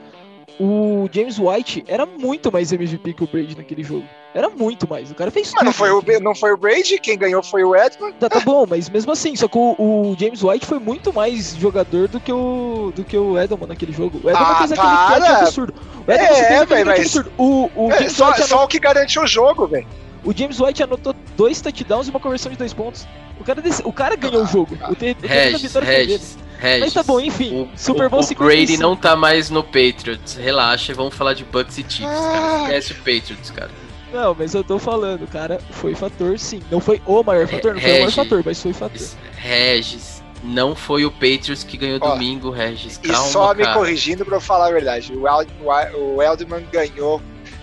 o 0.60 1.08
James 1.10 1.38
White 1.38 1.84
era 1.88 2.04
muito 2.04 2.52
mais 2.52 2.70
MVP 2.70 3.14
que 3.14 3.24
o 3.24 3.26
Brady 3.26 3.56
naquele 3.56 3.82
jogo. 3.82 4.04
Era 4.32 4.48
muito 4.48 4.88
mais. 4.88 5.10
O 5.10 5.14
cara 5.14 5.30
fez 5.30 5.52
Mas 5.52 5.64
não 5.64 5.72
foi, 5.72 5.90
o, 5.90 6.02
não 6.20 6.34
foi 6.34 6.52
o 6.52 6.56
Brady, 6.56 6.98
quem 6.98 7.18
ganhou 7.18 7.42
foi 7.42 7.64
o 7.64 7.74
Edmund. 7.74 8.14
Tá, 8.20 8.28
tá 8.28 8.40
bom, 8.40 8.64
mas 8.68 8.88
mesmo 8.88 9.10
assim, 9.10 9.34
só 9.34 9.48
que 9.48 9.58
o, 9.58 9.74
o, 9.76 10.16
James 10.18 10.42
White 10.42 10.66
foi 10.66 10.78
muito 10.78 11.12
mais 11.12 11.56
jogador 11.56 12.06
do 12.06 12.20
que 12.20 12.32
o, 12.32 12.92
do 12.94 13.02
que 13.02 13.16
o 13.16 13.38
Edelman 13.38 13.66
naquele 13.66 13.92
jogo. 13.92 14.20
O 14.22 14.30
Edelman 14.30 14.52
ah, 14.52 14.58
fez 14.58 14.72
aquele 14.72 14.96
catch 14.96 15.42
absurdo. 15.42 15.74
O 16.06 16.12
Edelman 16.12 16.38
é, 16.38 16.44
fez 16.44 16.60
aquele 16.62 16.84
mas... 16.84 17.00
absurdo. 17.00 17.32
O, 17.36 17.70
o 17.74 17.92
é, 17.92 18.08
só, 18.08 18.32
só 18.34 18.64
o 18.64 18.68
que 18.68 18.78
garantiu 18.78 19.22
o 19.22 19.26
jogo, 19.26 19.66
velho. 19.66 19.86
O 20.22 20.36
James 20.36 20.60
White 20.60 20.82
anotou 20.82 21.14
dois 21.36 21.60
touchdowns 21.60 22.06
e 22.06 22.10
uma 22.10 22.20
conversão 22.20 22.52
de 22.52 22.58
dois 22.58 22.72
pontos. 22.72 23.08
O 23.40 23.44
cara, 23.44 23.60
desse, 23.60 23.82
o 23.84 23.92
cara 23.92 24.14
ganhou 24.16 24.42
ah, 24.42 24.44
o 24.44 24.46
jogo. 24.46 24.78
O, 24.90 24.94
te, 24.94 25.16
o 25.22 25.26
Regis, 25.26 25.74
Regis. 25.74 26.38
Regis, 26.58 26.80
Mas 26.80 26.92
tá 26.92 27.02
bom, 27.02 27.18
enfim. 27.18 27.62
O, 27.62 27.68
Super 27.76 28.10
Bowl 28.10 28.20
o, 28.20 28.32
o 28.32 28.34
Brady 28.34 28.76
não 28.76 28.94
tá 28.94 29.16
mais 29.16 29.48
no 29.48 29.64
Patriots. 29.64 30.34
Relaxa, 30.36 30.92
vamos 30.92 31.14
falar 31.14 31.32
de 31.32 31.42
Bucks 31.42 31.78
e 31.78 31.82
Chiefs, 31.88 32.04
cara. 32.04 32.38
Ah. 32.38 32.62
Esquece 32.64 32.92
o 32.92 32.96
Patriots, 32.96 33.50
cara. 33.50 33.70
Não, 34.12 34.34
mas 34.34 34.54
eu 34.54 34.64
tô 34.64 34.78
falando, 34.78 35.26
cara, 35.26 35.58
foi 35.70 35.94
fator 35.94 36.38
sim. 36.38 36.60
Não 36.70 36.80
foi 36.80 37.00
o 37.06 37.22
maior 37.22 37.46
fator, 37.46 37.74
não 37.74 37.80
foi 37.80 37.90
Regis, 37.90 38.02
o 38.02 38.16
maior 38.16 38.24
fator, 38.24 38.42
mas 38.44 38.62
foi 38.62 38.72
fator. 38.72 39.08
Regis, 39.36 40.22
não 40.42 40.74
foi 40.74 41.04
o 41.04 41.10
Patriots 41.10 41.64
que 41.64 41.76
ganhou 41.76 41.98
Ó, 42.02 42.12
domingo, 42.12 42.50
Regis. 42.50 42.98
Calma, 42.98 43.28
e 43.28 43.32
só 43.32 43.54
cara. 43.54 43.68
me 43.68 43.74
corrigindo 43.74 44.24
pra 44.24 44.36
eu 44.36 44.40
falar 44.40 44.68
a 44.68 44.72
verdade. 44.72 45.12
O, 45.12 45.28
Eld, 45.28 45.50
o 45.96 46.22
Eldman 46.22 46.66
ganhou 46.72 47.20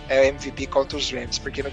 é, 0.07 0.27
MVP 0.27 0.67
contra 0.67 0.97
os 0.97 1.11
Rams, 1.11 1.39
porque 1.39 1.63
não, 1.63 1.71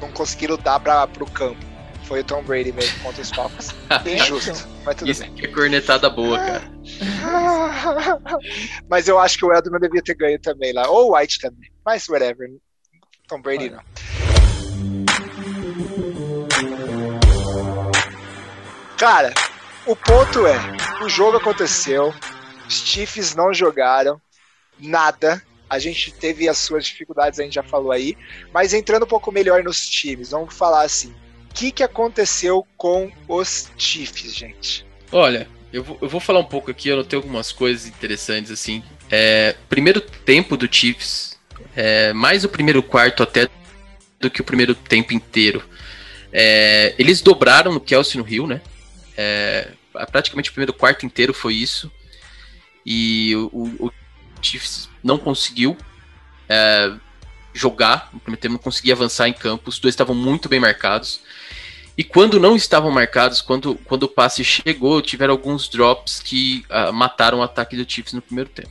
não 0.00 0.10
conseguiram 0.10 0.56
dar 0.56 0.80
pra, 0.80 1.06
pro 1.06 1.26
campo 1.26 1.70
foi 2.10 2.20
o 2.22 2.24
Tom 2.24 2.42
Brady 2.42 2.72
mesmo 2.72 2.98
contra 3.04 3.22
os 3.22 3.30
Falcons. 3.30 3.72
Injusto, 4.04 4.68
mas 4.84 4.96
tudo 4.96 5.08
Isso 5.08 5.22
bem. 5.22 5.32
que 5.32 5.46
é 5.46 5.48
cornetada 5.48 6.10
boa, 6.10 6.36
cara. 6.36 6.72
mas 8.90 9.06
eu 9.06 9.16
acho 9.16 9.38
que 9.38 9.44
o 9.44 9.54
Edelman 9.54 9.80
devia 9.80 10.02
ter 10.02 10.16
ganho 10.16 10.40
também 10.40 10.72
lá. 10.72 10.88
Ou 10.88 11.10
o 11.10 11.16
White 11.16 11.38
também. 11.38 11.70
Mas 11.86 12.08
whatever. 12.08 12.50
Tom 13.30 13.40
Brady 13.40 13.70
não. 13.70 13.82
Cara, 18.98 19.32
o 19.86 19.96
ponto 19.96 20.46
é, 20.46 20.58
o 21.02 21.08
jogo 21.08 21.38
aconteceu, 21.38 22.12
os 22.68 22.74
Chiefs 22.74 23.34
não 23.34 23.54
jogaram 23.54 24.20
nada. 24.78 25.42
A 25.68 25.78
gente 25.78 26.12
teve 26.12 26.48
as 26.48 26.58
suas 26.58 26.84
dificuldades, 26.84 27.38
a 27.38 27.44
gente 27.44 27.54
já 27.54 27.62
falou 27.62 27.92
aí. 27.92 28.18
Mas 28.52 28.74
entrando 28.74 29.04
um 29.04 29.08
pouco 29.08 29.32
melhor 29.32 29.62
nos 29.62 29.88
times, 29.88 30.32
vamos 30.32 30.52
falar 30.52 30.82
assim 30.82 31.14
que, 31.54 31.70
que 31.70 31.82
aconteceu 31.82 32.66
com 32.76 33.10
os 33.28 33.70
Chiefs, 33.76 34.34
gente? 34.34 34.86
Olha, 35.12 35.48
eu 35.72 35.82
vou, 35.82 35.98
eu 36.00 36.08
vou 36.08 36.20
falar 36.20 36.40
um 36.40 36.44
pouco 36.44 36.70
aqui, 36.70 36.88
eu 36.88 36.96
notei 36.96 37.16
algumas 37.16 37.52
coisas 37.52 37.86
interessantes, 37.86 38.50
assim. 38.50 38.82
É, 39.10 39.54
primeiro 39.68 40.00
tempo 40.00 40.56
do 40.56 40.72
Chiefs, 40.72 41.29
é, 41.74 42.12
mais 42.12 42.44
o 42.44 42.48
primeiro 42.48 42.82
quarto 42.82 43.22
até 43.22 43.48
do 44.18 44.30
que 44.30 44.40
o 44.40 44.44
primeiro 44.44 44.74
tempo 44.74 45.14
inteiro. 45.14 45.62
É, 46.32 46.94
eles 46.98 47.20
dobraram 47.20 47.72
no 47.72 47.80
Kelsey 47.80 48.18
no 48.18 48.24
Rio, 48.24 48.46
né? 48.46 48.60
É, 49.16 49.72
praticamente 50.10 50.50
o 50.50 50.52
primeiro 50.52 50.72
quarto 50.72 51.06
inteiro 51.06 51.32
foi 51.34 51.54
isso. 51.54 51.90
E 52.84 53.34
o, 53.52 53.86
o, 53.86 53.92
Chiefs 54.42 54.88
não 55.02 55.18
conseguiu. 55.18 55.76
É, 56.48 56.92
jogar, 57.52 58.10
no 58.12 58.20
primeiro 58.20 58.40
tempo 58.40 58.52
não 58.52 58.60
conseguia 58.60 58.94
avançar 58.94 59.28
em 59.28 59.32
campo, 59.32 59.68
os 59.68 59.78
dois 59.78 59.92
estavam 59.92 60.14
muito 60.14 60.48
bem 60.48 60.60
marcados. 60.60 61.20
E 61.96 62.04
quando 62.04 62.40
não 62.40 62.56
estavam 62.56 62.90
marcados, 62.90 63.40
quando, 63.40 63.74
quando 63.84 64.04
o 64.04 64.08
passe 64.08 64.44
chegou, 64.44 65.02
tiveram 65.02 65.34
alguns 65.34 65.68
drops 65.68 66.20
que 66.20 66.64
uh, 66.70 66.92
mataram 66.92 67.40
o 67.40 67.42
ataque 67.42 67.76
do 67.76 67.90
Chiefs 67.90 68.12
no 68.12 68.22
primeiro 68.22 68.48
tempo. 68.48 68.70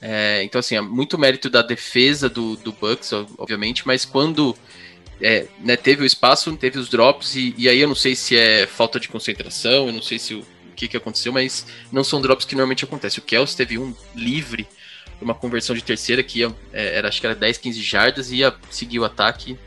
É, 0.00 0.42
então, 0.42 0.58
assim, 0.58 0.76
é 0.76 0.80
muito 0.80 1.18
mérito 1.18 1.50
da 1.50 1.60
defesa 1.60 2.28
do, 2.28 2.56
do 2.56 2.72
Bucks, 2.72 3.12
obviamente, 3.36 3.86
mas 3.86 4.04
quando 4.04 4.56
é, 5.20 5.46
né, 5.58 5.76
teve 5.76 6.02
o 6.02 6.06
espaço, 6.06 6.54
teve 6.56 6.78
os 6.78 6.88
drops, 6.88 7.36
e, 7.36 7.54
e, 7.58 7.68
aí 7.68 7.80
eu 7.80 7.88
não 7.88 7.94
sei 7.94 8.16
se 8.16 8.36
é 8.36 8.66
falta 8.66 8.98
de 8.98 9.08
concentração, 9.08 9.88
eu 9.88 9.92
não 9.92 10.00
sei 10.00 10.18
se 10.18 10.34
o, 10.34 10.40
o 10.40 10.74
que, 10.74 10.88
que 10.88 10.96
aconteceu, 10.96 11.32
mas 11.32 11.66
não 11.92 12.02
são 12.02 12.20
drops 12.20 12.46
que 12.46 12.54
normalmente 12.54 12.84
acontecem. 12.84 13.22
O 13.22 13.26
Kelsey 13.26 13.56
teve 13.56 13.78
um 13.78 13.94
livre, 14.14 14.66
uma 15.20 15.34
conversão 15.34 15.76
de 15.76 15.84
terceira 15.84 16.22
que 16.22 16.40
ia, 16.40 16.54
é, 16.72 16.96
era, 16.96 17.08
acho 17.08 17.20
que 17.20 17.26
era 17.26 17.36
10, 17.36 17.58
15 17.58 17.82
jardas, 17.82 18.30
e 18.30 18.36
ia 18.36 18.54
seguir 18.70 18.98
o 19.00 19.04
ataque, 19.04 19.58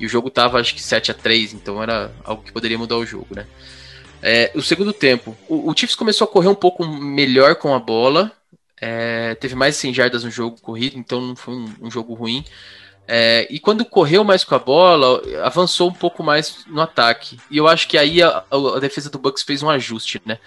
e 0.00 0.06
o 0.06 0.08
jogo 0.08 0.30
tava 0.30 0.58
acho 0.58 0.74
que 0.74 0.82
7 0.82 1.10
a 1.10 1.14
3 1.14 1.52
então 1.52 1.80
era 1.80 2.10
algo 2.24 2.42
que 2.42 2.50
poderia 2.50 2.78
mudar 2.78 2.96
o 2.96 3.06
jogo, 3.06 3.28
né? 3.36 3.46
É, 4.22 4.50
o 4.54 4.60
segundo 4.60 4.92
tempo, 4.92 5.36
o, 5.48 5.70
o 5.70 5.76
Chiefs 5.76 5.94
começou 5.94 6.26
a 6.26 6.28
correr 6.28 6.48
um 6.48 6.54
pouco 6.54 6.86
melhor 6.86 7.54
com 7.54 7.74
a 7.74 7.78
bola, 7.78 8.32
é, 8.80 9.34
teve 9.34 9.54
mais 9.54 9.74
de 9.74 9.80
100 9.80 9.94
jardas 9.94 10.24
no 10.24 10.30
jogo 10.30 10.60
corrido, 10.60 10.98
então 10.98 11.20
não 11.20 11.36
foi 11.36 11.54
um, 11.54 11.74
um 11.82 11.90
jogo 11.90 12.14
ruim. 12.14 12.44
É, 13.06 13.46
e 13.50 13.58
quando 13.58 13.84
correu 13.84 14.22
mais 14.22 14.44
com 14.44 14.54
a 14.54 14.58
bola, 14.58 15.20
avançou 15.42 15.88
um 15.88 15.92
pouco 15.92 16.22
mais 16.22 16.64
no 16.66 16.80
ataque. 16.80 17.38
E 17.50 17.58
eu 17.58 17.66
acho 17.66 17.88
que 17.88 17.98
aí 17.98 18.22
a, 18.22 18.44
a 18.50 18.78
defesa 18.78 19.10
do 19.10 19.18
Bucks 19.18 19.42
fez 19.42 19.62
um 19.62 19.68
ajuste, 19.68 20.22
né? 20.24 20.38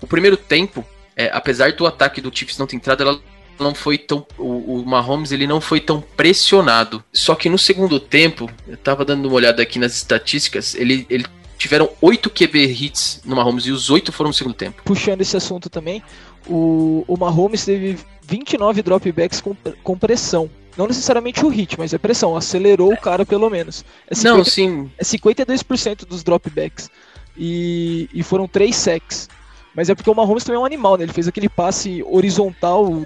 O 0.00 0.06
primeiro 0.06 0.36
tempo, 0.36 0.84
é, 1.14 1.30
apesar 1.32 1.72
do 1.72 1.86
ataque 1.86 2.20
do 2.20 2.34
Chiefs 2.34 2.58
não 2.58 2.66
ter 2.66 2.76
entrado, 2.76 3.02
ela 3.02 3.20
não 3.58 3.74
foi 3.74 3.98
tão. 3.98 4.26
O, 4.38 4.80
o 4.80 4.86
Mahomes 4.86 5.30
ele 5.30 5.46
não 5.46 5.60
foi 5.60 5.80
tão 5.80 6.00
pressionado. 6.00 7.04
Só 7.12 7.34
que 7.34 7.48
no 7.48 7.58
segundo 7.58 8.00
tempo, 8.00 8.50
eu 8.66 8.76
tava 8.76 9.04
dando 9.04 9.26
uma 9.26 9.34
olhada 9.34 9.62
aqui 9.62 9.78
nas 9.78 9.94
estatísticas, 9.94 10.74
ele, 10.74 11.06
ele 11.10 11.26
tiveram 11.58 11.90
oito 12.00 12.30
QB 12.30 12.64
hits 12.64 13.20
no 13.24 13.36
Mahomes 13.36 13.66
e 13.66 13.70
os 13.70 13.90
oito 13.90 14.12
foram 14.12 14.28
no 14.28 14.34
segundo 14.34 14.54
tempo. 14.54 14.82
Puxando 14.84 15.20
esse 15.20 15.36
assunto 15.36 15.68
também, 15.68 16.02
o, 16.48 17.04
o 17.06 17.16
Mahomes 17.16 17.64
teve 17.64 17.98
29 18.22 18.82
dropbacks 18.82 19.40
com, 19.40 19.54
com 19.82 19.98
pressão. 19.98 20.50
Não 20.76 20.86
necessariamente 20.86 21.44
o 21.44 21.48
hit, 21.48 21.78
mas 21.78 21.94
é 21.94 21.98
pressão. 21.98 22.36
Acelerou 22.36 22.92
o 22.92 22.96
cara 22.96 23.24
pelo 23.24 23.48
menos. 23.48 23.84
É 24.08 24.14
50, 24.14 24.36
Não, 24.36 24.44
sim. 24.44 24.90
É 24.98 25.04
52% 25.04 26.04
dos 26.04 26.22
dropbacks. 26.22 26.90
E, 27.36 28.08
e 28.12 28.22
foram 28.22 28.46
3 28.46 28.74
sacks. 28.74 29.28
Mas 29.74 29.88
é 29.88 29.94
porque 29.94 30.10
o 30.10 30.14
Mahomes 30.14 30.44
também 30.44 30.58
é 30.58 30.62
um 30.62 30.66
animal, 30.66 30.96
né? 30.96 31.04
Ele 31.04 31.12
fez 31.12 31.28
aquele 31.28 31.48
passe 31.48 32.02
horizontal. 32.06 33.04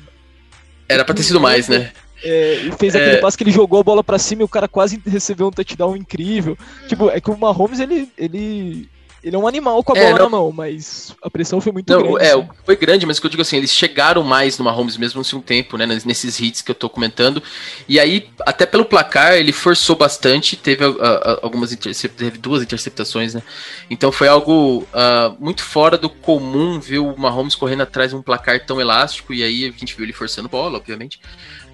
Era 0.89 1.05
pra 1.05 1.15
ter 1.15 1.23
sido 1.23 1.41
mais, 1.41 1.69
né? 1.69 1.93
É, 2.23 2.71
fez 2.79 2.95
aquele 2.95 3.17
é... 3.17 3.21
passe 3.21 3.37
que 3.37 3.45
ele 3.45 3.51
jogou 3.51 3.81
a 3.81 3.83
bola 3.83 4.05
para 4.05 4.19
cima 4.19 4.43
e 4.43 4.45
o 4.45 4.49
cara 4.49 4.69
quase 4.69 5.01
recebeu 5.07 5.47
um 5.47 5.51
touchdown 5.51 5.97
incrível. 5.97 6.59
Tipo, 6.89 7.09
é 7.09 7.21
que 7.21 7.31
o 7.31 7.37
Mahomes, 7.37 7.81
ele, 7.81 8.09
ele 8.19 8.89
ele 9.23 9.37
é 9.37 9.39
um 9.39 9.47
animal 9.47 9.85
com 9.85 9.93
a 9.93 9.99
é, 9.99 10.03
bola 10.03 10.19
não... 10.19 10.25
na 10.25 10.31
mão, 10.31 10.53
mas 10.53 11.15
a 11.23 11.29
pressão 11.29 11.61
foi 11.61 11.73
muito 11.73 11.93
não, 11.93 12.03
grande. 12.03 12.25
É, 12.25 12.33
assim. 12.33 12.49
foi 12.65 12.77
grande, 12.77 13.05
mas 13.05 13.19
o 13.19 13.21
que 13.21 13.27
eu 13.27 13.31
digo 13.31 13.43
assim, 13.43 13.59
eles 13.59 13.73
chegaram 13.73 14.23
mais 14.23 14.59
no 14.59 14.65
Mahomes 14.65 14.97
mesmo 14.97 15.19
no 15.19 15.25
segundo 15.25 15.45
tempo, 15.45 15.77
né? 15.77 15.87
Nesses 15.87 16.41
hits 16.41 16.63
que 16.63 16.71
eu 16.71 16.75
tô 16.75 16.89
comentando. 16.89 17.43
E 17.87 18.01
aí, 18.01 18.31
até 18.47 18.65
pelo 18.65 18.85
placar, 18.85 19.35
ele 19.35 19.53
forçou 19.53 19.95
bastante, 19.95 20.57
teve 20.57 20.87
uh, 20.87 20.99
algumas 21.43 21.71
teve 21.77 22.39
duas 22.39 22.63
interceptações, 22.63 23.35
né? 23.35 23.43
Então 23.91 24.11
foi 24.11 24.27
algo 24.27 24.79
uh, 24.85 25.37
muito 25.39 25.63
fora 25.63 25.99
do 25.99 26.09
comum 26.09 26.81
ver 26.81 27.01
o 27.01 27.15
Mahomes 27.17 27.55
correndo 27.55 27.83
atrás 27.83 28.11
de 28.11 28.17
um 28.17 28.23
placar 28.23 28.65
tão 28.65 28.81
elástico, 28.81 29.35
e 29.35 29.43
aí 29.43 29.67
a 29.67 29.71
gente 29.71 29.95
viu 29.95 30.05
ele 30.05 30.15
forçando 30.15 30.49
bola, 30.49 30.79
obviamente. 30.79 31.21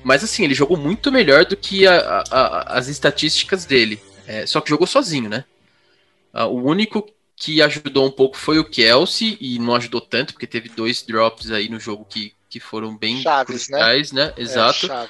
Mas 0.03 0.25
assim, 0.25 0.43
ele 0.43 0.55
jogou 0.55 0.77
muito 0.77 1.13
melhor 1.13 1.45
do 1.45 1.57
que 1.57 1.87
a, 1.87 2.25
a, 2.31 2.79
as 2.79 2.89
estatísticas 2.89 3.65
dele. 3.65 4.01
É, 4.27 4.45
só 4.47 4.61
que 4.61 4.71
jogou 4.71 4.87
sozinho, 4.87 5.29
né? 5.29 5.45
O 6.35 6.61
único 6.61 7.09
que 7.37 7.61
ajudou 7.61 8.07
um 8.07 8.11
pouco 8.11 8.37
foi 8.37 8.59
o 8.59 8.65
Kelsey, 8.65 9.37
e 9.41 9.59
não 9.59 9.75
ajudou 9.75 10.01
tanto, 10.01 10.33
porque 10.33 10.47
teve 10.47 10.71
dois 10.71 11.03
drops 11.03 11.51
aí 11.51 11.69
no 11.69 11.79
jogo 11.79 12.07
que, 12.09 12.33
que 12.49 12.59
foram 12.59 12.97
bem 12.97 13.21
Chaves, 13.21 13.69
né? 13.69 13.79
cruciais, 13.79 14.13
né? 14.13 14.25
né? 14.27 14.33
Exato. 14.39 14.91
É, 14.91 15.09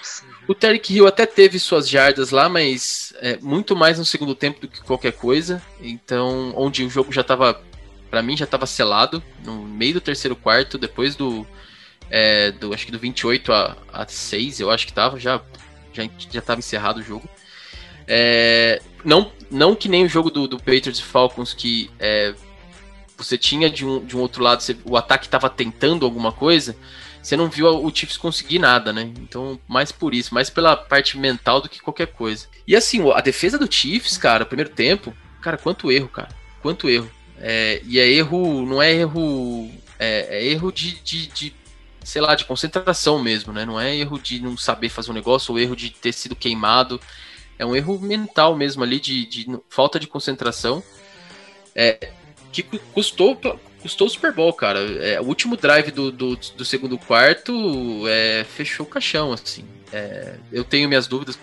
o 0.48 0.54
Tarek 0.54 0.92
Hill 0.92 1.06
até 1.06 1.24
teve 1.24 1.58
suas 1.60 1.88
jardas 1.88 2.30
lá, 2.30 2.48
mas 2.48 3.14
é, 3.20 3.38
muito 3.38 3.76
mais 3.76 3.98
no 3.98 4.04
segundo 4.04 4.34
tempo 4.34 4.60
do 4.60 4.68
que 4.68 4.82
qualquer 4.82 5.12
coisa. 5.12 5.62
Então, 5.80 6.52
onde 6.56 6.84
o 6.84 6.90
jogo 6.90 7.12
já 7.12 7.20
estava, 7.20 7.62
para 8.10 8.22
mim, 8.22 8.36
já 8.36 8.44
estava 8.44 8.66
selado, 8.66 9.22
no 9.44 9.62
meio 9.62 9.94
do 9.94 10.00
terceiro 10.00 10.34
quarto, 10.34 10.76
depois 10.76 11.14
do, 11.14 11.46
é, 12.10 12.50
do 12.50 12.74
acho 12.74 12.86
que 12.86 12.92
do 12.92 12.98
28 12.98 13.52
a, 13.52 13.76
a 13.92 14.08
6, 14.08 14.58
eu 14.58 14.70
acho 14.70 14.84
que 14.84 14.92
tava, 14.92 15.20
já 15.20 15.40
já 15.92 16.02
já 16.30 16.40
estava 16.40 16.58
encerrado 16.58 16.98
o 16.98 17.02
jogo. 17.02 17.28
É, 18.06 18.80
não, 19.04 19.32
não 19.50 19.74
que 19.74 19.88
nem 19.88 20.04
o 20.04 20.08
jogo 20.08 20.30
do, 20.30 20.46
do 20.46 20.58
Patriots 20.58 20.98
e 20.98 21.02
Falcons, 21.02 21.54
que 21.54 21.90
é, 21.98 22.34
você 23.16 23.38
tinha 23.38 23.70
de 23.70 23.84
um, 23.84 24.04
de 24.04 24.16
um 24.16 24.20
outro 24.20 24.42
lado, 24.42 24.62
você, 24.62 24.76
o 24.84 24.96
ataque 24.96 25.26
estava 25.26 25.48
tentando 25.48 26.04
alguma 26.04 26.32
coisa, 26.32 26.76
você 27.22 27.36
não 27.36 27.48
viu 27.48 27.66
o 27.66 27.92
Chiefs 27.92 28.16
conseguir 28.16 28.60
nada, 28.60 28.92
né? 28.92 29.10
Então, 29.18 29.58
mais 29.66 29.90
por 29.90 30.14
isso, 30.14 30.32
mais 30.32 30.48
pela 30.48 30.76
parte 30.76 31.18
mental 31.18 31.60
do 31.60 31.68
que 31.68 31.80
qualquer 31.80 32.06
coisa. 32.06 32.46
E 32.66 32.76
assim, 32.76 33.02
a 33.10 33.20
defesa 33.20 33.58
do 33.58 33.72
Chiefs, 33.72 34.16
cara, 34.16 34.46
primeiro 34.46 34.70
tempo, 34.70 35.12
cara, 35.40 35.58
quanto 35.58 35.90
erro, 35.90 36.08
cara. 36.08 36.28
Quanto 36.62 36.88
erro. 36.88 37.10
É, 37.38 37.80
e 37.84 37.98
é 37.98 38.08
erro, 38.08 38.64
não 38.64 38.80
é 38.80 38.92
erro. 38.92 39.70
É, 39.98 40.38
é 40.38 40.46
erro 40.46 40.70
de, 40.70 41.00
de, 41.02 41.26
de, 41.26 41.54
sei 42.04 42.22
lá, 42.22 42.34
de 42.34 42.44
concentração 42.44 43.20
mesmo, 43.20 43.52
né? 43.52 43.64
Não 43.64 43.80
é 43.80 43.96
erro 43.96 44.18
de 44.20 44.40
não 44.40 44.56
saber 44.56 44.88
fazer 44.88 45.10
um 45.10 45.14
negócio 45.14 45.52
ou 45.52 45.58
erro 45.58 45.74
de 45.74 45.90
ter 45.90 46.12
sido 46.12 46.36
queimado. 46.36 47.00
É 47.58 47.64
um 47.64 47.74
erro 47.74 47.98
mental 47.98 48.56
mesmo 48.56 48.82
ali, 48.82 49.00
de, 49.00 49.26
de 49.26 49.46
falta 49.68 49.98
de 49.98 50.06
concentração. 50.06 50.82
É, 51.74 52.10
que 52.52 52.62
custou, 52.92 53.38
custou 53.80 54.06
o 54.06 54.10
Super 54.10 54.32
Bowl, 54.32 54.52
cara. 54.52 54.80
É, 55.04 55.20
o 55.20 55.24
último 55.24 55.56
drive 55.56 55.90
do, 55.90 56.10
do, 56.10 56.36
do 56.36 56.64
segundo 56.64 56.98
quarto 56.98 57.52
é, 58.08 58.44
fechou 58.44 58.86
o 58.86 58.88
caixão, 58.88 59.32
assim. 59.32 59.64
É, 59.92 60.36
eu 60.52 60.64
tenho 60.64 60.88
minhas 60.88 61.06
dúvidas 61.06 61.38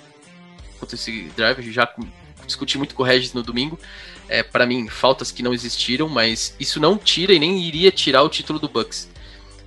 quanto 0.79 0.93
a 0.93 0.95
esse 0.95 1.23
drive, 1.35 1.71
já 1.71 1.91
discuti 2.45 2.77
muito 2.77 2.93
com 2.93 3.03
o 3.03 3.05
Regis 3.05 3.33
no 3.33 3.43
domingo. 3.43 3.79
É, 4.27 4.41
para 4.41 4.65
mim, 4.65 4.87
faltas 4.87 5.31
que 5.31 5.43
não 5.43 5.53
existiram, 5.53 6.09
mas 6.09 6.55
isso 6.59 6.79
não 6.79 6.97
tira 6.97 7.33
e 7.33 7.39
nem 7.39 7.61
iria 7.61 7.91
tirar 7.91 8.23
o 8.23 8.29
título 8.29 8.59
do 8.59 8.69
Bucks. 8.69 9.09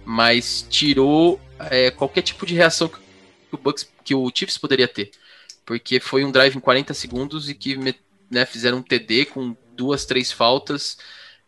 Mas 0.04 0.66
tirou 0.68 1.40
é, 1.70 1.90
qualquer 1.90 2.22
tipo 2.22 2.46
de 2.46 2.54
reação 2.54 2.88
que 2.88 2.98
o 3.52 3.59
Bucks, 3.59 3.88
que 4.04 4.14
o 4.14 4.30
Chiefs 4.35 4.59
poderia 4.59 4.88
ter 4.88 5.11
porque 5.66 5.98
foi 5.98 6.24
um 6.24 6.31
drive 6.31 6.57
em 6.57 6.61
40 6.61 6.94
segundos 6.94 7.50
e 7.50 7.55
que 7.55 7.76
né, 8.31 8.46
fizeram 8.46 8.79
um 8.79 8.83
TD 8.83 9.26
com 9.26 9.57
duas, 9.74 10.07
três 10.07 10.31
faltas 10.31 10.96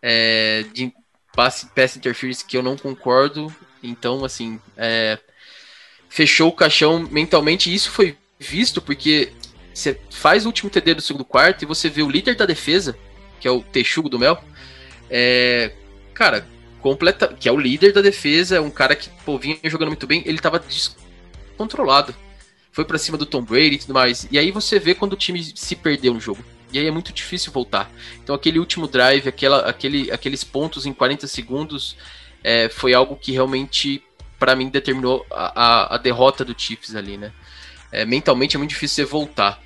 é, 0.03 0.65
de 0.75 0.93
passe, 1.35 1.67
pass 1.67 1.97
interference 1.97 2.45
que 2.45 2.57
eu 2.57 2.63
não 2.63 2.77
concordo. 2.77 3.55
Então, 3.81 4.25
assim, 4.25 4.61
é, 4.77 5.19
fechou 6.09 6.49
o 6.49 6.53
caixão 6.53 7.09
mentalmente. 7.11 7.71
E 7.71 7.75
isso 7.75 7.91
foi 7.91 8.19
visto 8.39 8.83
porque 8.83 9.33
você 9.73 9.99
faz 10.11 10.45
o 10.45 10.49
último 10.49 10.69
TD 10.69 10.95
do 10.95 11.03
segundo 11.03 11.25
quarto 11.25 11.63
e 11.63 11.67
você 11.67 11.89
vê 11.89 12.03
o 12.03 12.11
líder 12.11 12.35
da 12.35 12.45
defesa, 12.45 12.99
que 13.41 13.47
é 13.47 13.51
o 13.51 13.63
Texugo 13.63 14.09
do 14.09 14.19
Mel, 14.19 14.43
é, 15.09 15.73
cara, 16.13 16.45
completa, 16.81 17.29
que 17.29 17.49
é 17.49 17.53
o 17.53 17.59
líder 17.59 17.93
da 17.93 18.03
defesa, 18.03 18.57
é 18.57 18.61
um 18.61 18.71
cara 18.71 18.97
que 18.97 19.09
pô, 19.25 19.39
vinha 19.39 19.59
jogando 19.65 19.89
muito 19.89 20.07
bem, 20.09 20.23
ele 20.27 20.39
tava 20.39 20.59
descontrolado 20.59 22.15
foi 22.79 22.85
para 22.85 22.97
cima 22.97 23.19
do 23.19 23.27
Tom 23.27 23.43
Brady 23.43 23.75
e 23.75 23.79
tudo 23.79 23.93
mais. 23.93 24.29
E 24.31 24.39
aí 24.39 24.53
você 24.53 24.79
vê 24.79 24.95
quando 24.95 25.15
o 25.15 25.17
time 25.17 25.43
se 25.43 25.75
perdeu 25.75 26.15
no 26.15 26.21
jogo. 26.21 26.45
E 26.73 26.79
aí 26.79 26.87
é 26.87 26.93
muito 26.93 27.13
difícil 27.13 27.51
voltar. 27.51 27.91
Então 28.23 28.33
aquele 28.33 28.61
último 28.61 28.87
drive, 28.87 29.29
aquela, 29.29 29.69
aquele, 29.69 30.13
aqueles 30.13 30.45
pontos 30.45 30.87
em 30.87 30.93
40 30.93 31.27
segundos, 31.27 31.97
é, 32.45 32.69
foi 32.69 32.95
algo 32.95 33.17
que 33.17 33.33
realmente, 33.33 34.01
para 34.39 34.55
mim, 34.55 34.69
determinou 34.69 35.27
a, 35.29 35.61
a, 35.61 35.95
a, 35.97 35.99
derrota 35.99 36.45
do 36.45 36.55
Chiefs 36.57 36.95
ali, 36.95 37.17
né? 37.17 37.33
É, 37.91 38.05
mentalmente 38.05 38.55
é 38.55 38.59
muito 38.59 38.71
difícil 38.71 39.05
você 39.05 39.11
voltar. 39.11 39.61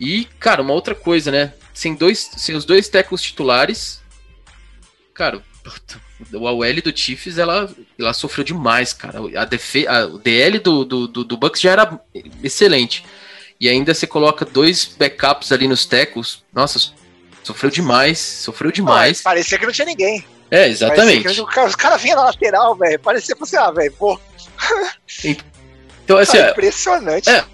E, 0.00 0.24
cara, 0.40 0.60
uma 0.60 0.74
outra 0.74 0.96
coisa, 0.96 1.30
né? 1.30 1.54
Sem, 1.72 1.94
dois, 1.94 2.18
sem 2.36 2.56
os 2.56 2.64
dois 2.64 2.88
tecos 2.88 3.22
titulares, 3.22 4.02
cara, 5.14 5.40
o 6.32 6.42
OL 6.42 6.82
do 6.82 6.96
Chiefs, 6.96 7.38
ela, 7.38 7.68
ela 7.98 8.12
sofreu 8.12 8.44
demais, 8.44 8.92
cara. 8.92 9.20
A, 9.36 9.44
defe, 9.44 9.86
a, 9.86 10.06
o 10.06 10.18
DL 10.18 10.58
do, 10.58 10.84
do, 10.84 11.08
do, 11.08 11.24
do 11.24 11.36
Bucks 11.36 11.60
já 11.60 11.72
era 11.72 12.00
excelente. 12.42 13.04
E 13.60 13.68
ainda 13.68 13.94
você 13.94 14.06
coloca 14.06 14.44
dois 14.44 14.84
backups 14.84 15.52
ali 15.52 15.66
nos 15.66 15.86
tecos. 15.86 16.44
Nossa, 16.52 16.92
sofreu 17.42 17.70
demais, 17.70 18.18
sofreu 18.18 18.70
demais. 18.70 19.20
Ah, 19.20 19.24
parecia 19.24 19.58
que 19.58 19.66
não 19.66 19.72
tinha 19.72 19.86
ninguém. 19.86 20.24
É, 20.50 20.68
exatamente. 20.68 21.26
os 21.28 21.54
caras 21.54 21.74
cara 21.74 21.96
vinham 21.96 22.16
na 22.16 22.24
lateral, 22.24 22.76
velho. 22.76 22.98
Parecia 22.98 23.34
você, 23.34 23.56
ah, 23.56 23.70
velho, 23.70 23.92
pô. 23.92 24.20
Então, 26.04 26.18
assim, 26.18 26.36
é 26.36 26.50
impressionante. 26.50 27.30
É, 27.30 27.44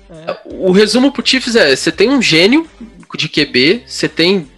o 0.44 0.72
resumo 0.72 1.12
pro 1.12 1.24
Chiefs 1.24 1.54
é: 1.54 1.76
você 1.76 1.92
tem 1.92 2.10
um 2.10 2.20
gênio 2.20 2.68
de 3.16 3.28
QB, 3.28 3.84
você 3.86 4.08
tem 4.08 4.50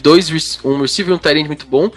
dois, 0.00 0.60
um 0.64 0.80
receiver 0.80 1.12
e 1.12 1.16
um 1.16 1.18
tight 1.18 1.46
muito 1.46 1.66
bom. 1.66 1.90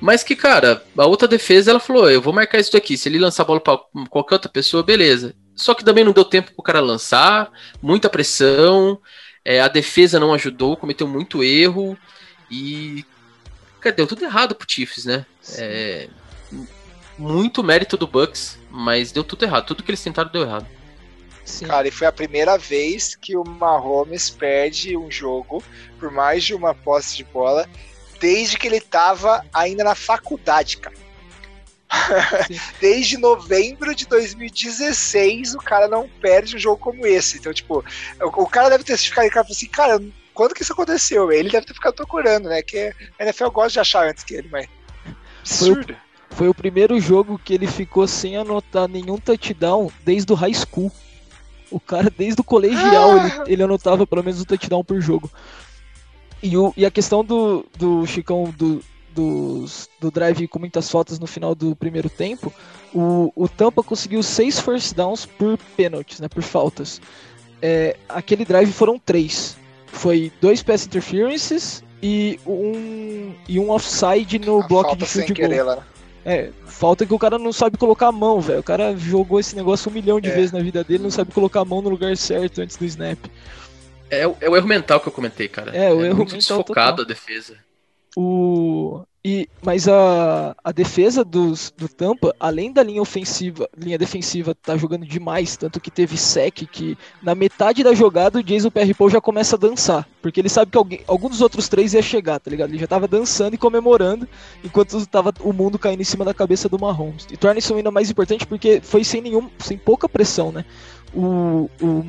Mas 0.00 0.22
que, 0.22 0.36
cara, 0.36 0.82
a 0.96 1.06
outra 1.06 1.26
defesa, 1.26 1.70
ela 1.70 1.80
falou: 1.80 2.10
eu 2.10 2.22
vou 2.22 2.32
marcar 2.32 2.58
isso 2.58 2.72
daqui. 2.72 2.96
Se 2.96 3.08
ele 3.08 3.18
lançar 3.18 3.42
a 3.42 3.46
bola 3.46 3.60
pra 3.60 3.78
qualquer 4.08 4.36
outra 4.36 4.50
pessoa, 4.50 4.82
beleza. 4.82 5.34
só 5.56 5.74
que 5.74 5.84
também 5.84 6.04
não 6.04 6.12
deu 6.12 6.24
tempo 6.24 6.52
pro 6.52 6.62
cara 6.62 6.80
lançar, 6.80 7.50
muita 7.82 8.08
pressão, 8.08 9.00
é, 9.44 9.60
a 9.60 9.68
defesa 9.68 10.20
não 10.20 10.32
ajudou, 10.34 10.76
cometeu 10.76 11.08
muito 11.08 11.42
erro 11.42 11.98
e 12.50 13.04
cara, 13.80 13.96
deu 13.96 14.06
tudo 14.06 14.24
errado 14.24 14.54
pro 14.54 14.70
Chiefs, 14.70 15.04
né? 15.04 15.26
É, 15.56 16.08
muito 17.18 17.64
mérito 17.64 17.96
do 17.96 18.06
Bucks, 18.06 18.58
mas 18.70 19.10
deu 19.10 19.24
tudo 19.24 19.44
errado, 19.44 19.66
tudo 19.66 19.82
que 19.82 19.90
eles 19.90 20.02
tentaram 20.02 20.30
deu 20.30 20.42
errado. 20.42 20.66
Sim. 21.44 21.66
Cara, 21.66 21.88
e 21.88 21.90
foi 21.90 22.06
a 22.06 22.12
primeira 22.12 22.58
vez 22.58 23.16
que 23.16 23.36
o 23.36 23.42
Mahomes 23.42 24.28
perde 24.28 24.96
um 24.96 25.10
jogo 25.10 25.62
por 25.98 26.10
mais 26.10 26.44
de 26.44 26.54
uma 26.54 26.74
posse 26.74 27.16
de 27.16 27.24
bola 27.24 27.66
desde 28.20 28.56
que 28.56 28.66
ele 28.66 28.80
tava 28.80 29.44
ainda 29.52 29.84
na 29.84 29.94
faculdade, 29.94 30.78
cara. 30.78 30.96
Desde 32.80 33.16
novembro 33.16 33.94
de 33.94 34.06
2016, 34.06 35.54
o 35.54 35.58
cara 35.58 35.88
não 35.88 36.08
perde 36.20 36.56
um 36.56 36.58
jogo 36.58 36.76
como 36.76 37.06
esse. 37.06 37.38
Então, 37.38 37.52
tipo, 37.52 37.84
o, 38.20 38.42
o 38.42 38.46
cara 38.46 38.68
deve 38.68 38.84
ter 38.84 38.96
ficado 38.96 39.26
em 39.26 39.30
casa 39.30 39.50
assim, 39.50 39.66
cara, 39.66 40.00
quando 40.34 40.54
que 40.54 40.62
isso 40.62 40.72
aconteceu? 40.72 41.32
Ele 41.32 41.50
deve 41.50 41.66
ter 41.66 41.74
ficado 41.74 41.94
procurando, 41.94 42.48
né? 42.48 42.62
Que 42.62 42.92
a 43.18 43.24
NFL 43.24 43.48
gosta 43.48 43.72
de 43.72 43.80
achar 43.80 44.08
antes 44.08 44.22
que 44.22 44.34
ele, 44.34 44.48
mas. 44.50 44.68
Absurdo. 45.40 45.96
Foi, 46.28 46.36
foi 46.36 46.48
o 46.48 46.54
primeiro 46.54 47.00
jogo 47.00 47.40
que 47.42 47.54
ele 47.54 47.66
ficou 47.66 48.06
sem 48.06 48.36
anotar 48.36 48.86
nenhum 48.86 49.18
touchdown 49.18 49.90
desde 50.04 50.32
o 50.32 50.36
high 50.36 50.54
school. 50.54 50.92
O 51.70 51.80
cara, 51.80 52.10
desde 52.16 52.40
o 52.40 52.44
colegial, 52.44 53.12
ah! 53.12 53.26
ele, 53.26 53.52
ele 53.54 53.62
anotava 53.62 54.06
pelo 54.06 54.22
menos 54.22 54.40
um 54.40 54.44
touchdown 54.44 54.84
por 54.84 55.00
jogo. 55.00 55.30
E, 56.42 56.56
o, 56.56 56.72
e 56.76 56.86
a 56.86 56.90
questão 56.90 57.24
do, 57.24 57.66
do 57.76 58.06
Chicão 58.06 58.52
do, 58.56 58.80
dos, 59.14 59.88
do 60.00 60.10
drive 60.10 60.46
com 60.46 60.58
muitas 60.58 60.90
faltas 60.90 61.18
no 61.18 61.26
final 61.26 61.54
do 61.54 61.74
primeiro 61.74 62.08
tempo, 62.08 62.52
o, 62.94 63.32
o 63.34 63.48
Tampa 63.48 63.82
conseguiu 63.82 64.22
seis 64.22 64.60
first 64.60 64.94
downs 64.94 65.26
por 65.26 65.58
pênaltis, 65.76 66.20
né, 66.20 66.28
por 66.28 66.42
faltas. 66.42 67.00
É, 67.60 67.96
aquele 68.08 68.44
drive 68.44 68.72
foram 68.72 68.98
três. 68.98 69.56
Foi 69.86 70.30
dois 70.40 70.62
pass 70.62 70.86
interferences 70.86 71.82
e 72.02 72.38
um, 72.46 73.34
e 73.48 73.58
um 73.58 73.70
offside 73.70 74.38
no 74.38 74.62
a 74.62 74.66
bloco 74.66 74.96
de 74.96 75.06
field 75.06 75.34
goal. 75.34 75.48
Querer, 75.48 75.64
né? 75.64 75.78
É, 76.24 76.50
falta 76.66 77.06
que 77.06 77.14
o 77.14 77.18
cara 77.18 77.38
não 77.38 77.52
sabe 77.52 77.78
colocar 77.78 78.08
a 78.08 78.12
mão, 78.12 78.40
velho. 78.40 78.60
O 78.60 78.62
cara 78.62 78.94
jogou 78.96 79.40
esse 79.40 79.56
negócio 79.56 79.90
um 79.90 79.94
milhão 79.94 80.20
de 80.20 80.28
é. 80.28 80.34
vezes 80.34 80.52
na 80.52 80.60
vida 80.60 80.84
dele, 80.84 81.02
não 81.02 81.10
sabe 81.10 81.32
colocar 81.32 81.60
a 81.60 81.64
mão 81.64 81.80
no 81.80 81.88
lugar 81.88 82.16
certo 82.16 82.60
antes 82.60 82.76
do 82.76 82.84
snap. 82.84 83.18
É, 84.10 84.22
é 84.22 84.50
o 84.50 84.56
erro 84.56 84.66
mental 84.66 85.00
que 85.00 85.08
eu 85.08 85.12
comentei, 85.12 85.48
cara. 85.48 85.76
É, 85.76 85.92
o 85.92 86.02
é 86.02 86.08
erro 86.08 86.18
muito 86.18 86.32
mental 86.32 86.58
desfocado 86.58 86.96
total. 86.98 87.04
a 87.04 87.08
defesa. 87.08 87.56
O 88.16 89.04
e 89.24 89.48
mas 89.60 89.88
a, 89.88 90.56
a 90.62 90.70
defesa 90.72 91.24
dos, 91.24 91.70
do 91.76 91.88
Tampa, 91.88 92.34
além 92.38 92.72
da 92.72 92.82
linha 92.82 93.02
ofensiva, 93.02 93.68
linha 93.76 93.98
defensiva 93.98 94.54
tá 94.54 94.76
jogando 94.76 95.04
demais, 95.04 95.56
tanto 95.56 95.80
que 95.80 95.90
teve 95.90 96.16
sec 96.16 96.62
que 96.70 96.96
na 97.22 97.34
metade 97.34 97.82
da 97.82 97.92
jogada 97.92 98.38
o 98.38 98.42
Jason 98.42 98.70
Pierre-Paul 98.70 99.10
já 99.10 99.20
começa 99.20 99.56
a 99.56 99.58
dançar, 99.58 100.08
porque 100.22 100.40
ele 100.40 100.48
sabe 100.48 100.70
que 100.70 100.78
alguém, 100.78 101.00
algum 101.06 101.28
dos 101.28 101.40
outros 101.40 101.68
três 101.68 101.94
ia 101.94 102.00
chegar, 102.00 102.38
tá 102.38 102.50
ligado? 102.50 102.70
Ele 102.70 102.78
já 102.78 102.86
tava 102.86 103.08
dançando 103.08 103.54
e 103.54 103.58
comemorando 103.58 104.26
enquanto 104.64 105.04
tava 105.06 105.34
o 105.40 105.52
mundo 105.52 105.78
caindo 105.78 106.00
em 106.00 106.04
cima 106.04 106.24
da 106.24 106.32
cabeça 106.32 106.68
do 106.68 106.78
Mahomes. 106.78 107.26
E 107.30 107.36
torna 107.36 107.58
isso 107.58 107.74
ainda 107.74 107.90
mais 107.90 108.10
importante 108.10 108.46
porque 108.46 108.80
foi 108.80 109.02
sem 109.02 109.20
nenhum, 109.20 109.50
sem 109.58 109.76
pouca 109.76 110.08
pressão, 110.08 110.52
né? 110.52 110.64
O, 111.12 111.68
o 111.82 112.04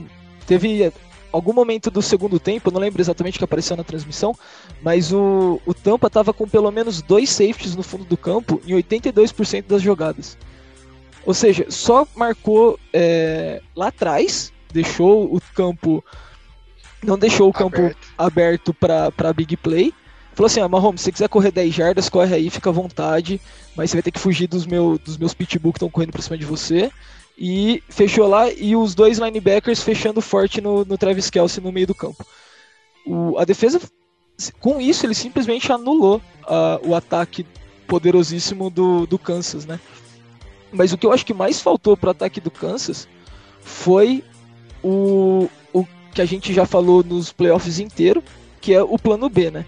teve 0.46 0.92
algum 1.32 1.54
momento 1.54 1.90
do 1.90 2.02
segundo 2.02 2.40
tempo, 2.40 2.72
não 2.72 2.80
lembro 2.80 3.02
exatamente 3.02 3.36
o 3.36 3.40
que 3.40 3.44
apareceu 3.44 3.78
na 3.78 3.84
transmissão, 3.84 4.36
mas 4.82 5.12
o, 5.12 5.62
o 5.66 5.74
Tampa 5.74 6.08
estava 6.08 6.34
com 6.34 6.48
pelo 6.48 6.72
menos 6.72 7.02
dois 7.02 7.30
safeties 7.30 7.76
no 7.76 7.84
fundo 7.84 8.06
do 8.06 8.18
campo 8.18 8.62
em 8.66 8.74
82% 8.74 9.66
das 9.68 9.82
jogadas. 9.82 10.38
Ou 11.26 11.34
seja, 11.34 11.66
só 11.70 12.08
marcou 12.16 12.80
é, 12.94 13.62
lá 13.76 13.88
atrás, 13.88 14.52
deixou 14.72 15.34
o 15.34 15.42
campo. 15.54 16.04
Não 17.04 17.18
deixou 17.18 17.48
o 17.48 17.54
campo 17.54 17.78
aberto, 18.18 18.74
aberto 18.74 18.74
para 18.74 19.34
big 19.34 19.56
play. 19.58 19.94
Falou 20.34 20.48
assim: 20.48 20.62
ah, 20.62 20.68
Mahomes, 20.68 21.02
se 21.02 21.06
você 21.06 21.12
quiser 21.12 21.30
correr 21.30 21.52
10 21.52 21.74
jardas, 21.74 22.10
corre 22.10 22.36
aí, 22.36 22.50
fica 22.50 22.70
à 22.70 22.74
vontade. 22.74 23.40
Mas 23.76 23.90
você 23.92 23.98
vai 23.98 24.04
ter 24.04 24.12
que 24.12 24.20
fugir 24.20 24.48
dos, 24.48 24.66
meu, 24.66 25.00
dos 25.04 25.18
meus 25.18 25.34
pitbull 25.34 25.74
que 25.74 25.78
estão 25.78 25.90
correndo 25.90 26.12
pra 26.12 26.22
cima 26.22 26.38
de 26.38 26.46
você 26.46 26.92
e 27.40 27.82
fechou 27.88 28.28
lá 28.28 28.52
e 28.52 28.76
os 28.76 28.94
dois 28.94 29.18
linebackers 29.18 29.82
fechando 29.82 30.22
forte 30.22 30.60
no, 30.60 30.84
no 30.84 30.98
Travis 30.98 31.30
Kelsey 31.30 31.64
no 31.64 31.72
meio 31.72 31.88
do 31.88 31.96
campo. 31.96 32.26
O, 33.08 33.38
a 33.38 33.46
defesa, 33.46 33.80
com 34.60 34.82
isso, 34.82 35.06
ele 35.06 35.16
simplesmente 35.16 35.72
anulou 35.72 36.18
uh, 36.18 36.86
o 36.86 36.94
ataque 36.94 37.46
poderosíssimo 37.88 38.70
do, 38.70 39.08
do 39.08 39.18
Kansas, 39.18 39.66
né? 39.66 39.80
Mas 40.70 40.92
o 40.92 40.98
que 40.98 41.08
eu 41.08 41.14
acho 41.14 41.26
que 41.26 41.34
mais 41.34 41.62
faltou 41.62 41.96
para 41.96 42.10
o 42.10 42.12
ataque 42.12 42.42
do 42.42 42.52
Kansas 42.52 43.08
foi 43.62 44.22
o, 44.84 45.50
o 45.72 45.88
que 46.14 46.22
a 46.22 46.26
gente 46.26 46.54
já 46.54 46.66
falou 46.66 47.04
nos 47.06 47.32
playoffs 47.32 47.80
inteiro, 47.80 48.22
que 48.60 48.74
é 48.74 48.84
o 48.84 49.00
plano 49.00 49.30
B, 49.30 49.50
né? 49.50 49.66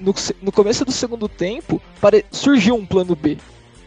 No, 0.00 0.14
no 0.40 0.50
começo 0.50 0.82
do 0.82 0.92
segundo 0.92 1.28
tempo, 1.28 1.80
pare, 2.00 2.24
surgiu 2.32 2.74
um 2.74 2.86
plano 2.86 3.14
B 3.14 3.36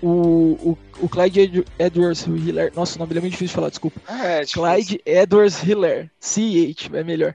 o, 0.03 0.69
o, 0.71 0.77
o 1.05 1.09
Clyde 1.09 1.63
Edwards 1.79 2.27
Hiller. 2.27 2.73
Nossa, 2.75 2.97
o 2.97 2.99
nome 2.99 3.09
dele 3.09 3.19
é 3.19 3.21
muito 3.21 3.31
difícil 3.31 3.47
de 3.47 3.55
falar, 3.55 3.69
desculpa. 3.69 4.01
Ah, 4.05 4.25
é, 4.25 4.45
Clyde 4.45 5.01
Edwards 5.05 5.63
Hiller. 5.63 6.11
CH, 6.19 6.89
é 6.93 7.03
melhor. 7.05 7.33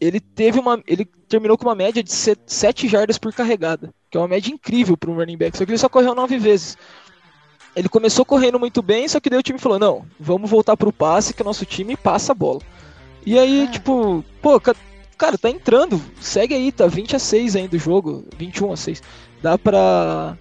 Ele 0.00 0.18
teve 0.18 0.58
uma. 0.58 0.82
Ele 0.86 1.04
terminou 1.28 1.58
com 1.58 1.66
uma 1.66 1.74
média 1.74 2.02
de 2.02 2.10
7 2.10 2.88
jardas 2.88 3.18
por 3.18 3.32
carregada. 3.34 3.92
Que 4.10 4.16
é 4.16 4.20
uma 4.20 4.28
média 4.28 4.50
incrível 4.50 4.96
para 4.96 5.10
um 5.10 5.16
running 5.16 5.36
back. 5.36 5.56
Só 5.56 5.66
que 5.66 5.70
ele 5.70 5.78
só 5.78 5.88
correu 5.88 6.14
9 6.14 6.38
vezes. 6.38 6.78
Ele 7.76 7.88
começou 7.88 8.24
correndo 8.24 8.58
muito 8.58 8.82
bem, 8.82 9.06
só 9.06 9.20
que 9.20 9.28
daí 9.28 9.38
o 9.38 9.42
time 9.42 9.58
falou: 9.58 9.78
não, 9.78 10.06
vamos 10.18 10.50
voltar 10.50 10.76
pro 10.78 10.92
passe 10.92 11.34
que 11.34 11.42
o 11.42 11.44
nosso 11.44 11.66
time 11.66 11.94
passa 11.94 12.32
a 12.32 12.34
bola. 12.34 12.60
E 13.24 13.38
aí, 13.38 13.64
ah. 13.64 13.70
tipo, 13.70 14.24
pô, 14.40 14.58
cara, 14.58 15.38
tá 15.38 15.50
entrando, 15.50 16.02
segue 16.20 16.54
aí, 16.54 16.72
tá 16.72 16.86
20 16.86 17.16
a 17.16 17.18
6 17.18 17.54
ainda 17.54 17.76
o 17.76 17.78
jogo, 17.78 18.24
21 18.36 18.72
a 18.72 18.76
6. 18.76 19.02
Dá 19.42 19.56
pra 19.56 20.36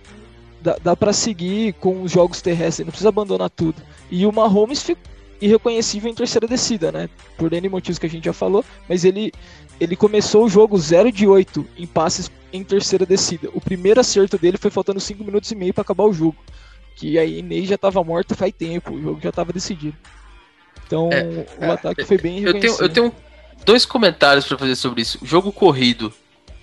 dá, 0.62 0.78
dá 0.82 0.96
para 0.96 1.14
seguir 1.14 1.74
com 1.74 2.02
os 2.04 2.12
jogos 2.12 2.42
terrestres, 2.42 2.86
não 2.86 2.92
precisa 2.92 3.10
abandonar 3.10 3.50
tudo. 3.50 3.82
E 4.10 4.26
o 4.26 4.32
Mahomes 4.32 4.84
ficou 4.84 5.12
irreconhecível 5.42 6.10
em 6.10 6.14
terceira 6.14 6.48
descida, 6.48 6.92
né? 6.92 7.10
Por 7.36 7.52
N 7.52 7.68
motivos 7.68 7.98
que 7.98 8.06
a 8.06 8.10
gente 8.10 8.26
já 8.26 8.34
falou, 8.34 8.64
mas 8.88 9.04
ele, 9.04 9.34
ele 9.80 9.96
começou 9.96 10.46
o 10.46 10.50
jogo 10.50 10.78
0 10.78 11.12
de 11.12 11.28
8 11.28 11.68
em 11.78 11.88
passes 11.88 12.32
em 12.54 12.64
terceira 12.64 13.06
descida. 13.06 13.50
O 13.54 13.60
primeiro 13.60 14.00
acerto 14.00 14.38
dele 14.38 14.58
foi 14.58 14.70
faltando 14.70 15.00
5 15.00 15.24
minutos 15.24 15.52
e 15.52 15.56
meio 15.56 15.74
para 15.74 15.82
acabar 15.82 16.04
o 16.04 16.14
jogo. 16.14 16.38
Que 16.96 17.18
aí 17.18 17.42
Ney 17.42 17.66
já 17.66 17.76
estava 17.76 18.04
morto 18.04 18.36
faz 18.36 18.54
tempo, 18.54 18.94
o 18.94 19.02
jogo 19.02 19.20
já 19.22 19.30
estava 19.30 19.52
decidido. 19.52 19.98
Então 20.86 21.10
é, 21.12 21.48
o 21.60 21.66
é, 21.66 21.72
ataque 21.72 22.04
foi 22.04 22.18
bem 22.18 22.44
eu 22.44 22.60
tenho, 22.60 22.76
eu 22.80 22.90
tenho 22.90 23.16
dois 23.66 23.86
comentários 23.86 24.46
para 24.46 24.58
fazer 24.58 24.76
sobre 24.76 25.02
isso. 25.02 25.18
O 25.22 25.26
jogo 25.26 25.52
corrido 25.52 26.14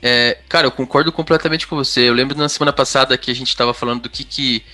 é, 0.03 0.39
cara, 0.49 0.67
eu 0.67 0.71
concordo 0.71 1.11
completamente 1.11 1.67
com 1.67 1.77
você. 1.77 2.09
Eu 2.09 2.15
lembro 2.15 2.37
na 2.37 2.49
semana 2.49 2.73
passada 2.73 3.19
que 3.19 3.31
a 3.31 3.35
gente 3.35 3.49
estava 3.49 3.75
falando 3.75 4.03
do 4.03 4.11
que, 4.11 4.25
que 4.25 4.65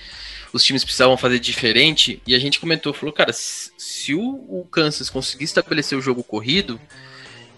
os 0.53 0.63
times 0.63 0.83
precisavam 0.83 1.17
fazer 1.17 1.39
diferente 1.39 2.21
e 2.25 2.35
a 2.35 2.39
gente 2.39 2.59
comentou, 2.59 2.93
falou, 2.93 3.13
cara, 3.13 3.33
se 3.33 4.13
o, 4.13 4.65
Kansas 4.71 5.09
conseguir 5.09 5.45
estabelecer 5.45 5.97
o 5.97 6.01
jogo 6.01 6.23
corrido, 6.23 6.79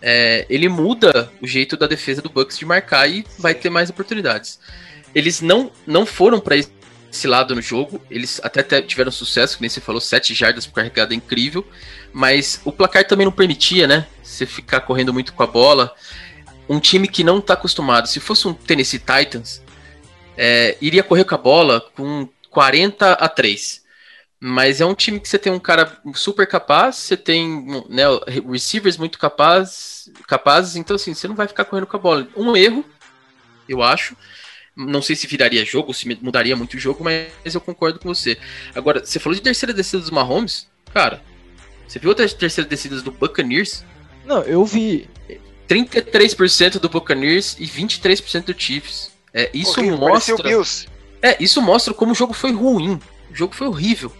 é, 0.01 0.45
ele 0.49 0.69
muda 0.69 1.31
o 1.41 1.47
jeito 1.47 1.75
da 1.75 1.87
defesa 1.87 2.21
do 2.21 2.29
Bucks 2.29 2.57
de 2.57 2.65
marcar 2.65 3.07
e 3.09 3.25
vai 3.37 3.53
ter 3.53 3.69
mais 3.69 3.89
oportunidades. 3.89 4.59
Eles 5.13 5.41
não, 5.41 5.71
não 5.85 6.05
foram 6.05 6.39
para 6.39 6.55
esse 6.55 7.27
lado 7.27 7.53
no 7.53 7.61
jogo, 7.61 8.01
eles 8.09 8.39
até 8.43 8.81
tiveram 8.81 9.11
sucesso, 9.11 9.57
que 9.57 9.61
nem 9.61 9.69
você 9.69 9.81
falou, 9.81 10.01
7 10.01 10.33
jardas 10.33 10.65
por 10.65 10.75
carregada 10.75 11.13
é 11.13 11.17
incrível, 11.17 11.67
mas 12.13 12.61
o 12.63 12.71
placar 12.71 13.05
também 13.05 13.25
não 13.25 13.31
permitia, 13.31 13.87
né? 13.87 14.07
Você 14.23 14.45
ficar 14.45 14.81
correndo 14.81 15.13
muito 15.13 15.33
com 15.33 15.43
a 15.43 15.47
bola 15.47 15.93
um 16.69 16.79
time 16.79 17.07
que 17.07 17.23
não 17.23 17.39
está 17.39 17.53
acostumado, 17.53 18.07
se 18.07 18.19
fosse 18.19 18.47
um 18.47 18.53
Tennessee 18.53 18.99
Titans, 18.99 19.61
é, 20.37 20.77
iria 20.81 21.03
correr 21.03 21.23
com 21.23 21.35
a 21.35 21.37
bola 21.37 21.81
com 21.95 22.27
40 22.49 23.13
a 23.13 23.29
3. 23.29 23.85
Mas 24.39 24.81
é 24.81 24.85
um 24.85 24.93
time 24.93 25.19
que 25.19 25.27
você 25.27 25.39
tem 25.39 25.51
um 25.51 25.59
cara 25.59 25.99
super 26.13 26.45
capaz, 26.45 26.95
você 26.95 27.17
tem 27.17 27.83
né, 27.89 28.03
receivers 28.51 28.95
muito 28.95 29.17
capazes, 29.17 30.11
capazes, 30.27 30.75
então 30.75 30.95
assim, 30.95 31.13
você 31.13 31.27
não 31.27 31.35
vai 31.35 31.47
ficar 31.47 31.65
correndo 31.65 31.87
com 31.87 31.97
a 31.97 31.99
bola. 31.99 32.27
Um 32.35 32.55
erro, 32.55 32.85
eu 33.67 33.81
acho. 33.81 34.15
Não 34.75 35.01
sei 35.01 35.15
se 35.15 35.25
viraria 35.25 35.65
jogo, 35.65 35.91
se 35.91 36.07
mudaria 36.21 36.55
muito 36.55 36.75
o 36.75 36.79
jogo, 36.79 37.03
mas 37.03 37.55
eu 37.55 37.59
concordo 37.59 37.97
com 37.97 38.13
você. 38.13 38.37
Agora, 38.75 39.03
você 39.03 39.17
falou 39.17 39.35
de 39.35 39.41
terceira 39.41 39.73
descida 39.73 40.01
dos 40.01 40.11
Mahomes, 40.11 40.67
cara. 40.93 41.19
Você 41.87 41.97
viu 41.97 42.11
a 42.11 42.15
terceira 42.15 42.69
descida 42.69 43.01
do 43.01 43.11
Buccaneers? 43.11 43.83
Não, 44.23 44.43
eu 44.43 44.63
vi. 44.63 45.09
33% 45.67 46.79
do 46.79 46.89
Buccaneers 46.89 47.55
e 47.59 47.65
23% 47.65 48.45
do 48.45 48.59
Chiefs. 48.59 49.11
É, 49.33 49.49
isso 49.53 49.79
horrível, 49.79 49.97
mostra. 49.97 50.49
É, 51.21 51.37
isso 51.43 51.61
mostra 51.61 51.93
como 51.93 52.11
o 52.11 52.15
jogo 52.15 52.33
foi 52.33 52.51
ruim. 52.51 52.99
O 53.29 53.35
jogo 53.35 53.53
foi 53.53 53.67
horrível. 53.67 54.11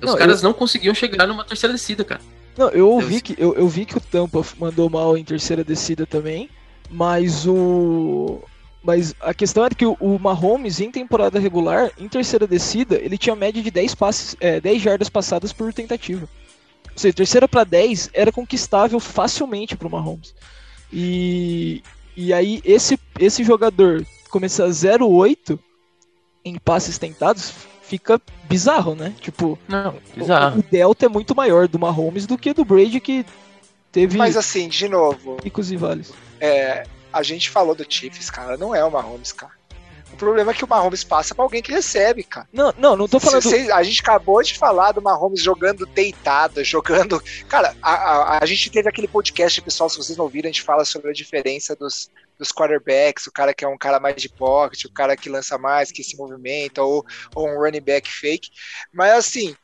Os 0.00 0.10
não, 0.10 0.16
caras 0.16 0.42
eu... 0.42 0.48
não 0.48 0.54
conseguiam 0.54 0.94
chegar 0.94 1.26
numa 1.26 1.44
terceira 1.44 1.72
descida, 1.72 2.04
cara. 2.04 2.20
Não, 2.56 2.68
eu 2.68 2.88
ouvi 2.88 3.20
que 3.20 3.34
eu, 3.38 3.54
eu 3.54 3.68
vi 3.68 3.84
que 3.84 3.96
o 3.96 4.00
Tampa 4.00 4.44
mandou 4.58 4.90
mal 4.90 5.16
em 5.16 5.24
terceira 5.24 5.64
descida 5.64 6.04
também, 6.04 6.50
mas 6.90 7.46
o 7.46 8.40
Mas 8.82 9.14
a 9.20 9.32
questão 9.32 9.64
era 9.64 9.74
que 9.74 9.86
o, 9.86 9.96
o 10.00 10.18
Mahomes, 10.18 10.80
em 10.80 10.90
temporada 10.90 11.38
regular, 11.38 11.90
em 11.98 12.08
terceira 12.08 12.46
descida, 12.46 12.96
ele 12.96 13.16
tinha 13.16 13.34
média 13.34 13.62
de 13.62 13.70
10, 13.70 13.94
passes, 13.94 14.36
é, 14.40 14.60
10 14.60 14.82
jardas 14.82 15.08
passadas 15.08 15.52
por 15.52 15.72
tentativa. 15.72 16.28
Ou 16.92 16.98
seja, 16.98 17.14
terceira 17.14 17.48
para 17.48 17.64
10 17.64 18.10
era 18.12 18.30
conquistável 18.30 19.00
facilmente 19.00 19.76
para 19.76 19.88
o 19.88 19.90
Mahomes. 19.90 20.34
E, 20.92 21.82
e 22.16 22.32
aí, 22.32 22.60
esse, 22.64 22.98
esse 23.18 23.42
jogador 23.42 24.04
começar 24.30 24.66
0,8 24.66 25.58
em 26.44 26.58
passes 26.58 26.98
tentados 26.98 27.52
fica 27.82 28.20
bizarro, 28.44 28.94
né? 28.94 29.14
Tipo, 29.20 29.58
Não, 29.68 29.96
bizarro. 30.14 30.56
O, 30.56 30.60
o 30.60 30.62
delta 30.62 31.06
é 31.06 31.08
muito 31.08 31.34
maior 31.34 31.68
do 31.68 31.78
Mahomes 31.78 32.26
do 32.26 32.38
que 32.38 32.52
do 32.52 32.64
Brady, 32.64 33.00
que 33.00 33.24
teve 33.90 34.16
Mas 34.16 34.36
assim, 34.36 34.68
de 34.68 34.88
novo, 34.88 35.36
picos 35.36 35.70
e 35.70 35.76
vales. 35.76 36.12
é, 36.40 36.84
a 37.12 37.22
gente 37.22 37.50
falou 37.50 37.74
do 37.74 37.84
Chiefs, 37.86 38.30
cara, 38.30 38.56
não 38.56 38.74
é 38.74 38.82
o 38.82 38.90
Mahomes, 38.90 39.32
cara. 39.32 39.52
O 40.12 40.16
problema 40.16 40.50
é 40.52 40.54
que 40.54 40.64
o 40.64 40.68
Mahomes 40.68 41.02
passa 41.02 41.34
pra 41.34 41.44
alguém 41.44 41.62
que 41.62 41.72
recebe, 41.72 42.22
cara. 42.22 42.48
Não, 42.52 42.72
não, 42.76 42.96
não 42.96 43.08
tô 43.08 43.18
falando. 43.18 43.42
Cê- 43.42 43.64
cê- 43.64 43.72
a 43.72 43.82
gente 43.82 44.00
acabou 44.00 44.42
de 44.42 44.56
falar 44.56 44.92
do 44.92 45.02
Mahomes 45.02 45.42
jogando 45.42 45.86
deitado, 45.86 46.62
jogando. 46.62 47.20
Cara, 47.48 47.74
a, 47.82 47.92
a, 47.92 48.38
a 48.42 48.46
gente 48.46 48.70
teve 48.70 48.88
aquele 48.88 49.08
podcast, 49.08 49.60
pessoal, 49.62 49.88
se 49.88 49.96
vocês 49.96 50.16
não 50.18 50.28
viram, 50.28 50.48
a 50.48 50.52
gente 50.52 50.62
fala 50.62 50.84
sobre 50.84 51.10
a 51.10 51.14
diferença 51.14 51.74
dos, 51.74 52.10
dos 52.38 52.52
quarterbacks, 52.52 53.26
o 53.26 53.32
cara 53.32 53.54
que 53.54 53.64
é 53.64 53.68
um 53.68 53.78
cara 53.78 53.98
mais 53.98 54.16
de 54.16 54.28
pocket, 54.28 54.84
o 54.84 54.92
cara 54.92 55.16
que 55.16 55.28
lança 55.30 55.56
mais, 55.58 55.90
que 55.90 56.04
se 56.04 56.16
movimenta, 56.16 56.82
ou, 56.82 57.04
ou 57.34 57.48
um 57.48 57.58
running 57.58 57.80
back 57.80 58.08
fake. 58.10 58.50
Mas 58.92 59.12
assim, 59.12 59.56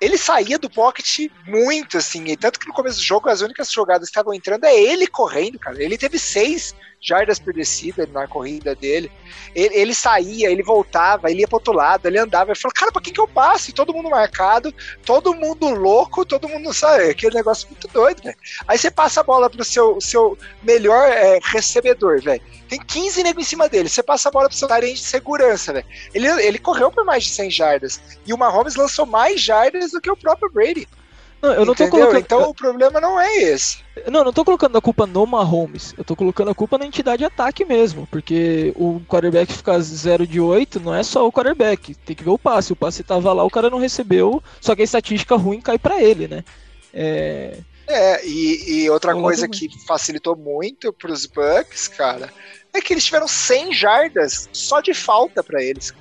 ele 0.00 0.16
saía 0.16 0.58
do 0.58 0.70
pocket 0.70 1.28
muito, 1.44 1.98
assim, 1.98 2.24
e 2.26 2.36
tanto 2.36 2.60
que 2.60 2.68
no 2.68 2.72
começo 2.72 2.98
do 2.98 3.04
jogo 3.04 3.28
as 3.28 3.40
únicas 3.40 3.70
jogadas 3.72 4.08
que 4.08 4.12
estavam 4.12 4.32
entrando 4.32 4.64
é 4.64 4.74
ele 4.74 5.06
correndo, 5.08 5.58
cara. 5.58 5.82
Ele 5.82 5.98
teve 5.98 6.18
seis 6.18 6.72
jardas 7.00 7.38
por 7.38 7.52
descida 7.52 8.06
na 8.06 8.26
corrida 8.26 8.74
dele. 8.74 9.10
Ele, 9.54 9.74
ele 9.74 9.94
saía, 9.94 10.50
ele 10.50 10.62
voltava, 10.62 11.30
ele 11.30 11.40
ia 11.40 11.48
pro 11.48 11.56
outro 11.56 11.72
lado, 11.72 12.06
ele 12.06 12.18
andava. 12.18 12.50
Ele 12.50 12.58
falou, 12.58 12.74
cara, 12.74 12.92
pra 12.92 13.00
que, 13.00 13.12
que 13.12 13.20
eu 13.20 13.28
passo? 13.28 13.70
E 13.70 13.72
todo 13.72 13.92
mundo 13.92 14.10
marcado, 14.10 14.74
todo 15.04 15.34
mundo 15.34 15.68
louco, 15.70 16.24
todo 16.24 16.48
mundo 16.48 16.72
sabe. 16.72 17.10
Aquele 17.10 17.36
negócio 17.36 17.68
muito 17.68 17.88
doido, 17.88 18.22
velho. 18.22 18.36
Aí 18.66 18.76
você 18.76 18.90
passa 18.90 19.20
a 19.20 19.24
bola 19.24 19.48
pro 19.48 19.64
seu, 19.64 20.00
seu 20.00 20.36
melhor 20.62 21.08
é, 21.08 21.38
recebedor, 21.42 22.20
velho. 22.20 22.42
Tem 22.68 22.78
15 22.78 23.22
negros 23.22 23.46
em 23.46 23.48
cima 23.48 23.68
dele. 23.68 23.88
Você 23.88 24.02
passa 24.02 24.28
a 24.28 24.32
bola 24.32 24.48
pro 24.48 24.56
seu 24.56 24.70
área 24.70 24.92
de 24.92 25.00
segurança, 25.00 25.72
velho. 25.72 25.86
Ele, 26.12 26.28
ele 26.42 26.58
correu 26.58 26.90
por 26.90 27.04
mais 27.04 27.24
de 27.24 27.30
100 27.30 27.50
jardas. 27.50 28.00
E 28.26 28.32
o 28.32 28.38
Mahomes 28.38 28.76
lançou 28.76 29.06
mais 29.06 29.40
jardas 29.40 29.92
do 29.92 30.00
que 30.00 30.10
o 30.10 30.16
próprio 30.16 30.50
Brady. 30.50 30.86
Não, 31.40 31.52
eu 31.52 31.64
não 31.64 31.74
tô 31.74 31.88
colocando. 31.88 32.18
Então 32.18 32.50
o 32.50 32.54
problema 32.54 33.00
não 33.00 33.20
é 33.20 33.36
esse. 33.36 33.78
Não, 34.10 34.24
não 34.24 34.32
tô 34.32 34.44
colocando 34.44 34.76
a 34.76 34.80
culpa 34.80 35.06
no 35.06 35.24
Mahomes. 35.24 35.94
Eu 35.96 36.04
tô 36.04 36.16
colocando 36.16 36.50
a 36.50 36.54
culpa 36.54 36.76
na 36.76 36.86
entidade 36.86 37.18
de 37.18 37.24
ataque 37.24 37.64
mesmo. 37.64 38.08
Porque 38.10 38.72
o 38.76 39.00
quarterback 39.08 39.52
ficar 39.52 39.78
0 39.78 40.26
de 40.26 40.40
8 40.40 40.80
não 40.80 40.94
é 40.94 41.02
só 41.02 41.26
o 41.26 41.32
quarterback. 41.32 41.94
Tem 41.94 42.16
que 42.16 42.24
ver 42.24 42.30
o 42.30 42.38
passe. 42.38 42.72
O 42.72 42.76
passe 42.76 43.04
tava 43.04 43.32
lá, 43.32 43.44
o 43.44 43.50
cara 43.50 43.70
não 43.70 43.78
recebeu. 43.78 44.42
Só 44.60 44.74
que 44.74 44.82
a 44.82 44.84
estatística 44.84 45.36
ruim 45.36 45.60
cai 45.60 45.78
pra 45.78 46.02
ele, 46.02 46.26
né? 46.26 46.44
É. 46.92 47.58
É, 47.86 48.26
e, 48.26 48.82
e 48.82 48.90
outra 48.90 49.12
Eu 49.12 49.20
coisa 49.20 49.48
que 49.48 49.68
facilitou 49.86 50.36
muito 50.36 50.92
pros 50.92 51.24
Bucks, 51.24 51.88
cara, 51.88 52.30
é 52.74 52.82
que 52.82 52.92
eles 52.92 53.04
tiveram 53.04 53.26
100 53.26 53.72
jardas 53.72 54.46
só 54.52 54.82
de 54.82 54.92
falta 54.92 55.42
pra 55.42 55.62
eles. 55.62 55.94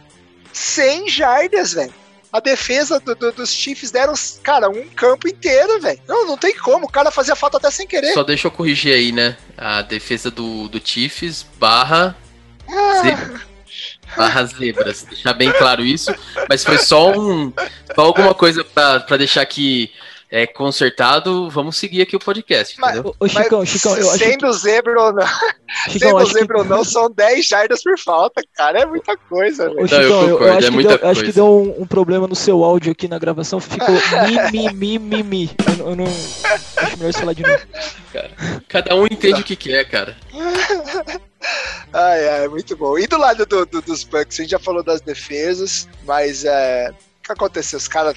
100 0.51 1.07
jardas, 1.07 1.73
velho. 1.73 1.93
A 2.31 2.39
defesa 2.41 2.99
do- 2.99 3.15
do- 3.15 3.31
dos 3.31 3.51
Chiefs 3.51 3.89
deram, 3.89 4.13
cara, 4.43 4.69
um 4.69 4.87
campo 4.89 5.27
inteiro, 5.27 5.79
velho. 5.79 5.99
Não, 6.07 6.27
não 6.27 6.37
tem 6.37 6.55
como. 6.57 6.85
O 6.85 6.91
cara 6.91 7.09
fazia 7.09 7.35
falta 7.35 7.57
até 7.57 7.71
sem 7.71 7.87
querer. 7.87 8.13
Só 8.13 8.23
deixa 8.23 8.47
eu 8.47 8.51
corrigir 8.51 8.93
aí, 8.93 9.11
né? 9.11 9.37
A 9.57 9.81
defesa 9.81 10.29
do, 10.29 10.67
do 10.67 10.81
Chiefs 10.83 11.45
barra, 11.57 12.15
ze- 13.01 13.39
barra 14.17 14.43
zebras. 14.45 15.03
Deixar 15.03 15.33
bem 15.33 15.51
claro 15.53 15.83
isso. 15.85 16.13
Mas 16.49 16.63
foi 16.65 16.77
só 16.77 17.11
um. 17.17 17.51
Só 17.95 18.01
alguma 18.01 18.33
coisa 18.33 18.63
pra 18.63 19.17
deixar 19.17 19.41
aqui 19.41 19.91
é, 20.29 20.45
consertado. 20.47 21.49
Vamos 21.49 21.77
seguir 21.77 22.01
aqui 22.01 22.15
o 22.15 22.19
podcast, 22.19 22.75
Mas- 22.79 22.93
entendeu? 22.95 23.15
Ô, 23.19 23.27
Chicão, 23.27 23.59
Mas 23.59 23.69
Chicão, 23.69 23.97
eu 23.97 24.09
acho 24.11 24.19
que. 24.19 24.25
sendo 24.31 24.53
zebra 24.53 25.01
ou 25.01 25.13
não, 25.13 25.25
Chicão, 25.89 26.09
sendo 26.09 26.17
acho 26.17 26.27
que- 26.33 26.39
zebra 26.39 26.57
ou 26.59 26.65
não, 26.65 26.83
são 26.83 27.09
10 27.11 27.47
jardas 27.47 27.81
por 27.83 27.97
falta, 27.99 28.41
cara. 28.55 28.79
É 28.81 28.85
muita 28.85 29.15
coisa, 29.17 29.69
Ô. 29.71 29.87
Chicão, 29.87 30.01
eu 30.01 30.09
eu, 30.09 30.27
eu 30.29 30.37
concordo, 30.37 30.57
acho, 30.57 30.57
é 30.57 30.69
que 30.69 30.71
muita 30.75 30.97
deu, 30.97 31.09
acho 31.09 31.23
que 31.23 31.31
deu 31.31 31.45
um, 31.47 31.81
um 31.81 31.87
problema 31.87 32.27
no 32.27 32.35
seu 32.35 32.63
áudio 32.63 32.91
aqui 32.91 33.07
na 33.07 33.17
gravação. 33.19 33.59
Ficou 33.59 33.87
mi, 34.51 34.51
mi, 34.51 34.73
mi, 34.73 34.99
mi, 34.99 35.23
mi. 35.23 35.51
Eu, 35.79 35.89
eu 35.91 35.95
não. 35.95 36.05
Acho 36.77 36.97
melhor 36.97 37.13
falar 37.13 37.33
de 37.33 37.43
novo. 37.43 37.59
Cada 38.67 38.95
um 38.95 39.05
entende 39.05 39.41
o 39.41 39.43
que 39.43 39.55
quer, 39.55 39.85
cara. 39.89 40.15
Ai, 41.93 42.27
ai, 42.29 42.47
muito 42.49 42.75
bom. 42.75 42.97
E 42.99 43.07
do 43.07 43.17
lado 43.17 43.45
do- 43.45 43.65
do- 43.65 43.81
dos 43.81 44.03
Bucks, 44.03 44.39
a 44.39 44.43
gente 44.43 44.51
já 44.51 44.59
falou 44.59 44.83
das 44.83 44.99
defesas, 45.01 45.87
mas 46.05 46.43
é, 46.43 46.89
o 46.91 47.23
que 47.23 47.31
aconteceu? 47.31 47.77
Os 47.77 47.87
caras. 47.87 48.15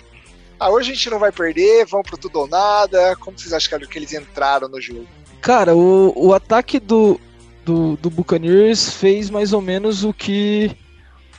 Ah, 0.60 0.70
hoje 0.70 0.92
a 0.92 0.94
gente 0.94 1.08
não 1.08 1.18
vai 1.18 1.32
perder, 1.32 1.86
vão 1.86 2.02
pro 2.02 2.18
tudo 2.18 2.40
ou 2.40 2.46
nada. 2.46 3.16
Como 3.16 3.38
vocês 3.38 3.52
acham 3.54 3.80
que 3.80 3.98
eles 3.98 4.12
entraram 4.12 4.68
no 4.68 4.78
jogo? 4.78 5.06
Cara, 5.40 5.74
o, 5.74 6.12
o 6.14 6.34
ataque 6.34 6.78
do, 6.78 7.18
do, 7.64 7.96
do 7.96 8.10
Buccaneers 8.10 8.92
fez 8.92 9.30
mais 9.30 9.54
ou 9.54 9.62
menos 9.62 10.04
o 10.04 10.12
que 10.12 10.70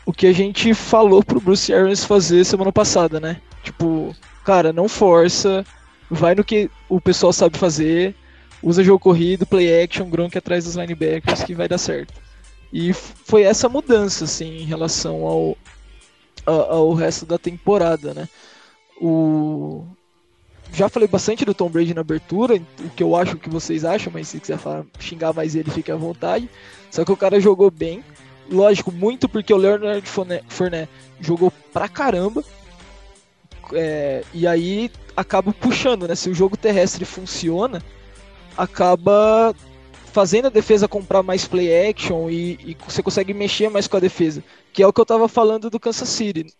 o 0.03 0.11
que 0.11 0.25
a 0.25 0.33
gente 0.33 0.73
falou 0.73 1.23
pro 1.23 1.39
Bruce 1.39 1.71
Arians 1.71 2.03
fazer 2.03 2.43
semana 2.43 2.71
passada, 2.71 3.19
né? 3.19 3.39
Tipo, 3.63 4.15
cara, 4.43 4.73
não 4.73 4.89
força, 4.89 5.63
vai 6.09 6.33
no 6.33 6.43
que 6.43 6.71
o 6.89 6.99
pessoal 6.99 7.31
sabe 7.31 7.59
fazer, 7.59 8.15
usa 8.63 8.83
jogo 8.83 8.97
corrido, 8.99 9.45
play 9.45 9.83
action, 9.83 10.09
Gronk 10.09 10.35
atrás 10.35 10.65
dos 10.65 10.75
linebackers 10.75 11.43
que 11.43 11.53
vai 11.53 11.67
dar 11.67 11.77
certo. 11.77 12.15
E 12.73 12.91
foi 12.93 13.43
essa 13.43 13.69
mudança, 13.69 14.25
assim, 14.25 14.61
em 14.61 14.65
relação 14.65 15.23
ao, 15.23 15.57
a- 16.47 16.73
ao 16.73 16.93
resto 16.95 17.23
da 17.23 17.37
temporada, 17.37 18.15
né? 18.15 18.27
O, 19.01 19.83
já 20.71 20.87
falei 20.87 21.07
bastante 21.07 21.43
do 21.43 21.53
Tom 21.53 21.69
Brady 21.69 21.93
na 21.93 22.01
abertura, 22.01 22.61
o 22.79 22.89
que 22.91 23.03
eu 23.03 23.15
acho 23.15 23.35
que 23.37 23.49
vocês 23.49 23.83
acham, 23.83 24.11
mas 24.13 24.29
se 24.29 24.39
quiser 24.39 24.57
falar, 24.57 24.85
xingar 24.99 25.33
mais 25.33 25.55
ele, 25.55 25.69
fique 25.71 25.91
à 25.91 25.95
vontade. 25.95 26.49
Só 26.89 27.03
que 27.03 27.11
o 27.11 27.17
cara 27.17 27.39
jogou 27.39 27.69
bem, 27.71 28.03
lógico, 28.49 28.91
muito 28.91 29.27
porque 29.27 29.53
o 29.53 29.57
Leonard 29.57 30.07
Fournette 30.07 30.89
jogou 31.19 31.51
pra 31.73 31.89
caramba. 31.89 32.43
É, 33.73 34.23
e 34.33 34.45
aí 34.45 34.91
acaba 35.15 35.53
puxando, 35.53 36.07
né? 36.07 36.15
Se 36.15 36.29
o 36.29 36.33
jogo 36.33 36.55
terrestre 36.55 37.05
funciona, 37.05 37.81
acaba 38.57 39.55
fazendo 40.11 40.47
a 40.47 40.49
defesa 40.49 40.87
comprar 40.87 41.23
mais 41.23 41.47
play 41.47 41.89
action 41.89 42.29
e, 42.29 42.59
e 42.63 42.77
você 42.85 43.01
consegue 43.01 43.33
mexer 43.33 43.69
mais 43.69 43.87
com 43.87 43.97
a 43.97 44.01
defesa. 44.01 44.43
Que 44.73 44.83
é 44.83 44.87
o 44.87 44.93
que 44.93 45.01
eu 45.01 45.05
tava 45.05 45.27
falando 45.27 45.69
do 45.69 45.79
Kansas 45.79 46.09
City, 46.09 46.53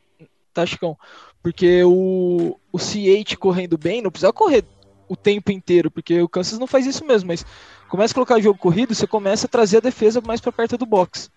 tá, 0.53 0.65
Chicão? 0.65 0.97
Porque 1.41 1.83
o, 1.83 2.57
o 2.71 2.77
C8 2.77 3.37
correndo 3.37 3.77
bem, 3.77 4.01
não 4.01 4.11
precisa 4.11 4.31
correr 4.31 4.63
o 5.07 5.15
tempo 5.15 5.51
inteiro, 5.51 5.91
porque 5.91 6.21
o 6.21 6.29
Kansas 6.29 6.57
não 6.57 6.67
faz 6.67 6.85
isso 6.85 7.03
mesmo, 7.03 7.27
mas 7.27 7.45
começa 7.89 8.13
a 8.13 8.15
colocar 8.15 8.39
jogo 8.39 8.57
corrido, 8.57 8.95
você 8.95 9.05
começa 9.05 9.45
a 9.45 9.49
trazer 9.49 9.77
a 9.77 9.81
defesa 9.81 10.21
mais 10.21 10.39
para 10.39 10.51
perto 10.51 10.77
do 10.77 10.85
box. 10.85 11.29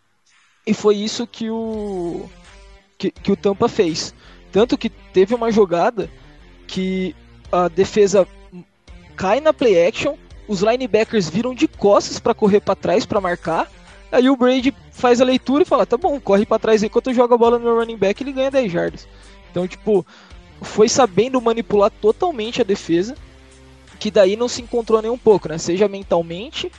E 0.66 0.72
foi 0.72 0.96
isso 0.96 1.26
que 1.26 1.50
o 1.50 2.28
que, 2.96 3.10
que 3.10 3.32
o 3.32 3.36
Tampa 3.36 3.68
fez. 3.68 4.14
Tanto 4.52 4.78
que 4.78 4.88
teve 4.88 5.34
uma 5.34 5.50
jogada 5.50 6.08
que 6.66 7.14
a 7.50 7.68
defesa 7.68 8.26
cai 9.16 9.40
na 9.40 9.52
play 9.52 9.86
action, 9.86 10.14
os 10.46 10.60
linebackers 10.60 11.28
viram 11.28 11.54
de 11.54 11.66
costas 11.66 12.18
para 12.20 12.34
correr 12.34 12.60
para 12.60 12.76
trás 12.76 13.04
para 13.04 13.20
marcar. 13.20 13.70
Aí 14.12 14.30
o 14.30 14.36
Brady 14.36 14.72
faz 14.92 15.20
a 15.20 15.24
leitura 15.24 15.64
e 15.64 15.66
fala: 15.66 15.84
"Tá 15.84 15.96
bom, 15.96 16.20
corre 16.20 16.46
para 16.46 16.58
trás 16.58 16.82
enquanto 16.82 17.10
eu 17.10 17.14
jogo 17.14 17.34
a 17.34 17.38
bola 17.38 17.58
no 17.58 17.64
meu 17.64 17.76
running 17.76 17.96
back, 17.96 18.22
ele 18.22 18.32
ganha 18.32 18.50
10 18.50 18.70
jardas". 18.70 19.08
Então, 19.54 19.68
tipo, 19.68 20.04
foi 20.60 20.88
sabendo 20.88 21.40
manipular 21.40 21.88
totalmente 21.88 22.60
a 22.60 22.64
defesa, 22.64 23.14
que 24.00 24.10
daí 24.10 24.34
não 24.34 24.48
se 24.48 24.60
encontrou 24.60 25.00
nem 25.00 25.12
um 25.12 25.16
pouco, 25.16 25.48
né? 25.48 25.58
Seja 25.58 25.86
mentalmente, 25.86 26.72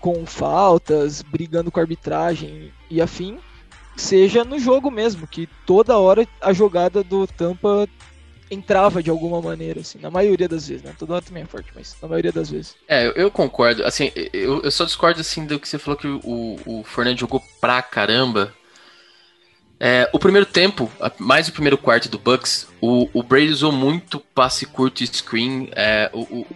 com 0.00 0.24
faltas, 0.24 1.20
brigando 1.20 1.70
com 1.70 1.78
a 1.78 1.82
arbitragem 1.82 2.72
e 2.90 3.02
afim, 3.02 3.38
seja 3.94 4.42
no 4.42 4.58
jogo 4.58 4.90
mesmo, 4.90 5.26
que 5.26 5.46
toda 5.66 5.98
hora 5.98 6.26
a 6.40 6.50
jogada 6.54 7.04
do 7.04 7.26
Tampa 7.26 7.86
entrava 8.50 9.02
de 9.02 9.10
alguma 9.10 9.42
maneira, 9.42 9.80
assim, 9.80 9.98
na 9.98 10.10
maioria 10.10 10.48
das 10.48 10.66
vezes, 10.66 10.82
né? 10.82 10.94
Toda 10.98 11.14
hora 11.14 11.22
também 11.22 11.42
é 11.42 11.46
forte, 11.46 11.68
mas 11.74 11.94
na 12.00 12.08
maioria 12.08 12.32
das 12.32 12.48
vezes. 12.48 12.74
É, 12.88 13.06
eu- 13.06 13.12
eu 13.12 13.30
concordo. 13.30 13.84
Assim, 13.84 14.10
eu, 14.32 14.62
eu 14.62 14.70
só 14.70 14.86
discordo 14.86 15.20
assim 15.20 15.44
do 15.44 15.60
que 15.60 15.68
você 15.68 15.78
falou 15.78 15.98
que 15.98 16.06
o, 16.06 16.58
o 16.64 16.84
Fernando 16.84 17.18
jogou 17.18 17.42
pra 17.60 17.82
caramba. 17.82 18.54
É, 19.86 20.08
o 20.14 20.18
primeiro 20.18 20.46
tempo, 20.46 20.90
mais 21.18 21.46
o 21.46 21.52
primeiro 21.52 21.76
quarto 21.76 22.08
do 22.08 22.18
Bucks, 22.18 22.66
o, 22.80 23.06
o 23.12 23.22
Brady 23.22 23.50
usou 23.50 23.70
muito 23.70 24.18
passe 24.18 24.64
curto 24.64 25.04
e 25.04 25.06
screen. 25.06 25.68
é, 25.76 26.08
o, 26.10 26.20
o, 26.20 26.46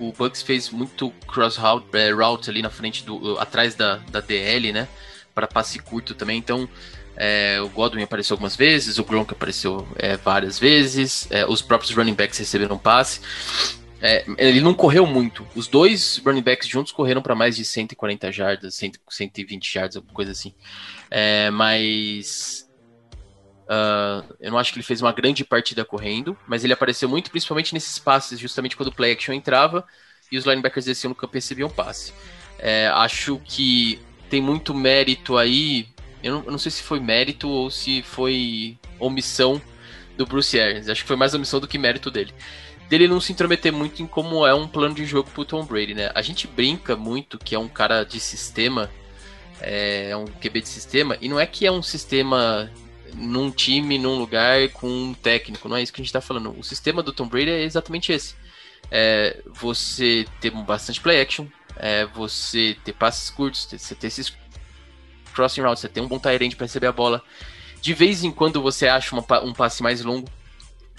o 0.00 0.12
Bucks 0.12 0.42
fez 0.42 0.68
muito 0.68 1.12
cross 1.28 1.56
route, 1.56 1.86
é, 1.92 2.10
route 2.10 2.50
ali 2.50 2.60
na 2.60 2.70
frente 2.70 3.04
do, 3.04 3.38
atrás 3.38 3.76
da, 3.76 4.00
da 4.10 4.20
DL, 4.20 4.72
né? 4.72 4.88
Para 5.32 5.46
passe 5.46 5.78
curto 5.78 6.12
também. 6.12 6.36
Então, 6.36 6.68
é, 7.16 7.60
o 7.60 7.68
Godwin 7.68 8.02
apareceu 8.02 8.34
algumas 8.34 8.56
vezes, 8.56 8.98
o 8.98 9.04
Gronk 9.04 9.32
apareceu 9.32 9.86
é, 9.94 10.16
várias 10.16 10.58
vezes, 10.58 11.28
é, 11.30 11.46
os 11.46 11.62
próprios 11.62 11.94
running 11.94 12.14
backs 12.14 12.36
receberam 12.36 12.76
passe. 12.76 13.20
É, 14.06 14.22
ele 14.36 14.60
não 14.60 14.74
correu 14.74 15.06
muito. 15.06 15.48
Os 15.56 15.66
dois 15.66 16.20
running 16.22 16.42
backs 16.42 16.68
juntos 16.68 16.92
correram 16.92 17.22
para 17.22 17.34
mais 17.34 17.56
de 17.56 17.64
140 17.64 18.30
jardas, 18.30 18.74
100, 18.74 18.92
120 19.08 19.72
jardas, 19.72 19.96
alguma 19.96 20.12
coisa 20.12 20.32
assim. 20.32 20.54
É, 21.10 21.48
mas 21.48 22.68
uh, 23.62 24.34
eu 24.38 24.50
não 24.50 24.58
acho 24.58 24.74
que 24.74 24.78
ele 24.78 24.84
fez 24.84 25.00
uma 25.00 25.10
grande 25.10 25.42
partida 25.42 25.86
correndo, 25.86 26.36
mas 26.46 26.62
ele 26.64 26.74
apareceu 26.74 27.08
muito, 27.08 27.30
principalmente 27.30 27.72
nesses 27.72 27.98
passes, 27.98 28.38
justamente 28.38 28.76
quando 28.76 28.90
o 28.90 28.94
play 28.94 29.12
action 29.12 29.32
entrava 29.32 29.86
e 30.30 30.36
os 30.36 30.44
linebackers 30.44 30.84
desciam 30.84 31.08
no 31.08 31.14
campo 31.14 31.34
e 31.34 31.38
recebiam 31.38 31.70
passe. 31.70 32.12
É, 32.58 32.88
acho 32.88 33.40
que 33.42 33.98
tem 34.28 34.42
muito 34.42 34.74
mérito 34.74 35.38
aí. 35.38 35.88
Eu 36.22 36.34
não, 36.34 36.44
eu 36.44 36.50
não, 36.52 36.58
sei 36.58 36.70
se 36.70 36.82
foi 36.82 37.00
mérito 37.00 37.48
ou 37.48 37.70
se 37.70 38.02
foi 38.02 38.78
omissão 38.98 39.62
do 40.14 40.26
Bruce 40.26 40.60
Arians. 40.60 40.90
Acho 40.90 41.00
que 41.00 41.08
foi 41.08 41.16
mais 41.16 41.32
omissão 41.32 41.58
do 41.58 41.66
que 41.66 41.78
mérito 41.78 42.10
dele. 42.10 42.34
Dele 42.94 43.08
não 43.08 43.20
se 43.20 43.32
intrometer 43.32 43.72
muito 43.72 44.00
em 44.04 44.06
como 44.06 44.46
é 44.46 44.54
um 44.54 44.68
plano 44.68 44.94
de 44.94 45.04
jogo 45.04 45.28
pro 45.30 45.44
Tom 45.44 45.64
Brady, 45.64 45.94
né? 45.94 46.12
A 46.14 46.22
gente 46.22 46.46
brinca 46.46 46.94
muito 46.94 47.40
que 47.40 47.52
é 47.52 47.58
um 47.58 47.66
cara 47.66 48.04
de 48.04 48.20
sistema, 48.20 48.88
é, 49.60 50.10
é 50.10 50.16
um 50.16 50.26
QB 50.26 50.60
de 50.60 50.68
sistema, 50.68 51.18
e 51.20 51.28
não 51.28 51.40
é 51.40 51.44
que 51.44 51.66
é 51.66 51.72
um 51.72 51.82
sistema 51.82 52.70
num 53.12 53.50
time, 53.50 53.98
num 53.98 54.16
lugar 54.16 54.68
com 54.68 54.86
um 54.86 55.12
técnico, 55.12 55.68
não 55.68 55.76
é 55.76 55.82
isso 55.82 55.92
que 55.92 56.00
a 56.00 56.04
gente 56.04 56.12
tá 56.12 56.20
falando. 56.20 56.56
O 56.56 56.62
sistema 56.62 57.02
do 57.02 57.12
Tom 57.12 57.26
Brady 57.26 57.50
é 57.50 57.64
exatamente 57.64 58.12
esse. 58.12 58.36
É 58.92 59.42
você 59.52 60.24
ter 60.40 60.52
bastante 60.52 61.00
play 61.00 61.20
action, 61.20 61.46
é 61.74 62.06
você 62.06 62.76
ter 62.84 62.92
passes 62.92 63.28
curtos, 63.28 63.66
você 63.76 63.94
ter 63.96 64.06
esses 64.06 64.32
crossing 65.34 65.62
routes, 65.62 65.80
você 65.80 65.88
ter 65.88 66.00
um 66.00 66.06
bom 66.06 66.20
tight 66.20 66.54
para 66.54 66.66
receber 66.66 66.86
a 66.86 66.92
bola. 66.92 67.20
De 67.80 67.92
vez 67.92 68.22
em 68.22 68.30
quando 68.30 68.62
você 68.62 68.86
acha 68.86 69.16
uma, 69.16 69.42
um 69.42 69.52
passe 69.52 69.82
mais 69.82 70.00
longo. 70.04 70.28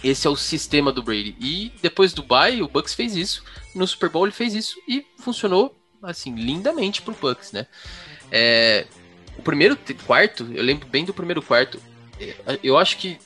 Esse 0.05 0.27
é 0.27 0.29
o 0.29 0.35
sistema 0.35 0.91
do 0.91 1.01
Brady. 1.01 1.35
E 1.39 1.71
depois 1.81 2.13
do 2.13 2.21
bye, 2.21 2.61
o 2.61 2.67
Bucks 2.67 2.93
fez 2.93 3.15
isso. 3.15 3.43
No 3.73 3.87
Super 3.87 4.07
Bowl 4.07 4.25
ele 4.25 4.31
fez 4.31 4.53
isso 4.53 4.79
e 4.87 5.03
funcionou 5.17 5.75
assim 6.03 6.35
lindamente 6.35 7.01
pro 7.01 7.15
Bucks, 7.19 7.51
né? 7.51 7.65
É, 8.31 8.85
o 9.35 9.41
primeiro 9.41 9.75
quarto, 10.05 10.47
eu 10.53 10.63
lembro 10.63 10.87
bem 10.87 11.05
do 11.05 11.11
primeiro 11.11 11.41
quarto. 11.41 11.81
É, 12.19 12.35
eu 12.61 12.77
acho 12.77 12.97
que 12.97 13.17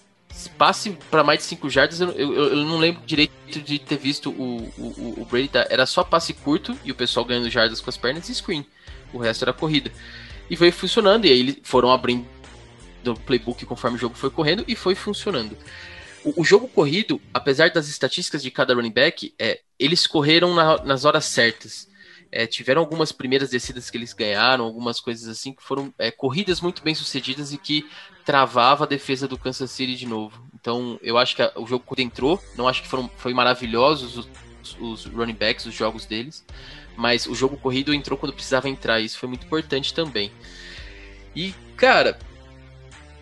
passe 0.57 0.91
para 1.11 1.21
mais 1.21 1.39
de 1.39 1.45
5 1.47 1.69
jardas, 1.69 1.99
eu, 1.99 2.11
eu, 2.11 2.33
eu, 2.33 2.55
não 2.55 2.77
lembro 2.77 3.01
direito 3.05 3.33
de 3.61 3.77
ter 3.77 3.97
visto 3.97 4.29
o, 4.29 4.71
o, 4.77 5.15
o 5.21 5.27
Brady. 5.29 5.49
Tá, 5.49 5.67
era 5.69 5.85
só 5.85 6.01
passe 6.01 6.33
curto 6.33 6.79
e 6.85 6.93
o 6.93 6.95
pessoal 6.95 7.25
ganhando 7.25 7.49
jardas 7.49 7.81
com 7.81 7.89
as 7.89 7.97
pernas 7.97 8.29
e 8.29 8.35
screen. 8.35 8.65
O 9.11 9.17
resto 9.17 9.43
era 9.43 9.51
corrida. 9.51 9.91
E 10.49 10.55
foi 10.55 10.71
funcionando, 10.71 11.25
e 11.25 11.29
aí 11.29 11.39
eles 11.41 11.57
foram 11.61 11.91
abrindo 11.91 12.25
o 13.05 13.13
playbook 13.15 13.65
conforme 13.65 13.97
o 13.97 13.99
jogo 13.99 14.15
foi 14.15 14.29
correndo 14.29 14.63
e 14.65 14.77
foi 14.77 14.95
funcionando. 14.95 15.57
O, 16.23 16.41
o 16.41 16.45
jogo 16.45 16.67
corrido, 16.67 17.21
apesar 17.33 17.69
das 17.71 17.87
estatísticas 17.87 18.41
de 18.41 18.51
cada 18.51 18.73
running 18.73 18.91
back, 18.91 19.33
é, 19.39 19.61
eles 19.77 20.05
correram 20.05 20.53
na, 20.53 20.83
nas 20.83 21.05
horas 21.05 21.25
certas. 21.25 21.87
É, 22.31 22.45
tiveram 22.45 22.81
algumas 22.81 23.11
primeiras 23.11 23.49
descidas 23.49 23.89
que 23.89 23.97
eles 23.97 24.13
ganharam, 24.13 24.63
algumas 24.63 24.99
coisas 24.99 25.27
assim 25.27 25.51
que 25.51 25.63
foram 25.63 25.91
é, 25.97 26.11
corridas 26.11 26.61
muito 26.61 26.83
bem 26.83 26.93
sucedidas 26.93 27.51
e 27.51 27.57
que 27.57 27.89
travava 28.23 28.83
a 28.83 28.87
defesa 28.87 29.27
do 29.27 29.37
Kansas 29.37 29.71
City 29.71 29.95
de 29.95 30.05
novo. 30.05 30.47
Então 30.53 30.99
eu 31.01 31.17
acho 31.17 31.35
que 31.35 31.41
a, 31.41 31.51
o 31.55 31.65
jogo 31.65 31.83
entrou, 31.97 32.39
não 32.55 32.67
acho 32.67 32.83
que 32.83 32.87
foram 32.87 33.09
foi 33.17 33.33
maravilhosos 33.33 34.15
os, 34.15 34.77
os, 34.79 35.05
running 35.05 35.33
backs, 35.33 35.65
os 35.65 35.73
jogos 35.73 36.05
deles, 36.05 36.45
mas 36.95 37.25
o 37.25 37.33
jogo 37.33 37.57
corrido 37.57 37.91
entrou 37.93 38.17
quando 38.17 38.33
precisava 38.33 38.69
entrar, 38.69 38.99
e 38.99 39.05
isso 39.05 39.17
foi 39.17 39.27
muito 39.27 39.47
importante 39.47 39.91
também. 39.91 40.31
E 41.35 41.55
cara, 41.75 42.19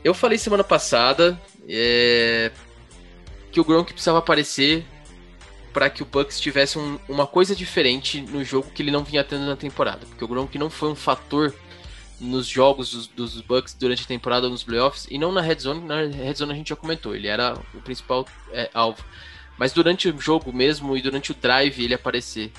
eu 0.03 0.13
falei 0.13 0.37
semana 0.37 0.65
passada 0.65 1.39
é, 1.69 2.51
que 3.57 3.61
o 3.61 3.63
Gronk 3.63 3.91
precisava 3.91 4.19
aparecer 4.19 4.85
para 5.73 5.89
que 5.89 6.03
o 6.03 6.05
Bucks 6.05 6.39
tivesse 6.39 6.77
um, 6.77 6.99
uma 7.09 7.25
coisa 7.25 7.55
diferente 7.55 8.21
no 8.21 8.43
jogo 8.43 8.69
que 8.69 8.83
ele 8.83 8.91
não 8.91 9.03
vinha 9.03 9.23
tendo 9.23 9.47
na 9.47 9.55
temporada. 9.55 10.05
Porque 10.05 10.23
o 10.23 10.27
Gronk 10.27 10.55
não 10.59 10.69
foi 10.69 10.89
um 10.89 10.95
fator 10.95 11.55
nos 12.19 12.45
jogos 12.45 12.91
dos, 12.91 13.07
dos 13.07 13.41
Bucks 13.41 13.73
durante 13.73 14.03
a 14.03 14.05
temporada 14.05 14.47
nos 14.47 14.63
playoffs 14.63 15.07
e 15.09 15.17
não 15.17 15.31
na 15.31 15.41
red 15.41 15.55
zone. 15.59 15.81
Na 15.81 16.01
red 16.01 16.35
zone 16.35 16.51
a 16.51 16.55
gente 16.55 16.69
já 16.69 16.75
comentou, 16.75 17.15
ele 17.15 17.27
era 17.27 17.57
o 17.73 17.81
principal 17.81 18.27
é, 18.51 18.69
alvo. 18.75 19.03
Mas 19.57 19.73
durante 19.73 20.07
o 20.07 20.21
jogo 20.21 20.53
mesmo 20.53 20.95
e 20.95 21.01
durante 21.01 21.31
o 21.31 21.33
drive 21.33 21.83
ele 21.83 21.95
aparecer. 21.95 22.51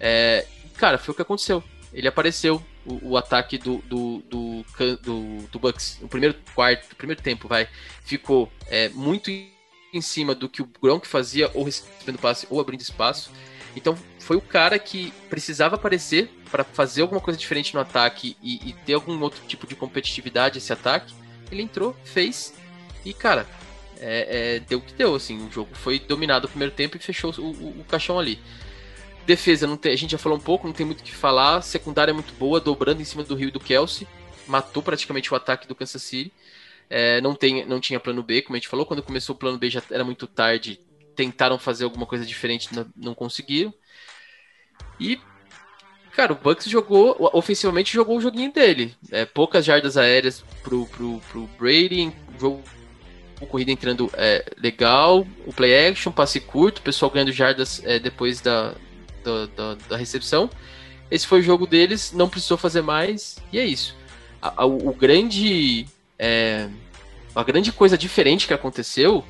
É, 0.00 0.44
cara, 0.76 0.98
foi 0.98 1.12
o 1.12 1.14
que 1.14 1.22
aconteceu. 1.22 1.62
Ele 1.92 2.08
apareceu, 2.08 2.60
o, 2.84 3.10
o 3.10 3.16
ataque 3.16 3.56
do, 3.56 3.78
do, 3.86 4.20
do, 4.28 4.64
do, 5.00 5.48
do 5.52 5.58
Bucks, 5.60 5.98
no 6.02 6.08
primeiro 6.08 6.34
quarto, 6.56 6.88
no 6.90 6.96
primeiro 6.96 7.22
tempo, 7.22 7.46
vai, 7.46 7.68
ficou 8.04 8.50
é, 8.66 8.88
muito 8.88 9.30
em 9.96 10.00
cima 10.00 10.34
do 10.34 10.48
que 10.48 10.62
o 10.62 10.68
Gronk 10.82 11.06
fazia, 11.06 11.50
ou 11.54 11.64
recebendo 11.64 12.18
passe, 12.18 12.46
ou 12.50 12.60
abrindo 12.60 12.80
espaço. 12.80 13.30
Então 13.76 13.96
foi 14.20 14.36
o 14.36 14.40
cara 14.40 14.78
que 14.78 15.12
precisava 15.28 15.74
aparecer 15.74 16.30
para 16.50 16.64
fazer 16.64 17.02
alguma 17.02 17.20
coisa 17.20 17.38
diferente 17.38 17.74
no 17.74 17.80
ataque 17.80 18.36
e, 18.42 18.70
e, 18.70 18.72
ter 18.86 18.94
algum 18.94 19.20
outro 19.20 19.42
tipo 19.46 19.66
de 19.66 19.74
competitividade 19.74 20.58
esse 20.58 20.72
ataque. 20.72 21.12
Ele 21.50 21.62
entrou, 21.62 21.96
fez 22.04 22.54
e, 23.04 23.12
cara, 23.12 23.46
é, 24.00 24.56
é, 24.56 24.60
deu 24.60 24.78
o 24.78 24.82
que 24.82 24.94
deu. 24.94 25.14
Assim, 25.14 25.46
o 25.46 25.50
jogo 25.50 25.70
foi 25.74 25.98
dominado 25.98 26.44
no 26.44 26.48
primeiro 26.48 26.74
tempo 26.74 26.96
e 26.96 27.00
fechou 27.00 27.32
o, 27.36 27.42
o, 27.42 27.80
o 27.80 27.84
caixão 27.84 28.18
ali. 28.18 28.38
Defesa, 29.26 29.66
não 29.66 29.76
tem, 29.76 29.92
a 29.92 29.96
gente 29.96 30.12
já 30.12 30.18
falou 30.18 30.38
um 30.38 30.40
pouco, 30.40 30.66
não 30.66 30.74
tem 30.74 30.86
muito 30.86 31.00
o 31.00 31.04
que 31.04 31.14
falar. 31.14 31.62
Secundária 31.62 32.12
é 32.12 32.14
muito 32.14 32.34
boa, 32.34 32.60
dobrando 32.60 33.00
em 33.00 33.04
cima 33.04 33.24
do 33.24 33.34
Rio 33.34 33.48
e 33.48 33.52
do 33.52 33.60
Kelsey. 33.60 34.06
Matou 34.46 34.82
praticamente 34.82 35.32
o 35.32 35.36
ataque 35.36 35.66
do 35.66 35.74
Kansas 35.74 36.02
City. 36.02 36.32
É, 36.88 37.20
não, 37.20 37.34
tem, 37.34 37.66
não 37.66 37.80
tinha 37.80 37.98
plano 37.98 38.22
B, 38.22 38.42
como 38.42 38.56
a 38.56 38.58
gente 38.58 38.68
falou, 38.68 38.86
quando 38.86 39.02
começou 39.02 39.34
o 39.34 39.38
plano 39.38 39.58
B 39.58 39.70
já 39.70 39.82
era 39.90 40.04
muito 40.04 40.26
tarde, 40.26 40.80
tentaram 41.14 41.58
fazer 41.58 41.84
alguma 41.84 42.06
coisa 42.06 42.24
diferente, 42.24 42.74
não, 42.74 42.86
não 42.96 43.14
conseguiram. 43.14 43.72
E, 44.98 45.18
cara, 46.12 46.32
o 46.32 46.36
Bucks 46.36 46.66
jogou, 46.66 47.16
ofensivamente 47.32 47.92
jogou 47.92 48.18
o 48.18 48.20
joguinho 48.20 48.52
dele. 48.52 48.94
É, 49.10 49.24
poucas 49.24 49.64
jardas 49.64 49.96
aéreas 49.96 50.44
pro, 50.62 50.86
pro, 50.86 51.20
pro 51.30 51.48
Brady, 51.58 52.12
jogo 52.38 52.62
o 53.40 53.46
corrida 53.46 53.70
entrando 53.70 54.10
é, 54.14 54.44
legal, 54.56 55.26
o 55.46 55.52
play 55.52 55.88
action, 55.88 56.12
passe 56.12 56.40
curto, 56.40 56.78
o 56.78 56.82
pessoal 56.82 57.10
ganhando 57.10 57.32
jardas 57.32 57.82
é, 57.84 57.98
depois 57.98 58.40
da, 58.40 58.74
da, 59.22 59.46
da, 59.46 59.74
da, 59.88 59.96
recepção. 59.96 60.48
Esse 61.10 61.26
foi 61.26 61.40
o 61.40 61.42
jogo 61.42 61.66
deles, 61.66 62.12
não 62.12 62.28
precisou 62.28 62.56
fazer 62.56 62.82
mais, 62.82 63.36
e 63.52 63.58
é 63.58 63.64
isso. 63.64 63.96
A, 64.40 64.62
a, 64.62 64.66
o 64.66 64.92
grande 64.94 65.86
é, 66.18 66.68
a 67.34 67.42
grande 67.42 67.72
coisa 67.72 67.98
diferente 67.98 68.46
que 68.46 68.54
aconteceu 68.54 69.24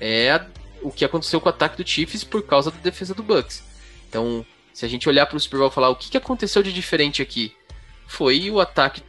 é 0.00 0.32
a, 0.32 0.46
o 0.82 0.90
que 0.90 1.04
aconteceu 1.04 1.40
com 1.40 1.46
o 1.46 1.50
ataque 1.50 1.82
do 1.82 1.88
Chiefs 1.88 2.24
por 2.24 2.42
causa 2.42 2.70
da 2.70 2.78
defesa 2.78 3.14
do 3.14 3.22
Bucks. 3.22 3.62
Então, 4.08 4.44
se 4.72 4.84
a 4.84 4.88
gente 4.88 5.08
olhar 5.08 5.26
para 5.26 5.36
o 5.36 5.40
Super 5.40 5.58
Bowl 5.58 5.68
e 5.68 5.72
falar 5.72 5.88
o 5.90 5.96
que, 5.96 6.10
que 6.10 6.16
aconteceu 6.16 6.62
de 6.62 6.72
diferente 6.72 7.20
aqui, 7.20 7.54
foi 8.06 8.50
o 8.50 8.60
ataque 8.60 9.02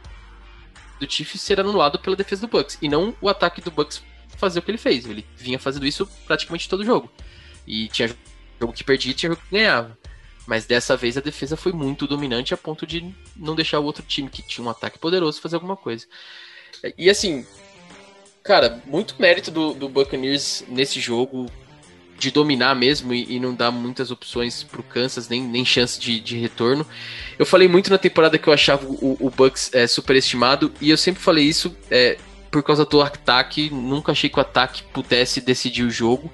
do 0.98 1.10
Chiefs 1.10 1.40
ser 1.40 1.58
anulado 1.58 1.98
pela 1.98 2.14
defesa 2.14 2.42
do 2.42 2.48
Bucks 2.48 2.78
e 2.82 2.88
não 2.88 3.14
o 3.20 3.28
ataque 3.28 3.60
do 3.60 3.70
Bucks 3.70 4.02
fazer 4.36 4.58
o 4.58 4.62
que 4.62 4.70
ele 4.70 4.78
fez. 4.78 5.06
Ele 5.06 5.26
vinha 5.36 5.58
fazendo 5.58 5.86
isso 5.86 6.06
praticamente 6.26 6.68
todo 6.68 6.84
jogo. 6.84 7.10
E 7.66 7.88
tinha 7.88 8.08
jogo 8.60 8.72
que 8.72 8.84
perdia 8.84 9.14
tinha 9.14 9.30
jogo 9.30 9.42
que 9.42 9.56
ganhava. 9.56 9.98
Mas 10.46 10.66
dessa 10.66 10.96
vez 10.96 11.16
a 11.16 11.20
defesa 11.20 11.56
foi 11.56 11.72
muito 11.72 12.06
dominante 12.06 12.52
a 12.52 12.56
ponto 12.56 12.86
de 12.86 13.14
não 13.36 13.54
deixar 13.54 13.78
o 13.78 13.84
outro 13.84 14.02
time 14.02 14.28
que 14.28 14.42
tinha 14.42 14.66
um 14.66 14.70
ataque 14.70 14.98
poderoso 14.98 15.40
fazer 15.40 15.56
alguma 15.56 15.76
coisa. 15.76 16.06
E 16.96 17.10
assim, 17.10 17.46
cara, 18.42 18.82
muito 18.86 19.14
mérito 19.18 19.50
do, 19.50 19.74
do 19.74 19.88
Buccaneers 19.88 20.64
nesse 20.68 21.00
jogo 21.00 21.50
de 22.20 22.30
dominar 22.30 22.74
mesmo 22.74 23.14
e, 23.14 23.36
e, 23.36 23.40
não 23.40 23.54
dar 23.54 23.70
muitas 23.70 24.10
opções 24.10 24.62
pro 24.62 24.82
Kansas, 24.82 25.28
nem, 25.28 25.42
nem 25.42 25.64
chance 25.64 25.98
de, 25.98 26.20
de 26.20 26.36
retorno. 26.36 26.86
Eu 27.38 27.46
falei 27.46 27.66
muito 27.66 27.90
na 27.90 27.96
temporada 27.96 28.36
que 28.36 28.46
eu 28.46 28.52
achava 28.52 28.86
o, 28.86 29.16
o 29.18 29.30
Bucks 29.30 29.70
é, 29.72 29.86
superestimado 29.86 30.70
e 30.80 30.90
eu 30.90 30.98
sempre 30.98 31.22
falei 31.22 31.46
isso 31.46 31.74
é, 31.90 32.18
por 32.50 32.62
causa 32.62 32.84
do 32.84 33.00
ataque. 33.00 33.70
Nunca 33.70 34.12
achei 34.12 34.28
que 34.28 34.38
o 34.38 34.42
ataque 34.42 34.82
pudesse 34.92 35.40
decidir 35.40 35.82
o 35.82 35.90
jogo. 35.90 36.30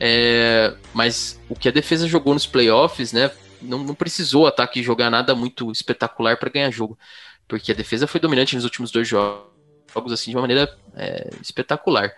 É, 0.00 0.74
mas 0.92 1.40
o 1.48 1.54
que 1.54 1.68
a 1.68 1.72
defesa 1.72 2.08
jogou 2.08 2.34
nos 2.34 2.46
playoffs, 2.46 3.12
né? 3.12 3.30
Não, 3.62 3.78
não 3.84 3.94
precisou 3.94 4.42
o 4.42 4.46
ataque 4.46 4.82
jogar 4.82 5.10
nada 5.10 5.32
muito 5.34 5.70
espetacular 5.70 6.36
para 6.36 6.50
ganhar 6.50 6.70
jogo, 6.70 6.98
porque 7.46 7.70
a 7.70 7.74
defesa 7.74 8.06
foi 8.06 8.20
dominante 8.20 8.56
nos 8.56 8.64
últimos 8.64 8.90
dois 8.90 9.06
jogos 9.06 9.53
jogos 9.94 10.12
assim 10.12 10.30
de 10.30 10.36
uma 10.36 10.42
maneira 10.42 10.76
é, 10.96 11.30
espetacular. 11.40 12.12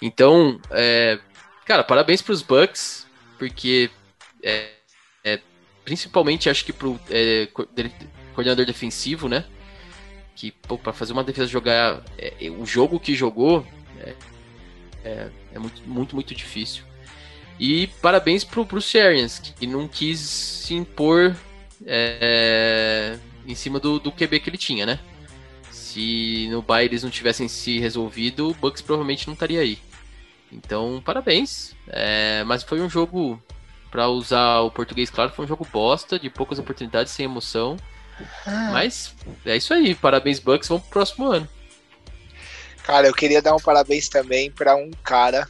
Então, 0.00 0.60
é, 0.70 1.18
cara, 1.64 1.84
parabéns 1.84 2.22
para 2.22 2.32
os 2.32 2.42
Bucks, 2.42 3.06
porque 3.38 3.90
é, 4.42 4.70
é, 5.24 5.40
principalmente 5.84 6.48
acho 6.50 6.64
que 6.64 6.72
pro 6.72 6.98
é, 7.10 7.48
coordenador 8.34 8.66
defensivo, 8.66 9.28
né? 9.28 9.44
Que 10.34 10.50
para 10.82 10.92
fazer 10.92 11.12
uma 11.12 11.22
defesa 11.22 11.46
jogar 11.46 12.02
é, 12.18 12.50
o 12.50 12.64
jogo 12.66 12.98
que 12.98 13.14
jogou 13.14 13.66
é, 15.04 15.28
muito, 15.58 15.82
muito, 15.86 16.14
muito 16.14 16.34
difícil. 16.34 16.84
E 17.60 17.86
parabéns 18.00 18.42
pro 18.42 18.64
Bruce 18.64 18.98
Arians, 18.98 19.38
que 19.38 19.66
não 19.66 19.86
quis 19.86 20.18
se 20.18 20.74
impor 20.74 21.36
em 23.46 23.54
cima 23.54 23.78
do, 23.78 24.00
do 24.00 24.10
QB 24.10 24.40
que 24.40 24.50
ele 24.50 24.58
tinha, 24.58 24.86
né? 24.86 24.98
Se 25.92 26.48
no 26.50 26.62
bye 26.62 26.84
eles 26.84 27.02
não 27.02 27.10
tivessem 27.10 27.48
se 27.48 27.78
resolvido, 27.78 28.50
o 28.50 28.54
Bucks 28.54 28.82
provavelmente 28.82 29.26
não 29.26 29.34
estaria 29.34 29.60
aí. 29.60 29.78
Então, 30.50 31.02
parabéns. 31.04 31.74
É, 31.88 32.44
mas 32.44 32.62
foi 32.62 32.80
um 32.80 32.88
jogo 32.88 33.42
Pra 33.92 34.08
usar 34.08 34.60
o 34.60 34.70
português 34.70 35.10
claro, 35.10 35.30
foi 35.32 35.44
um 35.44 35.48
jogo 35.48 35.68
bosta, 35.70 36.18
de 36.18 36.30
poucas 36.30 36.58
oportunidades, 36.58 37.12
sem 37.12 37.26
emoção. 37.26 37.76
Ah. 38.46 38.70
Mas 38.72 39.14
é 39.44 39.54
isso 39.54 39.74
aí. 39.74 39.94
Parabéns, 39.94 40.38
Bucks. 40.38 40.66
Vamos 40.66 40.84
pro 40.84 40.92
próximo 40.92 41.26
ano. 41.26 41.46
Cara, 42.84 43.06
eu 43.06 43.12
queria 43.12 43.42
dar 43.42 43.54
um 43.54 43.60
parabéns 43.60 44.08
também 44.08 44.50
para 44.50 44.74
um 44.76 44.90
cara 45.04 45.46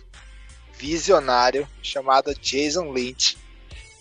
visionário 0.76 1.68
chamado 1.84 2.34
Jason 2.34 2.93
Lynch 2.93 3.38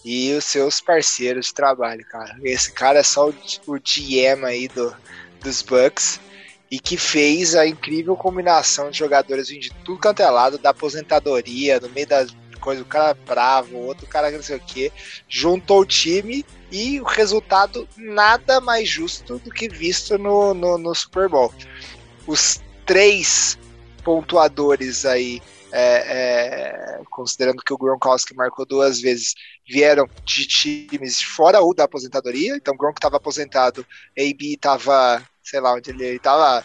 e 0.03 0.33
os 0.33 0.45
seus 0.45 0.81
parceiros 0.81 1.45
de 1.45 1.53
trabalho, 1.53 2.03
cara. 2.05 2.35
Esse 2.43 2.73
cara 2.73 2.97
é 2.97 3.03
só 3.03 3.29
o, 3.29 3.35
o 3.67 3.75
GM 3.75 4.43
aí 4.43 4.67
do, 4.67 4.91
dos 5.43 5.61
Bucks 5.61 6.19
e 6.71 6.79
que 6.79 6.95
fez 6.95 7.53
a 7.53 7.67
incrível 7.67 8.15
combinação 8.15 8.89
de 8.89 8.97
jogadores 8.97 9.49
vindo 9.49 9.63
de 9.63 9.73
tudo 9.83 9.99
quanto 9.99 10.21
é 10.21 10.29
lado, 10.29 10.57
da 10.57 10.69
aposentadoria, 10.69 11.81
no 11.81 11.89
meio 11.89 12.07
das 12.07 12.33
coisas, 12.61 12.81
o 12.81 12.87
cara 12.87 13.13
bravo, 13.25 13.75
o 13.75 13.85
outro 13.87 14.07
cara 14.07 14.31
não 14.31 14.41
sei 14.41 14.55
o 14.55 14.59
que, 14.59 14.91
juntou 15.27 15.81
o 15.81 15.85
time 15.85 16.45
e 16.71 17.01
o 17.01 17.03
resultado 17.03 17.85
nada 17.97 18.61
mais 18.61 18.87
justo 18.87 19.37
do 19.39 19.51
que 19.51 19.67
visto 19.67 20.17
no, 20.17 20.53
no, 20.53 20.77
no 20.77 20.95
Super 20.95 21.27
Bowl. 21.27 21.53
Os 22.25 22.61
três 22.85 23.59
pontuadores 24.03 25.05
aí 25.05 25.41
é, 25.71 26.99
é, 26.99 27.01
considerando 27.09 27.61
que 27.65 27.73
o 27.73 27.77
Gronkowski 27.77 28.35
marcou 28.35 28.65
duas 28.65 28.99
vezes, 28.99 29.33
vieram 29.67 30.09
de 30.25 30.45
times 30.45 31.21
fora 31.21 31.61
ou 31.61 31.73
da 31.73 31.85
aposentadoria. 31.85 32.55
Então, 32.55 32.75
Gronk 32.75 32.97
estava 32.97 33.17
aposentado, 33.17 33.85
AB 34.17 34.53
estava, 34.53 35.23
sei 35.43 35.59
lá 35.59 35.73
onde 35.73 35.91
ele 35.91 36.15
estava 36.15 36.63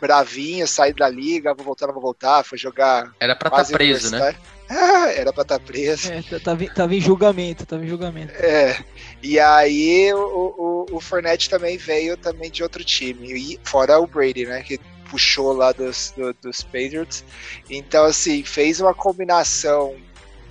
bravinho, 0.00 0.66
sair 0.66 0.94
da 0.94 1.08
liga, 1.08 1.54
vou 1.54 1.64
voltar, 1.64 1.86
não 1.86 1.94
vou 1.94 2.02
voltar, 2.02 2.44
foi 2.44 2.58
jogar. 2.58 3.10
Era 3.18 3.34
pra 3.34 3.48
estar 3.48 3.64
tá 3.64 3.72
preso, 3.72 4.10
né? 4.10 4.34
era 5.16 5.32
pra 5.32 5.42
estar 5.42 5.58
tá 5.58 5.64
preso. 5.64 6.12
É, 6.12 6.22
tava, 6.40 6.66
tava 6.66 6.94
em 6.94 7.00
julgamento, 7.00 7.64
tava 7.64 7.84
em 7.84 7.88
julgamento. 7.88 8.32
É. 8.34 8.84
E 9.22 9.38
aí 9.38 10.12
o, 10.12 10.86
o, 10.90 10.96
o 10.96 11.00
Fournette 11.00 11.48
também 11.48 11.78
veio 11.78 12.16
também 12.16 12.50
de 12.50 12.62
outro 12.62 12.84
time. 12.84 13.32
E 13.32 13.60
fora 13.64 13.98
o 13.98 14.06
Brady, 14.06 14.44
né? 14.44 14.62
Que 14.62 14.78
puxou 15.14 15.52
lá 15.52 15.70
dos, 15.70 16.12
do, 16.16 16.34
dos 16.34 16.62
Patriots. 16.62 17.24
Então, 17.70 18.04
assim, 18.04 18.42
fez 18.42 18.80
uma 18.80 18.92
combinação 18.92 19.96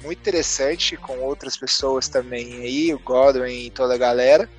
muito 0.01 0.19
interessante 0.19 0.95
com 0.95 1.19
outras 1.19 1.57
pessoas 1.57 2.07
também 2.07 2.61
aí, 2.61 2.93
o 2.93 2.99
Godwin 2.99 3.65
e 3.65 3.69
toda 3.69 3.95
a 3.95 3.97
galera. 3.97 4.49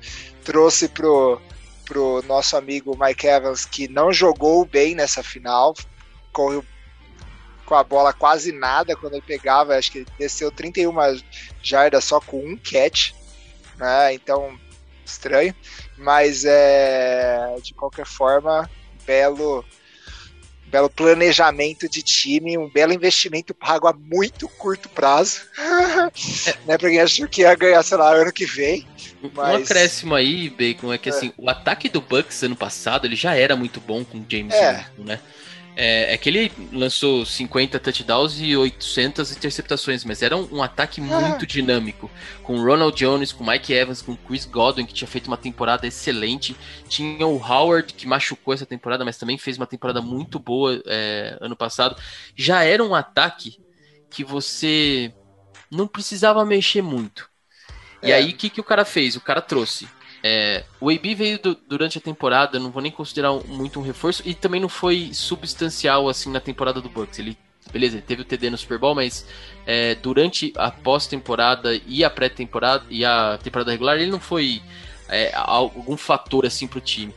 Trouxe 0.43 0.87
pro, 0.87 1.41
pro 1.85 2.23
nosso 2.27 2.55
amigo 2.55 2.95
Mike 2.99 3.25
Evans, 3.25 3.65
que 3.65 3.87
não 3.87 4.13
jogou 4.13 4.63
bem 4.63 4.93
nessa 4.93 5.23
final, 5.23 5.73
correu 6.31 6.63
com 7.65 7.73
a 7.73 7.83
bola 7.83 8.13
quase 8.13 8.51
nada 8.51 8.95
quando 8.95 9.13
ele 9.13 9.23
pegava, 9.23 9.75
acho 9.75 9.91
que 9.91 9.97
ele 9.99 10.07
desceu 10.19 10.51
31 10.51 10.93
jardas 11.63 12.05
só 12.05 12.19
com 12.21 12.37
um 12.45 12.55
catch, 12.55 13.11
né? 13.75 14.13
Então, 14.13 14.55
estranho, 15.03 15.55
mas 15.97 16.45
é 16.45 17.55
de 17.63 17.73
qualquer 17.73 18.05
forma, 18.05 18.69
belo 19.03 19.65
belo 20.67 20.89
planejamento 20.89 21.87
de 21.87 22.01
time, 22.01 22.57
um 22.57 22.69
belo 22.69 22.93
investimento 22.93 23.53
pago 23.53 23.87
a 23.87 23.93
muito 23.93 24.47
curto 24.47 24.89
prazo. 24.89 25.41
né, 26.65 26.77
pra 26.77 26.89
quem 26.89 26.99
achou 26.99 27.27
que 27.27 27.41
ia 27.41 27.55
ganhar, 27.55 27.81
sei 27.83 27.97
lá, 27.97 28.13
ano 28.13 28.31
que 28.31 28.45
vem. 28.45 28.87
Mas... 29.33 29.59
Um 29.59 29.63
acréscimo 29.63 30.15
aí, 30.15 30.49
Bacon, 30.49 30.93
é 30.93 30.97
que 30.97 31.09
é. 31.09 31.11
assim, 31.11 31.33
o 31.37 31.49
ataque 31.49 31.89
do 31.89 32.01
Bucks 32.01 32.43
ano 32.43 32.55
passado 32.55 33.05
ele 33.05 33.15
já 33.15 33.35
era 33.35 33.55
muito 33.55 33.79
bom 33.79 34.03
com 34.03 34.19
o 34.19 34.25
James 34.27 34.53
é. 34.53 34.73
Winston, 34.73 35.03
né? 35.03 35.19
É, 35.77 36.13
é, 36.13 36.17
que 36.17 36.29
ele 36.29 36.51
lançou 36.71 37.25
50 37.25 37.79
touchdowns 37.79 38.39
e 38.39 38.55
800 38.55 39.31
interceptações, 39.31 40.05
mas 40.05 40.21
era 40.21 40.37
um, 40.37 40.47
um 40.57 40.63
ataque 40.63 41.01
ah. 41.01 41.03
muito 41.03 41.45
dinâmico. 41.45 42.09
Com 42.41 42.63
Ronald 42.63 42.97
Jones, 42.97 43.33
com 43.33 43.45
Mike 43.45 43.73
Evans, 43.73 44.01
com 44.01 44.15
Chris 44.15 44.45
Godwin, 44.45 44.85
que 44.85 44.93
tinha 44.93 45.07
feito 45.07 45.27
uma 45.27 45.35
temporada 45.35 45.85
excelente. 45.85 46.55
Tinha 46.87 47.27
o 47.27 47.37
Howard, 47.37 47.93
que 47.93 48.07
machucou 48.07 48.53
essa 48.53 48.65
temporada, 48.65 49.03
mas 49.03 49.17
também 49.17 49.37
fez 49.37 49.57
uma 49.57 49.67
temporada 49.67 50.01
muito 50.01 50.39
boa 50.39 50.81
é, 50.85 51.37
ano 51.41 51.55
passado. 51.55 51.97
Já 52.35 52.63
era 52.63 52.83
um 52.83 52.95
ataque 52.95 53.59
que 54.09 54.23
você 54.23 55.13
não 55.69 55.87
precisava 55.87 56.45
mexer 56.45 56.81
muito. 56.81 57.29
E 58.01 58.11
é. 58.11 58.15
aí, 58.15 58.29
o 58.29 58.33
que, 58.33 58.49
que 58.49 58.61
o 58.61 58.63
cara 58.63 58.85
fez? 58.85 59.15
O 59.15 59.21
cara 59.21 59.41
trouxe 59.41 59.89
é, 60.27 60.63
o 60.81 60.89
AB 60.89 61.13
veio 61.13 61.37
do, 61.37 61.55
durante 61.67 61.99
a 61.99 62.01
temporada, 62.01 62.57
não 62.57 62.71
vou 62.71 62.81
nem 62.81 62.91
considerar 62.91 63.31
muito 63.47 63.79
um 63.79 63.83
reforço, 63.83 64.23
e 64.25 64.33
também 64.33 64.59
não 64.59 64.67
foi 64.67 65.11
substancial 65.13 66.09
assim 66.09 66.31
na 66.31 66.39
temporada 66.39 66.81
do 66.81 66.89
Bucks. 66.89 67.19
Ele, 67.19 67.37
beleza, 67.71 67.97
ele 67.97 68.01
teve 68.01 68.23
o 68.23 68.25
TD 68.25 68.49
no 68.49 68.57
Super 68.57 68.79
Bowl, 68.79 68.95
mas 68.95 69.23
é, 69.67 69.93
durante 69.93 70.51
a 70.57 70.71
pós-temporada 70.71 71.79
e 71.85 72.03
a 72.03 72.09
pré-temporada 72.09 72.85
e 72.89 73.05
a 73.05 73.37
temporada 73.37 73.69
regular, 73.69 73.97
ele 73.97 74.09
não 74.09 74.19
foi 74.19 74.63
é, 75.07 75.31
algum 75.35 75.95
fator 75.95 76.43
assim 76.43 76.65
pro 76.65 76.81
time. 76.81 77.13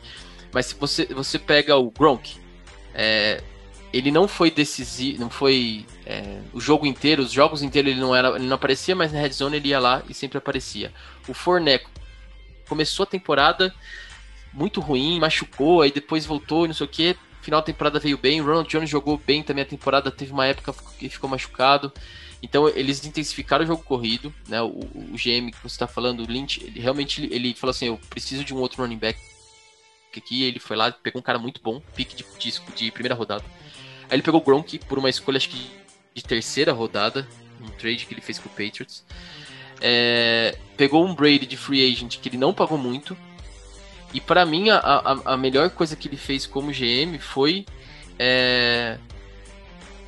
Mas 0.53 0.67
se 0.67 0.75
você, 0.75 1.07
você 1.07 1.39
pega 1.39 1.75
o 1.77 1.89
Gronk, 1.89 2.37
é, 2.93 3.41
ele 3.91 4.11
não 4.11 4.27
foi 4.27 4.51
decisivo, 4.51 5.19
não 5.19 5.31
foi 5.31 5.83
é, 6.05 6.41
o 6.53 6.61
jogo 6.61 6.85
inteiro, 6.85 7.23
os 7.23 7.31
jogos 7.31 7.63
inteiros 7.63 7.91
ele 7.91 7.99
não 7.99 8.15
era, 8.15 8.35
ele 8.35 8.45
não 8.45 8.55
aparecia, 8.55 8.95
mas 8.95 9.11
na 9.11 9.19
red 9.19 9.31
zone 9.31 9.57
ele 9.57 9.69
ia 9.69 9.79
lá 9.79 10.03
e 10.07 10.13
sempre 10.13 10.37
aparecia. 10.37 10.93
O 11.27 11.33
Fournette 11.33 11.87
começou 12.69 13.03
a 13.03 13.07
temporada 13.07 13.73
muito 14.53 14.79
ruim, 14.79 15.19
machucou, 15.19 15.81
aí 15.81 15.91
depois 15.91 16.25
voltou 16.25 16.65
e 16.65 16.67
não 16.69 16.75
sei 16.75 16.85
o 16.85 16.89
que. 16.89 17.17
Final 17.41 17.61
da 17.61 17.65
temporada 17.65 17.99
veio 17.99 18.17
bem, 18.17 18.41
Ronald 18.41 18.69
Jones 18.69 18.89
jogou 18.89 19.17
bem 19.17 19.41
também 19.41 19.63
a 19.63 19.67
temporada, 19.67 20.11
teve 20.11 20.31
uma 20.31 20.45
época 20.45 20.73
que 20.97 21.09
ficou 21.09 21.29
machucado. 21.29 21.91
Então 22.41 22.69
eles 22.69 23.03
intensificaram 23.05 23.63
o 23.63 23.67
jogo 23.67 23.83
corrido, 23.83 24.33
né? 24.47 24.61
O, 24.61 24.67
o 24.69 25.15
GM 25.15 25.51
que 25.51 25.61
você 25.61 25.67
está 25.67 25.87
falando, 25.87 26.21
o 26.21 26.25
Lynch, 26.25 26.63
ele, 26.63 26.79
realmente 26.79 27.27
ele, 27.31 27.53
falou 27.53 27.71
assim, 27.71 27.87
eu 27.87 27.99
preciso 28.09 28.45
de 28.45 28.53
um 28.53 28.57
outro 28.57 28.81
running 28.81 28.97
back 28.97 29.19
aqui. 30.15 30.43
Ele 30.43 30.59
foi 30.59 30.77
lá, 30.77 30.91
pegou 30.91 31.19
um 31.19 31.23
cara 31.23 31.39
muito 31.39 31.61
bom, 31.61 31.81
pique 31.95 32.15
de 32.15 32.25
disco 32.37 32.71
de 32.73 32.91
primeira 32.91 33.15
rodada. 33.15 33.43
Aí 34.09 34.15
ele 34.15 34.23
pegou 34.23 34.39
o 34.39 34.43
Gronk 34.43 34.79
por 34.79 34.97
uma 34.97 35.09
escolha 35.09 35.37
acho 35.37 35.49
que 35.49 35.69
de 36.13 36.23
terceira 36.23 36.73
rodada, 36.73 37.27
um 37.61 37.69
trade 37.69 38.05
que 38.05 38.13
ele 38.13 38.21
fez 38.21 38.39
com 38.39 38.47
o 38.47 38.51
Patriots. 38.51 39.05
É, 39.81 40.57
pegou 40.75 41.05
um 41.05 41.13
Brady 41.13 41.45
de 41.45 41.57
free 41.57 41.91
agent 41.91 42.19
que 42.19 42.29
ele 42.29 42.37
não 42.37 42.53
pagou 42.53 42.77
muito. 42.77 43.17
E 44.13 44.19
para 44.19 44.45
mim, 44.45 44.69
a, 44.69 44.77
a, 44.77 45.33
a, 45.33 45.37
melhor 45.37 45.69
coisa 45.69 45.95
que 45.95 46.07
ele 46.07 46.17
fez 46.17 46.45
como 46.45 46.71
GM 46.71 47.19
foi 47.19 47.65
é, 48.17 48.97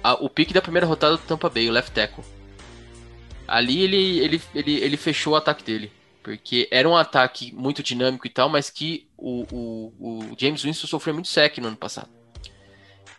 a, 0.03 0.13
o 0.13 0.29
pique 0.29 0.53
da 0.53 0.61
primeira 0.61 0.87
rodada 0.87 1.17
do 1.17 1.23
Tampa 1.23 1.49
Bay, 1.49 1.69
o 1.69 1.71
left 1.71 1.91
tackle. 1.91 2.23
Ali 3.47 3.81
ele, 3.81 4.19
ele, 4.19 4.41
ele, 4.55 4.73
ele 4.75 4.97
fechou 4.97 5.33
o 5.33 5.35
ataque 5.35 5.63
dele. 5.63 5.91
Porque 6.23 6.67
era 6.71 6.87
um 6.87 6.95
ataque 6.95 7.51
muito 7.53 7.81
dinâmico 7.81 8.27
e 8.27 8.29
tal, 8.29 8.47
mas 8.47 8.69
que 8.69 9.07
o, 9.17 9.45
o, 9.51 9.93
o 9.99 10.35
James 10.37 10.61
Winston 10.61 10.87
sofreu 10.87 11.13
muito 11.13 11.27
sec 11.27 11.57
no 11.57 11.67
ano 11.67 11.77
passado. 11.77 12.09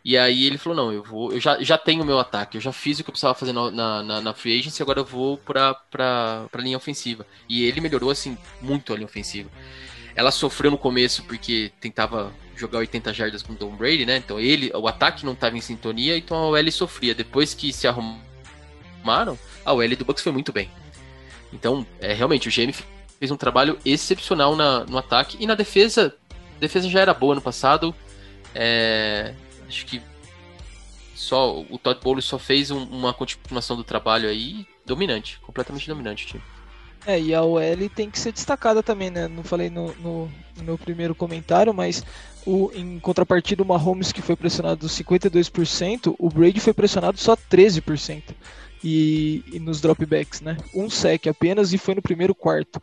E 0.05 0.19
aí 0.19 0.47
ele 0.47 0.59
falou, 0.59 0.77
não, 0.77 0.93
eu 0.93 1.03
vou. 1.03 1.33
Eu 1.33 1.41
já, 1.41 1.63
já 1.63 1.79
tenho 1.79 2.03
o 2.03 2.07
meu 2.07 2.19
ataque, 2.19 2.57
eu 2.57 2.61
já 2.61 2.73
fiz 2.73 2.99
o 2.99 3.05
que 3.05 3.11
eu 3.11 3.13
precisava 3.13 3.35
fazer 3.35 3.53
na, 3.53 3.71
na, 4.03 4.21
na 4.21 4.35
Free 4.35 4.59
Agency, 4.59 4.83
agora 4.83 5.01
eu 5.01 5.05
vou 5.05 5.39
pra, 5.39 5.75
pra, 5.75 6.47
pra 6.51 6.63
linha 6.63 6.77
ofensiva. 6.77 7.27
E 7.49 7.65
ele 7.65 7.81
melhorou 7.81 8.11
assim 8.11 8.37
muito 8.61 8.93
a 8.93 8.97
linha 8.97 9.07
ofensiva. 9.07 9.49
Ela 10.15 10.31
sofreu 10.31 10.71
no 10.71 10.79
começo 10.79 11.23
porque 11.25 11.71
tentava 11.81 12.33
jogar 12.57 12.79
80 12.79 13.13
jardas 13.15 13.43
com 13.43 13.53
o 13.53 13.57
Tom 13.57 13.75
Brady, 13.77 14.05
né? 14.05 14.17
Então 14.17 14.39
ele, 14.39 14.71
o 14.75 14.87
ataque 14.89 15.25
não 15.25 15.33
estava 15.33 15.57
em 15.57 15.61
sintonia, 15.61 16.17
então 16.17 16.37
a 16.37 16.49
OL 16.49 16.71
sofria. 16.73 17.15
Depois 17.15 17.55
que 17.55 17.73
se 17.73 17.87
arrumaram, 17.87 19.39
a 19.65 19.73
OL 19.73 19.97
do 19.97 20.05
Bucks 20.05 20.23
foi 20.23 20.33
muito 20.33 20.53
bem. 20.53 20.71
Então, 21.53 21.87
é, 22.01 22.13
realmente, 22.13 22.49
o 22.49 22.53
GM 22.53 22.73
fez 23.19 23.31
um 23.31 23.37
trabalho 23.37 23.79
excepcional 23.85 24.57
na, 24.57 24.85
no 24.85 24.99
ataque 24.99 25.37
e 25.39 25.47
na 25.47 25.55
defesa. 25.55 26.15
A 26.57 26.61
defesa 26.61 26.89
já 26.89 27.01
era 27.01 27.15
boa 27.15 27.35
no 27.35 27.41
passado. 27.41 27.95
É, 28.55 29.35
Acho 29.73 29.87
que 29.87 30.03
só 31.15 31.61
o 31.63 31.79
Todd 31.79 31.99
Bowles 32.03 32.27
só 32.27 32.39
fez 32.39 32.71
um, 32.71 32.83
uma 32.85 33.15
continuação 33.15 33.75
do 33.75 33.83
trabalho 33.83 34.29
aí 34.29 34.67
dominante, 34.85 35.41
completamente 35.41 35.89
dominante 35.89 36.27
o 36.27 36.29
time. 36.29 36.43
É, 37.07 37.19
e 37.19 37.35
a 37.35 37.43
OL 37.43 37.89
tem 37.95 38.11
que 38.11 38.19
ser 38.19 38.33
destacada 38.33 38.83
também, 38.83 39.09
né? 39.11 39.27
Não 39.27 39.43
falei 39.43 39.71
no, 39.71 39.95
no, 39.95 40.31
no 40.57 40.63
meu 40.63 40.77
primeiro 40.77 41.15
comentário, 41.15 41.73
mas 41.73 42.05
o, 42.47 42.71
em 42.75 43.01
contrapartida, 43.01 43.63
o 43.63 43.67
Mahomes 43.67 44.13
que 44.13 44.21
foi 44.21 44.37
pressionado 44.37 44.87
52%, 44.87 46.15
o 46.19 46.29
Brady 46.29 46.61
foi 46.61 46.75
pressionado 46.75 47.19
só 47.19 47.35
13%. 47.35 48.23
E, 48.85 49.43
e 49.53 49.59
nos 49.59 49.81
dropbacks, 49.81 50.43
né? 50.43 50.59
Um 50.75 50.91
sec 50.91 51.29
apenas 51.29 51.73
e 51.73 51.79
foi 51.79 51.95
no 51.95 52.03
primeiro 52.03 52.35
quarto. 52.35 52.83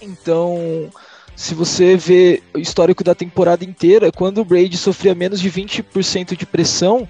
Então, 0.00 0.90
se 1.34 1.54
você 1.54 1.96
vê 1.96 2.42
o 2.54 2.58
histórico 2.58 3.02
da 3.02 3.14
temporada 3.14 3.64
inteira, 3.64 4.12
quando 4.12 4.40
o 4.40 4.44
Brady 4.44 4.76
sofria 4.76 5.14
menos 5.14 5.40
de 5.40 5.50
20% 5.50 6.36
de 6.36 6.46
pressão, 6.46 7.08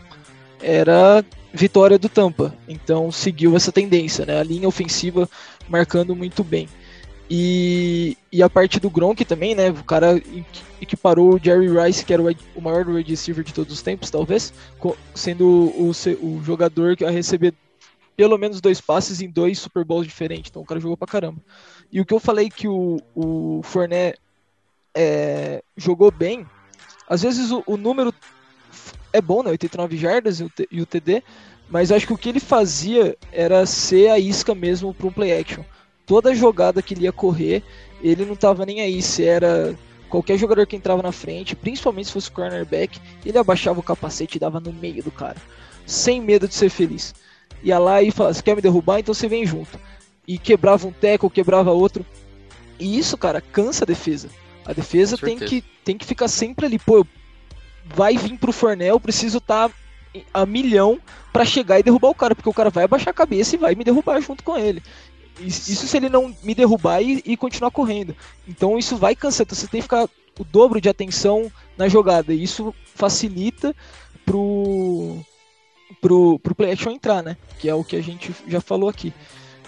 era 0.61 1.25
vitória 1.53 1.99
do 1.99 2.09
Tampa. 2.09 2.55
Então 2.69 3.11
seguiu 3.13 3.57
essa 3.57 3.73
tendência, 3.73 4.25
né? 4.25 4.39
A 4.39 4.45
linha 4.45 4.69
ofensiva 4.69 5.29
marcando 5.69 6.15
muito 6.15 6.43
bem. 6.43 6.69
E, 7.35 8.17
e 8.31 8.43
a 8.43 8.51
parte 8.51 8.79
do 8.79 8.91
Gronk 8.91 9.25
também, 9.25 9.55
né? 9.55 9.71
O 9.71 9.85
cara 9.85 10.21
equiparou 10.81 11.35
o 11.35 11.39
Jerry 11.43 11.69
Rice, 11.69 12.05
que 12.05 12.13
era 12.13 12.23
o, 12.23 12.61
maior 12.61 12.87
wide 12.87 13.11
receiver 13.11 13.43
de 13.43 13.55
todos 13.55 13.73
os 13.73 13.83
tempos, 13.83 14.11
talvez, 14.11 14.53
sendo 15.15 15.47
o, 15.47 15.91
o, 16.21 16.43
jogador 16.45 16.97
que 16.97 17.05
a 17.05 17.11
receber 17.11 17.55
pelo 18.17 18.37
menos 18.37 18.61
dois 18.61 18.81
passes 18.81 19.23
em 19.23 19.31
dois 19.31 19.59
Super 19.59 19.85
Bowls 19.85 20.07
diferentes. 20.07 20.51
Então 20.51 20.63
o 20.63 20.67
cara 20.67 20.81
jogou 20.81 20.97
pra 20.97 21.09
caramba. 21.09 21.41
E 21.93 22.01
o 22.01 22.07
que 22.07 22.15
eu 22.15 22.19
falei 22.19 22.49
que 22.49 22.67
o, 22.67 22.99
o 23.15 23.61
Fournette 23.63 24.19
é, 24.95 25.63
jogou 25.77 26.11
bem, 26.11 26.47
às 27.07 27.21
vezes 27.21 27.51
o, 27.51 27.63
o, 27.67 27.77
número 27.77 28.15
é 29.13 29.21
bom, 29.21 29.43
né? 29.43 29.51
89 29.51 29.99
jardas 29.99 30.41
e 30.41 30.45
o, 30.45 30.51
e 30.71 30.81
o 30.81 30.87
TD, 30.87 31.23
mas 31.69 31.93
acho 31.93 32.07
que 32.07 32.13
o 32.15 32.19
que 32.19 32.31
ele 32.31 32.41
fazia 32.41 33.17
era 33.31 33.67
ser 33.67 34.09
a 34.09 34.19
isca 34.19 34.55
mesmo 34.55 34.95
para 34.95 35.07
um 35.07 35.13
play 35.13 35.39
action. 35.39 35.63
Toda 36.07 36.35
jogada 36.35 36.81
que 36.81 36.95
ele 36.95 37.05
ia 37.05 37.13
correr, 37.13 37.63
ele 38.03 38.25
não 38.25 38.37
tava 38.37 38.65
nem 38.65 38.81
aí 38.81 39.03
se 39.03 39.25
era 39.25 39.77
qualquer 40.09 40.39
jogador 40.39 40.67
que 40.67 40.77
entrava 40.77 41.03
na 41.03 41.13
frente, 41.13 41.55
principalmente 41.55 42.07
se 42.07 42.13
fosse 42.13 42.31
cornerback, 42.31 42.99
ele 43.25 43.39
abaixava 43.39 43.81
o 43.81 43.83
capacete 43.83 44.37
e 44.37 44.41
dava 44.41 44.61
no 44.61 44.73
meio 44.73 45.03
do 45.03 45.11
cara, 45.11 45.39
sem 45.87 46.21
medo 46.21 46.49
de 46.49 46.55
ser 46.55 46.69
feliz. 46.69 47.15
Ia 47.63 47.79
lá 47.79 48.03
e 48.03 48.11
falava, 48.11 48.35
você 48.35 48.43
quer 48.43 48.57
me 48.57 48.63
derrubar? 48.63 48.99
Então 48.99 49.15
você 49.15 49.29
vem 49.29 49.47
junto. 49.47 49.79
E 50.27 50.39
quebrava 50.39 50.87
um 50.87 50.93
teco, 50.93 51.31
quebrava 51.31 51.73
outro. 51.73 52.05
E 52.79 52.99
isso, 52.99 53.17
cara, 53.17 53.41
cansa 53.41 53.85
a 53.85 53.87
defesa. 53.87 54.29
A 54.65 54.73
defesa 54.73 55.17
tem 55.17 55.39
que, 55.39 55.63
tem 55.85 55.99
que 55.99 56.07
ficar 56.07 56.29
sempre 56.29 56.67
ali, 56.67 56.79
pô, 56.79 57.05
vai 57.85 58.17
vir 58.17 58.39
pro 58.39 58.53
Fornel, 58.53 59.01
preciso 59.01 59.39
estar 59.39 59.69
tá 59.69 59.75
a 60.33 60.47
milhão 60.47 61.01
para 61.33 61.45
chegar 61.45 61.79
e 61.81 61.83
derrubar 61.83 62.11
o 62.11 62.15
cara, 62.15 62.35
porque 62.35 62.49
o 62.49 62.55
cara 62.55 62.71
vai 62.71 62.85
abaixar 62.85 63.11
a 63.11 63.15
cabeça 63.15 63.57
e 63.57 63.59
vai 63.59 63.75
me 63.75 63.85
derrubar 63.85 64.21
junto 64.21 64.45
com 64.45 64.57
ele. 64.57 64.83
Isso 65.41 65.87
se 65.87 65.97
ele 65.97 66.09
não 66.09 66.35
me 66.43 66.55
derrubar 66.55 67.01
e, 67.01 67.23
e 67.25 67.37
continuar 67.37 67.71
correndo. 67.71 68.15
Então 68.47 68.79
isso 68.79 68.97
vai 68.97 69.17
cansar. 69.17 69.45
Então 69.45 69.57
você 69.57 69.67
tem 69.67 69.81
que 69.81 69.85
ficar 69.85 70.09
o 70.39 70.45
dobro 70.45 70.81
de 70.81 70.89
atenção 70.89 71.51
na 71.77 71.89
jogada. 71.89 72.33
E 72.33 72.43
isso 72.43 72.75
facilita 72.95 73.75
pro, 74.25 75.19
pro, 76.01 76.39
pro 76.39 76.55
play 76.55 76.73
action 76.73 76.93
entrar, 76.93 77.23
né? 77.23 77.37
Que 77.59 77.69
é 77.69 77.75
o 77.75 77.83
que 77.83 77.97
a 77.97 78.03
gente 78.03 78.35
já 78.47 78.61
falou 78.61 78.89
aqui. 78.89 79.13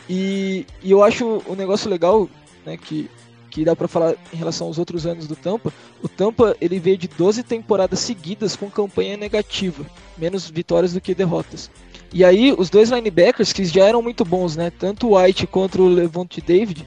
E, 0.09 0.67
e 0.83 0.91
eu 0.91 1.03
acho 1.03 1.43
um 1.49 1.55
negócio 1.55 1.89
legal, 1.89 2.29
né? 2.65 2.77
Que, 2.77 3.11
que 3.51 3.65
dá 3.65 3.75
para 3.75 3.89
falar 3.89 4.15
em 4.33 4.37
relação 4.37 4.67
aos 4.67 4.79
outros 4.79 5.07
anos 5.07 5.27
do 5.27 5.37
Tampa. 5.37 5.73
O 6.03 6.09
Tampa 6.09 6.57
ele 6.61 6.79
veio 6.79 6.99
de 6.99 7.09
12 7.09 7.43
temporadas 7.43 8.01
seguidas 8.01 8.57
com 8.57 8.71
campanha 8.71 9.17
negativa, 9.17 9.85
menos 10.19 10.51
vitórias 10.51 10.93
do 10.93 11.01
que 11.01 11.15
derrotas. 11.15 11.71
E 12.13 12.25
aí, 12.25 12.55
os 12.57 12.71
dois 12.71 12.91
linebackers, 12.91 13.53
que 13.53 13.65
já 13.65 13.87
eram 13.87 14.01
muito 14.01 14.25
bons, 14.25 14.55
né? 14.57 14.71
Tanto 14.71 15.09
o 15.09 15.17
White 15.19 15.49
quanto 15.49 15.83
o 15.83 15.89
Levante 15.89 16.41
David, 16.41 16.87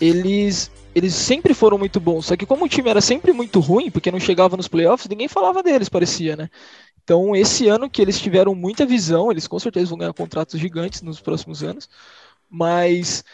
eles, 0.00 0.70
eles 0.94 1.14
sempre 1.14 1.52
foram 1.52 1.76
muito 1.76 2.00
bons. 2.00 2.26
Só 2.26 2.36
que 2.36 2.46
como 2.46 2.64
o 2.64 2.68
time 2.68 2.88
era 2.88 3.00
sempre 3.02 3.32
muito 3.32 3.60
ruim, 3.60 3.90
porque 3.90 4.10
não 4.10 4.18
chegava 4.18 4.56
nos 4.56 4.68
playoffs, 4.68 5.08
ninguém 5.08 5.28
falava 5.28 5.62
deles, 5.62 5.90
parecia, 5.90 6.36
né? 6.36 6.48
Então, 7.04 7.34
esse 7.34 7.68
ano 7.68 7.90
que 7.90 8.00
eles 8.00 8.18
tiveram 8.18 8.54
muita 8.54 8.86
visão, 8.86 9.30
eles 9.30 9.46
com 9.46 9.58
certeza 9.58 9.90
vão 9.90 9.98
ganhar 9.98 10.12
contratos 10.14 10.58
gigantes 10.58 11.02
nos 11.02 11.20
próximos 11.20 11.62
anos, 11.62 11.88
mas 12.52 13.24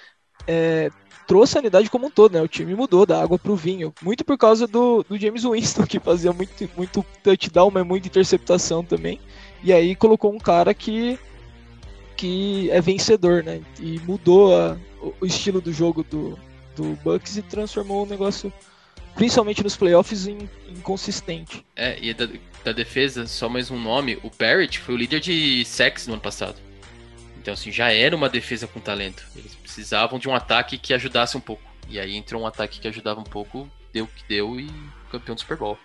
é, 0.47 0.91
trouxe 1.27 1.59
a 1.59 1.61
unidade 1.61 1.91
como 1.91 2.07
um 2.07 2.11
todo, 2.11 2.33
né? 2.33 2.41
O 2.41 2.49
time 2.49 2.75
mudou 2.75 3.05
da 3.05 3.21
água 3.21 3.39
para 3.39 3.53
o 3.53 3.57
vinho, 3.57 3.93
muito 4.01 4.25
por 4.25 4.39
causa 4.39 4.67
do, 4.67 5.03
do 5.03 5.19
James 5.19 5.45
Winston, 5.45 5.85
que 5.87 5.99
fazia 5.99 6.33
muito, 6.33 6.71
muito 6.77 7.05
touchdown, 7.23 7.71
mas 7.71 7.85
muita 7.85 8.07
interceptação 8.07 8.85
também. 8.85 9.21
E 9.63 9.73
aí 9.73 9.97
colocou 9.97 10.33
um 10.33 10.39
cara 10.39 10.73
que 10.73 11.19
que 12.17 12.69
é 12.73 12.81
vencedor, 12.81 13.45
né? 13.45 13.61
E 13.79 14.01
mudou 14.01 14.57
a, 14.57 14.77
o 15.21 15.25
estilo 15.25 15.61
do 15.61 15.73
jogo 15.73 16.03
do, 16.03 16.37
do 16.75 16.99
Bucks 17.05 17.37
e 17.37 17.43
transformou 17.43 18.03
o 18.03 18.07
negócio, 18.07 18.53
principalmente 19.15 19.63
nos 19.63 19.77
playoffs, 19.77 20.27
em, 20.27 20.51
em 20.69 20.81
consistente. 20.81 21.65
É, 21.77 21.97
e 22.01 22.13
da, 22.13 22.29
da, 22.65 22.73
defesa, 22.73 23.25
só 23.29 23.49
mais 23.49 23.71
um 23.71 23.81
nome, 23.81 24.19
o 24.25 24.31
Barrett 24.37 24.81
foi 24.81 24.97
o 24.97 24.99
líder 24.99 25.21
de 25.21 25.65
sacks 25.65 26.09
no 26.09 26.15
ano 26.15 26.23
passado. 26.23 26.57
Então, 27.49 27.55
assim, 27.55 27.73
já 27.73 27.91
era 27.91 28.15
uma 28.15 28.29
defesa 28.29 28.67
com 28.67 28.79
talento. 28.79 29.25
Eles 29.35 29.55
precisavam 29.55 30.19
de 30.19 30.29
um 30.29 30.35
ataque 30.35 30.77
que 30.77 30.93
ajudasse 30.93 31.35
um 31.35 31.41
pouco. 31.41 31.63
E 31.89 31.99
aí 31.99 32.15
entrou 32.15 32.43
um 32.43 32.47
ataque 32.47 32.79
que 32.79 32.87
ajudava 32.87 33.21
um 33.21 33.25
pouco, 33.25 33.67
deu 33.91 34.05
o 34.05 34.07
que 34.07 34.23
deu 34.29 34.61
e 34.61 34.71
campeão 35.11 35.35
do 35.35 35.41
Super 35.41 35.57
Bowl. 35.57 35.79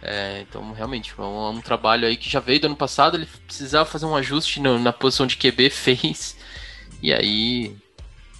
É, 0.00 0.44
então, 0.48 0.72
realmente, 0.72 1.12
foi 1.12 1.24
um, 1.24 1.48
um, 1.48 1.60
trabalho 1.60 2.06
aí 2.06 2.16
que 2.16 2.30
já 2.30 2.38
veio 2.38 2.60
do 2.60 2.66
ano 2.68 2.76
passado. 2.76 3.16
Ele 3.16 3.26
precisava 3.44 3.90
fazer 3.90 4.06
um 4.06 4.14
ajuste 4.14 4.60
no, 4.60 4.78
na 4.78 4.92
posição 4.92 5.26
de 5.26 5.36
QB, 5.36 5.68
fez. 5.74 6.36
E 7.02 7.12
aí. 7.12 7.74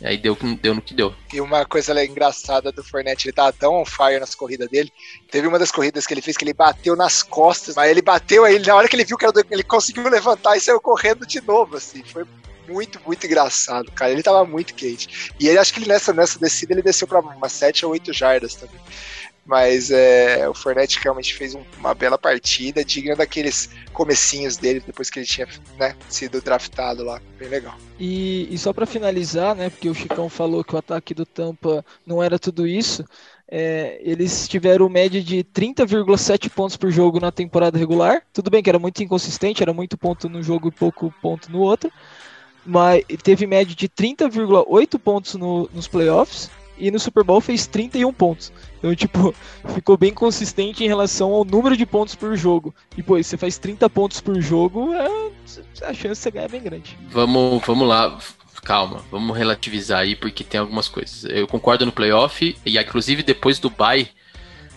Aí 0.02 0.16
deu, 0.16 0.36
deu 0.60 0.74
no 0.74 0.82
que 0.82 0.94
deu. 0.94 1.12
E 1.32 1.40
uma 1.40 1.64
coisa 1.64 2.04
engraçada 2.04 2.70
do 2.70 2.84
Fornette, 2.84 3.26
ele 3.26 3.32
tava 3.32 3.52
tão 3.52 3.74
on 3.74 3.84
fire 3.84 4.20
nas 4.20 4.34
corridas 4.34 4.68
dele. 4.68 4.92
Teve 5.30 5.48
uma 5.48 5.58
das 5.58 5.72
corridas 5.72 6.06
que 6.06 6.14
ele 6.14 6.22
fez 6.22 6.36
que 6.36 6.44
ele 6.44 6.54
bateu 6.54 6.94
nas 6.94 7.22
costas, 7.22 7.74
mas 7.74 7.90
ele 7.90 8.00
bateu 8.00 8.44
aí, 8.44 8.58
na 8.60 8.76
hora 8.76 8.88
que 8.88 8.94
ele 8.94 9.04
viu 9.04 9.18
que 9.18 9.24
era 9.24 9.32
do, 9.32 9.44
ele 9.50 9.64
conseguiu 9.64 10.08
levantar 10.08 10.56
e 10.56 10.60
saiu 10.60 10.80
correndo 10.80 11.26
de 11.26 11.40
novo, 11.40 11.76
assim. 11.76 12.04
Foi 12.04 12.24
muito, 12.68 13.00
muito 13.04 13.26
engraçado, 13.26 13.90
cara. 13.90 14.12
Ele 14.12 14.22
tava 14.22 14.44
muito 14.44 14.74
quente. 14.74 15.32
E 15.40 15.48
ele 15.48 15.58
acho 15.58 15.74
que 15.74 15.80
ele 15.80 15.88
nessa, 15.88 16.12
nessa 16.12 16.38
descida 16.38 16.74
ele 16.74 16.82
desceu 16.82 17.08
para 17.08 17.20
umas 17.20 17.52
7 17.52 17.84
ou 17.84 17.92
8 17.92 18.12
jardas 18.12 18.54
também. 18.54 18.80
Mas 19.48 19.90
é, 19.90 20.46
o 20.46 20.52
Fornette 20.52 21.00
realmente 21.02 21.34
fez 21.34 21.54
um, 21.54 21.62
uma 21.78 21.94
bela 21.94 22.18
partida, 22.18 22.84
digna 22.84 23.16
daqueles 23.16 23.70
comecinhos 23.94 24.58
dele 24.58 24.82
depois 24.86 25.08
que 25.08 25.20
ele 25.20 25.26
tinha 25.26 25.48
né, 25.78 25.96
sido 26.06 26.42
draftado 26.42 27.02
lá. 27.02 27.18
Bem 27.38 27.48
legal. 27.48 27.74
E, 27.98 28.46
e 28.50 28.58
só 28.58 28.74
para 28.74 28.84
finalizar, 28.84 29.56
né, 29.56 29.70
porque 29.70 29.88
o 29.88 29.94
Chicão 29.94 30.28
falou 30.28 30.62
que 30.62 30.74
o 30.74 30.78
ataque 30.78 31.14
do 31.14 31.24
Tampa 31.24 31.82
não 32.06 32.22
era 32.22 32.38
tudo 32.38 32.66
isso, 32.66 33.06
é, 33.50 33.98
eles 34.02 34.46
tiveram 34.46 34.86
média 34.90 35.22
de 35.22 35.42
30,7 35.42 36.50
pontos 36.50 36.76
por 36.76 36.90
jogo 36.90 37.18
na 37.18 37.32
temporada 37.32 37.78
regular. 37.78 38.22
Tudo 38.34 38.50
bem 38.50 38.62
que 38.62 38.68
era 38.68 38.78
muito 38.78 39.02
inconsistente, 39.02 39.62
era 39.62 39.72
muito 39.72 39.96
ponto 39.96 40.28
num 40.28 40.42
jogo 40.42 40.68
e 40.68 40.72
pouco 40.72 41.10
ponto 41.22 41.50
no 41.50 41.60
outro. 41.60 41.90
Mas 42.66 43.02
teve 43.22 43.46
média 43.46 43.74
de 43.74 43.88
30,8 43.88 44.98
pontos 44.98 45.36
no, 45.36 45.70
nos 45.72 45.88
playoffs 45.88 46.50
e 46.78 46.90
no 46.90 46.98
Super 46.98 47.24
Bowl 47.24 47.40
fez 47.40 47.66
31 47.66 48.12
pontos. 48.12 48.52
Então, 48.78 48.94
tipo, 48.94 49.34
ficou 49.74 49.96
bem 49.96 50.12
consistente 50.12 50.84
em 50.84 50.86
relação 50.86 51.32
ao 51.32 51.44
número 51.44 51.76
de 51.76 51.84
pontos 51.84 52.14
por 52.14 52.36
jogo. 52.36 52.74
E, 52.96 53.02
pô, 53.02 53.22
você 53.22 53.36
faz 53.36 53.58
30 53.58 53.88
pontos 53.90 54.20
por 54.20 54.40
jogo, 54.40 54.92
é, 54.94 55.30
a 55.84 55.94
chance 55.94 56.02
de 56.02 56.08
você 56.08 56.30
ganhar 56.30 56.46
é 56.46 56.48
bem 56.48 56.62
grande. 56.62 56.98
Vamos, 57.10 57.62
vamos 57.66 57.88
lá. 57.88 58.18
Calma, 58.64 59.02
vamos 59.10 59.36
relativizar 59.36 60.00
aí, 60.00 60.14
porque 60.14 60.44
tem 60.44 60.60
algumas 60.60 60.88
coisas. 60.88 61.24
Eu 61.24 61.46
concordo 61.46 61.86
no 61.86 61.92
playoff, 61.92 62.56
e 62.66 62.78
inclusive 62.78 63.22
depois 63.22 63.58
do 63.58 63.70
bye, 63.70 64.08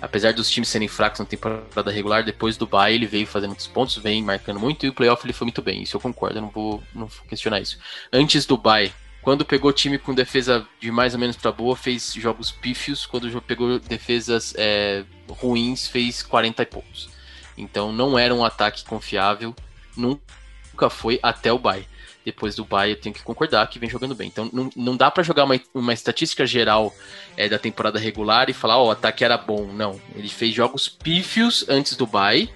apesar 0.01 0.33
dos 0.33 0.49
times 0.49 0.69
serem 0.69 0.87
fracos 0.87 1.19
na 1.19 1.25
temporada 1.25 1.91
regular, 1.91 2.23
depois 2.23 2.57
do 2.57 2.65
bye 2.65 2.93
ele 2.93 3.05
veio 3.05 3.27
fazendo 3.27 3.49
muitos 3.49 3.67
pontos, 3.67 3.97
vem 3.97 4.23
marcando 4.23 4.59
muito, 4.59 4.85
e 4.85 4.89
o 4.89 4.93
playoff 4.93 5.25
ele 5.25 5.33
foi 5.33 5.45
muito 5.45 5.61
bem. 5.61 5.83
Isso 5.83 5.97
eu 5.97 6.01
concordo, 6.01 6.37
eu 6.37 6.41
não 6.41 6.49
vou, 6.49 6.81
não 6.93 7.07
vou 7.07 7.25
questionar 7.27 7.59
isso. 7.59 7.77
Antes 8.13 8.45
do 8.45 8.55
bye, 8.55 8.93
quando 9.21 9.45
pegou 9.45 9.71
time 9.71 9.99
com 9.99 10.13
defesa 10.15 10.65
de 10.79 10.91
mais 10.91 11.13
ou 11.13 11.19
menos 11.19 11.35
para 11.35 11.51
boa, 11.51 11.75
fez 11.75 12.13
jogos 12.13 12.51
pífios. 12.51 13.05
Quando 13.05 13.41
pegou 13.41 13.77
defesas 13.79 14.53
é, 14.57 15.03
ruins, 15.29 15.87
fez 15.87 16.23
40 16.23 16.65
pontos. 16.65 17.09
Então 17.55 17.91
não 17.91 18.17
era 18.17 18.33
um 18.33 18.43
ataque 18.43 18.83
confiável. 18.83 19.55
Nunca 19.95 20.89
foi 20.89 21.19
até 21.21 21.53
o 21.53 21.59
bye. 21.59 21.87
Depois 22.25 22.55
do 22.55 22.65
bye, 22.65 22.91
eu 22.91 22.99
tenho 22.99 23.13
que 23.13 23.21
concordar 23.21 23.67
que 23.67 23.77
vem 23.77 23.89
jogando 23.89 24.15
bem. 24.15 24.27
Então 24.27 24.49
não, 24.51 24.71
não 24.75 24.97
dá 24.97 25.11
para 25.11 25.21
jogar 25.21 25.43
uma, 25.43 25.59
uma 25.71 25.93
estatística 25.93 26.45
geral 26.45 26.93
é, 27.37 27.47
da 27.47 27.59
temporada 27.59 27.99
regular 27.99 28.49
e 28.49 28.53
falar, 28.53 28.79
ó, 28.79 28.85
oh, 28.85 28.87
o 28.87 28.91
ataque 28.91 29.23
era 29.23 29.37
bom. 29.37 29.67
Não. 29.71 30.01
Ele 30.15 30.29
fez 30.29 30.55
jogos 30.55 30.89
pífios 30.89 31.63
antes 31.69 31.95
do 31.95 32.07
bye 32.07 32.49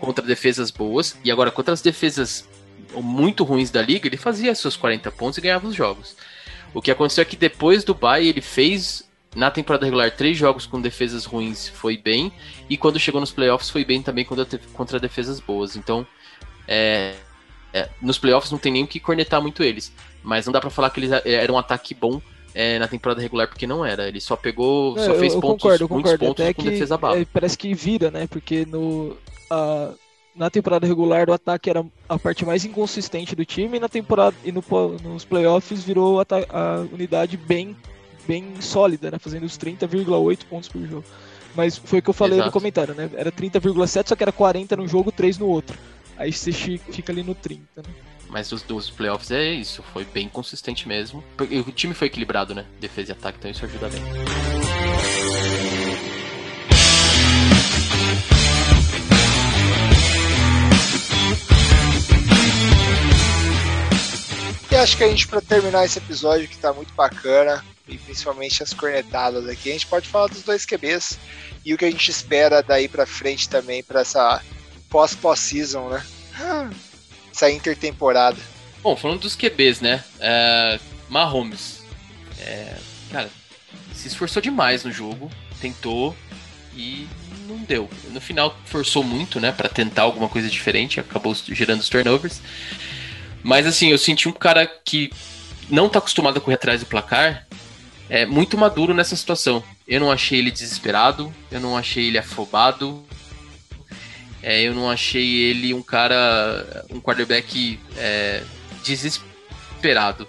contra 0.00 0.24
defesas 0.24 0.72
boas. 0.72 1.16
E 1.22 1.30
agora 1.30 1.52
contra 1.52 1.72
as 1.72 1.80
defesas 1.80 2.48
muito 2.96 3.44
ruins 3.44 3.70
da 3.70 3.82
liga, 3.82 4.06
ele 4.06 4.16
fazia 4.16 4.54
seus 4.54 4.76
40 4.76 5.10
pontos 5.12 5.38
e 5.38 5.40
ganhava 5.40 5.66
os 5.66 5.74
jogos. 5.74 6.16
O 6.72 6.80
que 6.80 6.90
aconteceu 6.90 7.22
é 7.22 7.24
que 7.24 7.36
depois 7.36 7.84
do 7.84 7.94
bye 7.94 8.26
ele 8.26 8.40
fez 8.40 9.08
na 9.34 9.50
temporada 9.50 9.84
regular 9.84 10.10
três 10.10 10.36
jogos 10.36 10.66
com 10.66 10.80
defesas 10.80 11.24
ruins, 11.24 11.68
foi 11.68 11.96
bem, 11.96 12.32
e 12.68 12.76
quando 12.76 12.98
chegou 12.98 13.20
nos 13.20 13.30
playoffs 13.30 13.70
foi 13.70 13.84
bem 13.84 14.02
também 14.02 14.24
contra, 14.24 14.58
contra 14.72 14.98
defesas 14.98 15.38
boas. 15.38 15.76
Então, 15.76 16.06
é, 16.66 17.14
é, 17.72 17.88
nos 18.00 18.18
playoffs 18.18 18.50
não 18.50 18.58
tem 18.58 18.72
nem 18.72 18.84
o 18.84 18.86
que 18.86 18.98
cornetar 18.98 19.40
muito 19.40 19.62
eles, 19.62 19.92
mas 20.22 20.46
não 20.46 20.52
dá 20.52 20.60
para 20.60 20.70
falar 20.70 20.90
que 20.90 21.00
eles 21.00 21.10
eram 21.24 21.54
um 21.54 21.58
ataque 21.58 21.94
bom 21.94 22.20
é, 22.54 22.78
na 22.78 22.88
temporada 22.88 23.20
regular, 23.20 23.46
porque 23.46 23.66
não 23.66 23.84
era. 23.84 24.08
Ele 24.08 24.20
só 24.20 24.34
pegou, 24.34 24.98
só 24.98 25.14
fez 25.14 25.32
eu, 25.32 25.40
pontos, 25.40 25.62
concordo, 25.62 25.88
muitos 25.88 26.12
concordo. 26.12 26.26
pontos 26.26 26.44
Até 26.44 26.54
com 26.54 26.62
que, 26.62 26.70
defesa 26.70 26.98
bala. 26.98 27.18
É, 27.18 27.24
parece 27.24 27.56
que 27.56 27.72
vira, 27.72 28.10
né? 28.10 28.26
Porque 28.26 28.66
no. 28.66 29.16
Uh 29.50 29.99
na 30.34 30.50
temporada 30.50 30.86
regular 30.86 31.28
o 31.28 31.32
ataque 31.32 31.70
era 31.70 31.84
a 32.08 32.18
parte 32.18 32.44
mais 32.44 32.64
inconsistente 32.64 33.34
do 33.34 33.44
time 33.44 33.76
e 33.76 33.80
na 33.80 33.88
temporada 33.88 34.36
e 34.44 34.52
no, 34.52 34.62
nos 35.02 35.24
playoffs 35.24 35.82
virou 35.82 36.20
a, 36.20 36.24
a 36.50 36.80
unidade 36.92 37.36
bem 37.36 37.76
bem 38.26 38.60
sólida, 38.60 39.10
né, 39.10 39.18
fazendo 39.18 39.44
os 39.44 39.58
30,8 39.58 40.44
pontos 40.48 40.68
por 40.68 40.86
jogo. 40.86 41.04
Mas 41.54 41.76
foi 41.76 41.98
o 41.98 42.02
que 42.02 42.10
eu 42.10 42.14
falei 42.14 42.36
Exato. 42.36 42.46
no 42.46 42.52
comentário, 42.52 42.94
né? 42.94 43.10
Era 43.14 43.32
30,7, 43.32 44.08
só 44.08 44.14
que 44.14 44.22
era 44.22 44.30
40 44.30 44.76
num 44.76 44.86
jogo, 44.86 45.10
3 45.10 45.38
no 45.38 45.48
outro. 45.48 45.76
Aí 46.16 46.32
você 46.32 46.52
fica 46.52 47.10
ali 47.12 47.24
no 47.24 47.34
30, 47.34 47.62
né? 47.76 47.88
Mas 48.28 48.52
os 48.52 48.62
dos 48.62 48.88
playoffs 48.88 49.32
é 49.32 49.50
isso, 49.52 49.82
foi 49.82 50.04
bem 50.04 50.28
consistente 50.28 50.86
mesmo. 50.86 51.24
O 51.66 51.72
time 51.72 51.92
foi 51.92 52.06
equilibrado, 52.06 52.54
né? 52.54 52.64
Defesa 52.78 53.10
e 53.10 53.12
ataque, 53.12 53.38
então 53.38 53.50
isso 53.50 53.64
ajuda 53.64 53.88
bem. 53.88 54.00
Acho 64.76 64.96
que 64.96 65.04
a 65.04 65.08
gente, 65.08 65.26
para 65.26 65.40
terminar 65.40 65.84
esse 65.84 65.98
episódio 65.98 66.48
que 66.48 66.56
tá 66.56 66.72
muito 66.72 66.92
bacana, 66.94 67.64
e 67.88 67.98
principalmente 67.98 68.62
as 68.62 68.72
cornetadas 68.72 69.48
aqui, 69.48 69.70
a 69.70 69.72
gente 69.72 69.86
pode 69.86 70.08
falar 70.08 70.28
dos 70.28 70.42
dois 70.42 70.64
QBs 70.64 71.18
e 71.64 71.74
o 71.74 71.78
que 71.78 71.84
a 71.84 71.90
gente 71.90 72.10
espera 72.10 72.62
daí 72.62 72.88
para 72.88 73.04
frente 73.04 73.48
também 73.48 73.82
para 73.82 74.00
essa 74.00 74.40
pós-pós-season, 74.88 75.88
né? 75.88 76.06
Essa 77.32 77.50
intertemporada. 77.50 78.38
Bom, 78.82 78.96
falando 78.96 79.20
dos 79.20 79.36
QBs, 79.36 79.80
né? 79.80 80.04
É, 80.20 80.78
Mahomes. 81.08 81.82
É, 82.38 82.76
cara, 83.10 83.30
se 83.92 84.08
esforçou 84.08 84.40
demais 84.40 84.84
no 84.84 84.92
jogo, 84.92 85.30
tentou 85.60 86.16
e 86.74 87.06
não 87.46 87.58
deu. 87.58 87.90
No 88.10 88.20
final 88.20 88.56
forçou 88.64 89.02
muito, 89.02 89.40
né, 89.40 89.52
para 89.52 89.68
tentar 89.68 90.02
alguma 90.02 90.28
coisa 90.28 90.48
diferente, 90.48 91.00
acabou 91.00 91.34
gerando 91.34 91.80
os 91.80 91.88
turnovers. 91.88 92.40
Mas 93.42 93.66
assim, 93.66 93.88
eu 93.88 93.98
senti 93.98 94.28
um 94.28 94.32
cara 94.32 94.66
que 94.66 95.10
não 95.68 95.88
tá 95.88 95.98
acostumado 95.98 96.36
a 96.38 96.40
correr 96.40 96.56
atrás 96.56 96.80
do 96.80 96.86
placar, 96.86 97.46
é 98.08 98.26
muito 98.26 98.58
maduro 98.58 98.92
nessa 98.92 99.16
situação. 99.16 99.62
Eu 99.86 100.00
não 100.00 100.10
achei 100.10 100.38
ele 100.38 100.50
desesperado, 100.50 101.32
eu 101.50 101.60
não 101.60 101.76
achei 101.76 102.08
ele 102.08 102.18
afobado, 102.18 103.04
é, 104.42 104.62
eu 104.62 104.74
não 104.74 104.90
achei 104.90 105.44
ele 105.44 105.72
um 105.74 105.82
cara, 105.82 106.84
um 106.90 107.00
quarterback 107.00 107.78
é, 107.96 108.42
desesperado. 108.82 110.26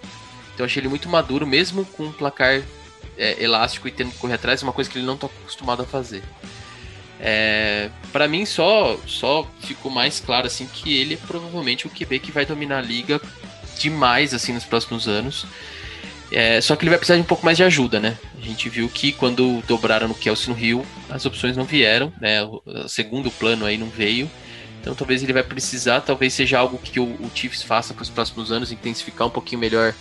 Então 0.54 0.60
eu 0.60 0.64
achei 0.66 0.80
ele 0.80 0.88
muito 0.88 1.08
maduro, 1.08 1.46
mesmo 1.46 1.84
com 1.84 2.04
um 2.04 2.12
placar 2.12 2.62
é, 3.16 3.42
elástico 3.42 3.88
e 3.88 3.90
tendo 3.90 4.12
que 4.12 4.18
correr 4.18 4.34
atrás, 4.34 4.62
é 4.62 4.64
uma 4.64 4.72
coisa 4.72 4.90
que 4.90 4.98
ele 4.98 5.06
não 5.06 5.14
está 5.14 5.26
acostumado 5.26 5.82
a 5.82 5.86
fazer. 5.86 6.22
É, 7.24 7.88
para 8.12 8.26
mim 8.26 8.44
só 8.44 8.98
só 9.06 9.48
ficou 9.60 9.92
mais 9.92 10.18
claro 10.18 10.48
assim 10.48 10.66
que 10.66 10.98
ele 10.98 11.14
é 11.14 11.16
provavelmente 11.16 11.86
o 11.86 11.90
QB 11.90 12.18
que 12.18 12.32
vai 12.32 12.44
dominar 12.44 12.78
a 12.78 12.82
liga 12.82 13.20
demais 13.78 14.34
assim 14.34 14.52
nos 14.52 14.64
próximos 14.64 15.06
anos. 15.06 15.46
É, 16.32 16.60
só 16.60 16.74
que 16.74 16.82
ele 16.82 16.90
vai 16.90 16.98
precisar 16.98 17.16
de 17.16 17.22
um 17.22 17.26
pouco 17.26 17.44
mais 17.44 17.56
de 17.58 17.62
ajuda, 17.62 18.00
né? 18.00 18.18
A 18.36 18.44
gente 18.44 18.68
viu 18.68 18.88
que 18.88 19.12
quando 19.12 19.62
dobraram 19.68 20.08
no 20.08 20.14
Kelsey 20.14 20.48
no 20.48 20.54
Rio, 20.54 20.86
as 21.08 21.24
opções 21.24 21.56
não 21.56 21.64
vieram, 21.64 22.12
né? 22.20 22.42
O, 22.42 22.60
segundo 22.88 23.30
plano 23.30 23.66
aí 23.66 23.78
não 23.78 23.88
veio. 23.88 24.28
Então 24.80 24.94
talvez 24.94 25.22
ele 25.22 25.32
vai 25.32 25.44
precisar, 25.44 26.00
talvez 26.00 26.34
seja 26.34 26.58
algo 26.58 26.76
que 26.76 26.98
o, 26.98 27.04
o 27.04 27.30
Chiefs 27.32 27.62
faça 27.62 27.94
para 27.94 28.02
os 28.02 28.10
próximos 28.10 28.50
anos, 28.50 28.72
intensificar 28.72 29.28
um 29.28 29.30
pouquinho 29.30 29.60
melhor 29.60 29.94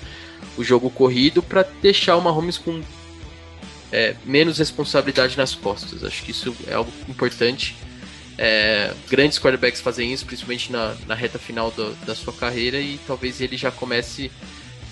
o 0.58 0.64
jogo 0.64 0.90
corrido 0.90 1.44
para 1.44 1.64
deixar 1.82 2.16
o 2.16 2.22
Mahomes 2.22 2.58
com 2.58 2.82
é, 3.92 4.16
menos 4.26 4.58
responsabilidade 4.58 5.38
nas 5.38 5.54
costas. 5.54 6.04
Acho 6.04 6.24
que 6.24 6.32
isso 6.32 6.56
é 6.68 6.74
algo 6.74 6.92
importante. 7.08 7.76
É, 8.38 8.94
grandes 9.10 9.38
quarterbacks 9.38 9.82
fazem 9.82 10.12
isso, 10.12 10.26
principalmente 10.26 10.72
na, 10.72 10.96
na 11.06 11.14
reta 11.14 11.38
final 11.38 11.70
do, 11.72 11.94
da 12.06 12.16
sua 12.16 12.34
carreira, 12.34 12.80
e 12.80 13.00
talvez 13.06 13.42
ele 13.42 13.58
já 13.58 13.70
comece 13.72 14.32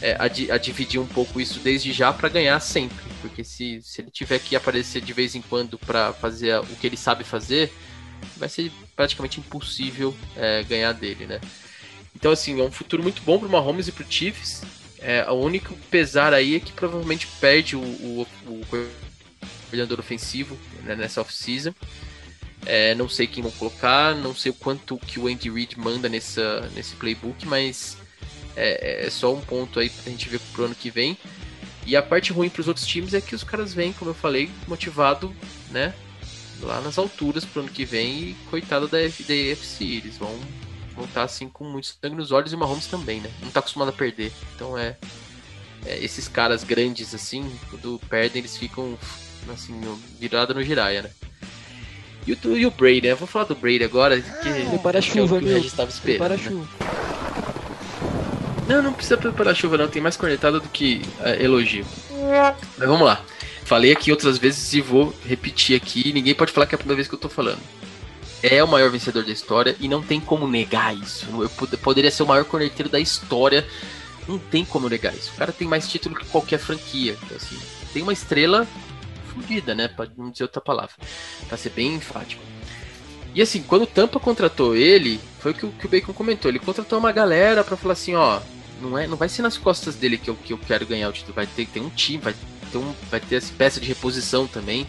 é, 0.01 0.13
a, 0.13 0.25
a, 0.53 0.57
dividir 0.57 0.99
um 0.99 1.07
pouco 1.07 1.39
isso 1.39 1.59
desde 1.59 1.91
já 1.91 2.11
para 2.13 2.29
ganhar 2.29 2.59
sempre. 2.59 2.97
Porque 3.21 3.43
se, 3.43 3.81
se 3.81 4.01
ele 4.01 4.11
tiver 4.11 4.39
que 4.39 4.55
aparecer 4.55 5.01
de 5.01 5.13
vez 5.13 5.35
em 5.35 5.41
quando 5.41 5.77
para 5.77 6.13
fazer 6.13 6.59
o 6.59 6.75
que 6.79 6.87
ele 6.87 6.97
sabe 6.97 7.23
fazer, 7.23 7.73
vai 8.37 8.49
ser 8.49 8.71
praticamente 8.95 9.39
impossível 9.39 10.15
é, 10.35 10.63
ganhar 10.63 10.93
dele, 10.93 11.25
né? 11.25 11.39
Então, 12.15 12.31
assim, 12.31 12.59
é 12.59 12.63
um 12.63 12.71
futuro 12.71 13.01
muito 13.01 13.21
bom 13.21 13.39
para 13.39 13.47
o 13.47 13.51
Mahomes 13.51 13.87
e 13.87 13.91
para 13.91 14.03
o 14.03 14.11
Chiefs. 14.11 14.61
É, 15.01 15.29
o 15.29 15.35
único 15.35 15.75
pesar 15.89 16.33
aí 16.33 16.55
é 16.55 16.59
que 16.59 16.71
provavelmente 16.73 17.27
perde 17.39 17.75
o, 17.75 17.81
o, 17.81 18.27
o 18.45 18.65
coordenador 19.69 19.99
ofensivo 19.99 20.57
né, 20.83 20.95
nessa 20.95 21.21
off-season. 21.21 21.73
É, 22.65 22.93
não 22.95 23.07
sei 23.07 23.25
quem 23.25 23.41
vão 23.41 23.51
colocar, 23.53 24.13
não 24.15 24.35
sei 24.35 24.51
o 24.51 24.55
quanto 24.55 24.97
que 24.97 25.19
o 25.19 25.27
Andy 25.27 25.49
Reid 25.49 25.79
manda 25.79 26.09
nessa, 26.09 26.69
nesse 26.75 26.95
playbook, 26.95 27.45
mas 27.47 27.97
é, 28.55 29.05
é 29.05 29.09
só 29.09 29.33
um 29.33 29.39
ponto 29.39 29.79
aí 29.79 29.89
pra 29.89 30.11
gente 30.11 30.27
ver 30.27 30.39
pro 30.53 30.65
ano 30.65 30.75
que 30.75 30.89
vem. 30.89 31.17
E 31.85 31.95
a 31.95 32.03
parte 32.03 32.31
ruim 32.33 32.49
para 32.49 32.61
os 32.61 32.67
outros 32.67 32.85
times 32.85 33.13
é 33.13 33.21
que 33.21 33.33
os 33.33 33.43
caras 33.43 33.73
vêm, 33.73 33.93
como 33.93 34.11
eu 34.11 34.15
falei, 34.15 34.49
motivado, 34.67 35.33
né? 35.71 35.93
Lá 36.61 36.81
nas 36.81 36.97
alturas 36.97 37.45
pro 37.45 37.61
ano 37.61 37.71
que 37.71 37.85
vem 37.85 38.19
e 38.19 38.37
coitado 38.49 38.87
da, 38.87 38.97
da 38.97 39.05
AFC. 39.07 39.83
Eles 39.85 40.17
vão 40.17 40.37
vão 40.99 41.07
estar 41.07 41.23
assim 41.23 41.47
com 41.47 41.63
muito 41.63 41.87
sangue 41.87 42.15
nos 42.15 42.31
olhos 42.31 42.51
e 42.51 42.55
o 42.55 42.59
Mahomes 42.59 42.87
também, 42.87 43.21
né? 43.21 43.31
Não 43.41 43.49
tá 43.49 43.61
acostumado 43.61 43.89
a 43.89 43.93
perder. 43.93 44.31
Então 44.55 44.77
é, 44.77 44.97
é 45.85 45.97
esses 46.03 46.27
caras 46.27 46.63
grandes 46.63 47.15
assim, 47.15 47.49
quando 47.69 47.99
perdem, 48.09 48.41
eles 48.41 48.57
ficam 48.57 48.97
assim, 49.51 49.79
virada 50.19 50.53
no 50.53 50.61
giraia, 50.61 51.03
né? 51.03 51.09
E 52.27 52.33
o, 52.33 52.57
e 52.57 52.65
o 52.65 52.71
Brady, 52.71 53.07
né? 53.07 53.15
Vou 53.15 53.27
falar 53.27 53.45
do 53.45 53.55
Brady 53.55 53.83
agora, 53.83 54.21
que, 54.21 54.69
Prepara 54.69 55.01
que 55.01 55.17
é 55.17 55.21
o 55.21 55.27
chuva, 55.27 55.39
que 55.39 55.45
o 55.45 55.57
estava 55.57 55.89
esperando. 55.89 56.17
Prepara 56.19 56.37
né? 56.37 56.43
chuva. 56.43 56.67
Não, 58.67 58.83
não 58.83 58.93
precisa 58.93 59.17
preparar 59.17 59.55
chuva 59.55 59.77
não, 59.77 59.87
tem 59.87 60.01
mais 60.01 60.15
cornetada 60.15 60.59
do 60.59 60.69
que 60.69 61.01
é, 61.21 61.43
elogio. 61.43 61.85
Mas 62.77 62.87
vamos 62.87 63.07
lá. 63.07 63.23
Falei 63.63 63.91
aqui 63.91 64.11
outras 64.11 64.37
vezes 64.37 64.73
e 64.73 64.81
vou 64.81 65.15
repetir 65.25 65.75
aqui, 65.75 66.11
ninguém 66.11 66.35
pode 66.35 66.51
falar 66.51 66.67
que 66.67 66.75
é 66.75 66.75
a 66.75 66.77
primeira 66.77 66.97
vez 66.97 67.07
que 67.07 67.15
eu 67.15 67.19
tô 67.19 67.29
falando 67.29 67.59
é 68.41 68.63
o 68.63 68.67
maior 68.67 68.89
vencedor 68.89 69.23
da 69.23 69.31
história 69.31 69.75
e 69.79 69.87
não 69.87 70.01
tem 70.01 70.19
como 70.19 70.47
negar 70.47 70.95
isso. 70.95 71.27
Eu 71.41 71.49
poderia 71.77 72.11
ser 72.11 72.23
o 72.23 72.27
maior 72.27 72.45
corneteiro 72.45 72.89
da 72.89 72.99
história, 72.99 73.67
não 74.27 74.37
tem 74.37 74.63
como 74.63 74.89
negar 74.89 75.13
isso. 75.13 75.31
O 75.33 75.37
cara 75.37 75.51
tem 75.51 75.67
mais 75.67 75.87
título 75.87 76.15
que 76.15 76.25
qualquer 76.25 76.59
franquia. 76.59 77.17
Então, 77.23 77.37
assim, 77.37 77.57
tem 77.93 78.03
uma 78.03 78.13
estrela 78.13 78.67
fodida, 79.33 79.73
né? 79.73 79.87
Pode 79.87 80.11
não 80.17 80.29
dizer 80.29 80.43
outra 80.43 80.61
palavra, 80.61 80.95
pra 81.47 81.57
ser 81.57 81.69
bem 81.69 81.95
enfático. 81.95 82.41
E 83.33 83.41
assim, 83.41 83.61
quando 83.61 83.83
o 83.83 83.87
Tampa 83.87 84.19
contratou 84.19 84.75
ele, 84.75 85.19
foi 85.39 85.51
o 85.51 85.55
que, 85.55 85.65
o 85.65 85.89
Bacon 85.89 86.13
comentou. 86.13 86.49
Ele 86.49 86.59
contratou 86.59 86.97
uma 86.97 87.11
galera 87.11 87.63
para 87.63 87.77
falar 87.77 87.93
assim, 87.93 88.15
ó, 88.15 88.39
não 88.81 88.97
é, 88.97 89.07
não 89.07 89.17
vai 89.17 89.29
ser 89.29 89.41
nas 89.41 89.57
costas 89.57 89.95
dele 89.95 90.17
que 90.17 90.29
eu, 90.29 90.35
que 90.35 90.53
eu 90.53 90.57
quero 90.57 90.85
ganhar 90.85 91.09
o 91.09 91.13
título, 91.13 91.33
vai 91.33 91.45
ter, 91.45 91.67
ter 91.67 91.79
um 91.79 91.89
time, 91.89 92.17
vai 92.17 92.33
ter 92.71 92.77
um, 92.77 92.93
vai 93.09 93.19
ter 93.19 93.35
essa 93.35 93.53
peça 93.53 93.79
de 93.79 93.87
reposição 93.87 94.47
também. 94.47 94.87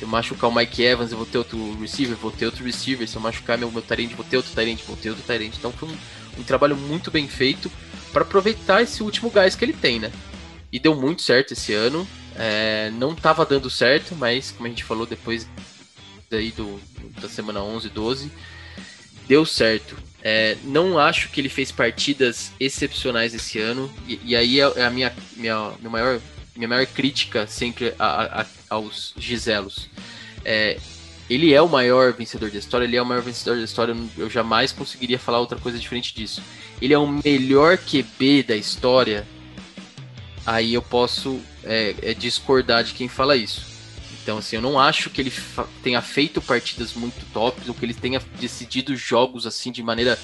Se 0.00 0.04
eu 0.04 0.08
machucar 0.08 0.48
o 0.48 0.54
Mike 0.54 0.82
Evans, 0.82 1.12
eu 1.12 1.18
vou 1.18 1.26
ter 1.26 1.36
outro 1.36 1.78
receiver, 1.78 2.16
vou 2.16 2.30
ter 2.30 2.46
outro 2.46 2.64
receiver. 2.64 3.06
Se 3.06 3.16
eu 3.16 3.20
machucar 3.20 3.58
meu, 3.58 3.70
meu 3.70 3.82
Tyrant, 3.82 4.10
vou 4.12 4.24
ter 4.24 4.38
outro 4.38 4.50
Tyrant, 4.50 4.78
vou 4.86 4.96
ter 4.96 5.10
outro 5.10 5.22
Tyrant. 5.26 5.54
Então 5.54 5.70
foi 5.70 5.90
um, 5.90 5.96
um 6.38 6.42
trabalho 6.42 6.74
muito 6.74 7.10
bem 7.10 7.28
feito 7.28 7.70
para 8.10 8.22
aproveitar 8.22 8.80
esse 8.80 9.02
último 9.02 9.28
gás 9.28 9.54
que 9.54 9.62
ele 9.62 9.74
tem, 9.74 10.00
né? 10.00 10.10
E 10.72 10.78
deu 10.78 10.94
muito 10.94 11.20
certo 11.20 11.52
esse 11.52 11.74
ano. 11.74 12.08
É, 12.34 12.90
não 12.94 13.12
estava 13.12 13.44
dando 13.44 13.68
certo, 13.68 14.16
mas 14.16 14.50
como 14.50 14.64
a 14.64 14.70
gente 14.70 14.84
falou 14.84 15.04
depois 15.04 15.46
daí 16.30 16.50
do, 16.50 16.80
da 17.20 17.28
semana 17.28 17.62
11, 17.62 17.90
12, 17.90 18.32
deu 19.28 19.44
certo. 19.44 19.98
É, 20.22 20.56
não 20.64 20.98
acho 20.98 21.28
que 21.28 21.42
ele 21.42 21.50
fez 21.50 21.70
partidas 21.70 22.52
excepcionais 22.58 23.34
esse 23.34 23.58
ano, 23.58 23.92
e, 24.08 24.18
e 24.24 24.34
aí 24.34 24.60
é, 24.60 24.72
é 24.76 24.84
a 24.86 24.90
minha, 24.90 25.12
minha, 25.36 25.72
minha, 25.78 25.90
maior, 25.90 26.18
minha 26.56 26.68
maior 26.68 26.86
crítica 26.86 27.46
sempre 27.46 27.94
a, 27.98 28.42
a, 28.42 28.46
aos 28.68 29.14
Giselos. 29.16 29.88
É, 30.44 30.78
ele 31.28 31.54
é 31.54 31.62
o 31.62 31.68
maior 31.68 32.12
vencedor 32.12 32.50
da 32.50 32.58
história, 32.58 32.84
ele 32.84 32.96
é 32.96 33.02
o 33.02 33.06
maior 33.06 33.22
vencedor 33.22 33.56
da 33.56 33.64
história, 33.64 33.96
eu 34.18 34.28
jamais 34.28 34.72
conseguiria 34.72 35.18
falar 35.18 35.38
outra 35.38 35.58
coisa 35.58 35.78
diferente 35.78 36.12
disso. 36.12 36.42
Ele 36.82 36.92
é 36.92 36.98
o 36.98 37.06
melhor 37.06 37.78
QB 37.78 38.42
da 38.42 38.56
história, 38.56 39.26
aí 40.44 40.74
eu 40.74 40.82
posso 40.82 41.40
é, 41.62 41.94
é 42.02 42.14
discordar 42.14 42.82
de 42.82 42.94
quem 42.94 43.08
fala 43.08 43.36
isso. 43.36 43.70
Então, 44.22 44.38
assim, 44.38 44.56
eu 44.56 44.62
não 44.62 44.78
acho 44.78 45.08
que 45.08 45.20
ele 45.20 45.32
tenha 45.82 46.02
feito 46.02 46.42
partidas 46.42 46.94
muito 46.94 47.24
tops, 47.32 47.68
ou 47.68 47.74
que 47.74 47.84
ele 47.84 47.94
tenha 47.94 48.20
decidido 48.38 48.96
jogos 48.96 49.46
assim 49.46 49.70
de 49.70 49.82
maneira 49.82 50.18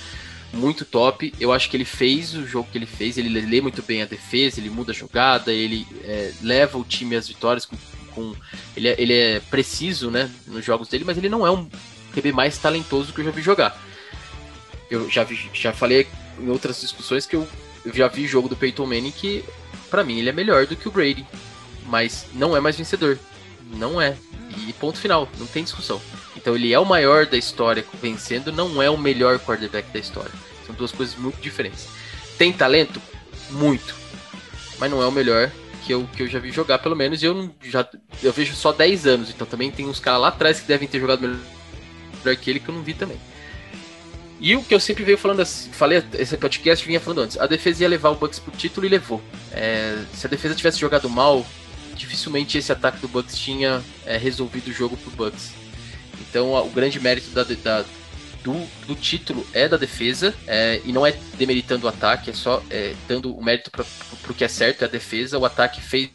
muito 0.52 0.84
top. 0.84 1.32
Eu 1.38 1.52
acho 1.52 1.68
que 1.68 1.76
ele 1.76 1.84
fez 1.84 2.34
o 2.34 2.46
jogo 2.46 2.68
que 2.70 2.78
ele 2.78 2.86
fez, 2.86 3.18
ele 3.18 3.28
lê 3.40 3.60
muito 3.60 3.82
bem 3.82 4.02
a 4.02 4.06
defesa, 4.06 4.60
ele 4.60 4.70
muda 4.70 4.92
a 4.92 4.94
jogada, 4.94 5.52
ele 5.52 5.86
é, 6.04 6.32
leva 6.42 6.78
o 6.78 6.84
time 6.84 7.16
às 7.16 7.28
vitórias 7.28 7.64
com 7.64 7.76
com. 8.16 8.34
Ele 8.74 8.88
é, 8.88 8.94
ele 8.98 9.12
é 9.12 9.40
preciso, 9.40 10.10
né? 10.10 10.30
Nos 10.46 10.64
jogos 10.64 10.88
dele, 10.88 11.04
mas 11.04 11.18
ele 11.18 11.28
não 11.28 11.46
é 11.46 11.50
um 11.50 11.68
QB 12.14 12.32
mais 12.32 12.56
talentoso 12.56 13.12
que 13.12 13.20
eu 13.20 13.26
já 13.26 13.30
vi 13.30 13.42
jogar. 13.42 13.78
Eu 14.90 15.10
já, 15.10 15.22
vi, 15.22 15.50
já 15.52 15.72
falei 15.72 16.08
em 16.40 16.48
outras 16.48 16.80
discussões 16.80 17.26
que 17.26 17.36
eu, 17.36 17.46
eu 17.84 17.92
já 17.92 18.08
vi 18.08 18.26
jogo 18.26 18.48
do 18.48 18.56
Peyton 18.56 18.86
Manning 18.86 19.10
que, 19.10 19.44
para 19.90 20.02
mim, 20.02 20.18
ele 20.18 20.30
é 20.30 20.32
melhor 20.32 20.66
do 20.66 20.74
que 20.74 20.88
o 20.88 20.90
Brady. 20.90 21.26
Mas 21.86 22.26
não 22.32 22.56
é 22.56 22.60
mais 22.60 22.76
vencedor. 22.76 23.18
Não 23.74 24.00
é. 24.00 24.16
E 24.66 24.72
ponto 24.72 24.98
final, 24.98 25.28
não 25.38 25.46
tem 25.46 25.62
discussão. 25.62 26.00
Então 26.46 26.54
ele 26.54 26.72
é 26.72 26.78
o 26.78 26.84
maior 26.84 27.26
da 27.26 27.36
história 27.36 27.84
vencendo, 28.00 28.52
não 28.52 28.80
é 28.80 28.88
o 28.88 28.96
melhor 28.96 29.36
quarterback 29.40 29.92
da 29.92 29.98
história. 29.98 30.30
São 30.64 30.72
duas 30.76 30.92
coisas 30.92 31.16
muito 31.16 31.40
diferentes. 31.40 31.88
Tem 32.38 32.52
talento? 32.52 33.02
Muito. 33.50 33.92
Mas 34.78 34.88
não 34.88 35.02
é 35.02 35.06
o 35.08 35.10
melhor 35.10 35.50
que 35.84 35.92
eu, 35.92 36.08
que 36.14 36.22
eu 36.22 36.28
já 36.28 36.38
vi 36.38 36.52
jogar, 36.52 36.78
pelo 36.78 36.94
menos, 36.94 37.20
e 37.20 37.26
eu 37.26 37.50
já 37.64 37.84
eu 38.22 38.32
vejo 38.32 38.54
só 38.54 38.70
10 38.70 39.08
anos, 39.08 39.30
então 39.30 39.44
também 39.44 39.72
tem 39.72 39.86
uns 39.88 39.98
caras 39.98 40.20
lá 40.20 40.28
atrás 40.28 40.60
que 40.60 40.68
devem 40.68 40.86
ter 40.86 41.00
jogado 41.00 41.22
melhor 41.22 42.36
que 42.40 42.48
ele 42.48 42.60
que 42.60 42.68
eu 42.68 42.74
não 42.76 42.82
vi 42.84 42.94
também. 42.94 43.18
E 44.38 44.54
o 44.54 44.62
que 44.62 44.72
eu 44.72 44.78
sempre 44.78 45.02
veio 45.02 45.18
falando, 45.18 45.40
assim, 45.40 45.72
falei, 45.72 46.00
esse 46.14 46.36
podcast 46.36 46.86
vinha 46.86 47.00
falando 47.00 47.22
antes, 47.22 47.40
a 47.40 47.46
defesa 47.48 47.82
ia 47.82 47.88
levar 47.88 48.10
o 48.10 48.14
Bucks 48.14 48.38
pro 48.38 48.52
título 48.52 48.86
e 48.86 48.88
levou. 48.88 49.20
É, 49.50 49.98
se 50.14 50.24
a 50.24 50.30
defesa 50.30 50.54
tivesse 50.54 50.78
jogado 50.78 51.10
mal, 51.10 51.44
dificilmente 51.96 52.56
esse 52.56 52.70
ataque 52.70 53.00
do 53.00 53.08
Bucks 53.08 53.36
tinha 53.36 53.82
é, 54.04 54.16
resolvido 54.16 54.68
o 54.68 54.72
jogo 54.72 54.96
pro 54.96 55.10
Bucks. 55.10 55.65
Então 56.20 56.54
o 56.54 56.70
grande 56.70 56.98
mérito 57.00 57.30
da, 57.30 57.42
da 57.42 57.84
do, 58.46 58.64
do 58.86 58.94
título 58.94 59.44
é 59.52 59.68
da 59.68 59.76
defesa, 59.76 60.32
é, 60.46 60.80
e 60.84 60.92
não 60.92 61.04
é 61.04 61.12
demeritando 61.36 61.86
o 61.86 61.88
ataque, 61.88 62.30
é 62.30 62.32
só 62.32 62.62
é, 62.70 62.94
dando 63.08 63.34
o 63.34 63.42
mérito 63.42 63.72
para 63.72 63.84
o 64.28 64.34
que 64.34 64.44
é 64.44 64.48
certo, 64.48 64.82
é 64.82 64.84
a 64.84 64.88
defesa. 64.88 65.36
O 65.36 65.44
ataque 65.44 65.80
fez 65.80 66.10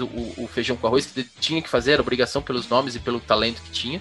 o, 0.00 0.04
o, 0.44 0.48
feijão 0.52 0.76
com 0.76 0.86
arroz 0.86 1.06
que 1.06 1.24
tinha 1.40 1.60
que 1.60 1.68
fazer, 1.68 1.92
era 1.92 2.02
obrigação 2.02 2.40
pelos 2.40 2.68
nomes 2.68 2.94
e 2.94 3.00
pelo 3.00 3.18
talento 3.18 3.62
que 3.62 3.70
tinha, 3.70 4.00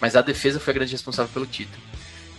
mas 0.00 0.14
a 0.14 0.22
defesa 0.22 0.60
foi 0.60 0.70
a 0.70 0.74
grande 0.74 0.92
responsável 0.92 1.32
pelo 1.32 1.46
título. 1.46 1.82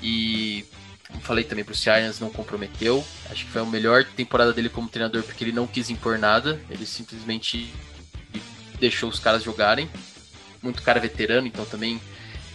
E 0.02 0.66
como 1.10 1.22
falei 1.22 1.44
também 1.44 1.66
para 1.66 1.74
o 1.74 1.76
Giants, 1.76 2.20
não 2.20 2.30
comprometeu. 2.30 3.06
Acho 3.30 3.46
que 3.46 3.52
foi 3.52 3.62
a 3.62 3.66
melhor 3.66 4.04
temporada 4.04 4.54
dele 4.54 4.70
como 4.70 4.88
treinador 4.88 5.24
porque 5.24 5.44
ele 5.44 5.52
não 5.52 5.68
quis 5.68 5.90
impor 5.90 6.18
nada, 6.18 6.60
ele 6.70 6.86
simplesmente 6.86 7.74
deixou 8.80 9.10
os 9.10 9.20
caras 9.20 9.44
jogarem. 9.44 9.90
Muito 10.62 10.82
cara 10.82 11.00
veterano, 11.00 11.46
então 11.46 11.66
também 11.66 12.00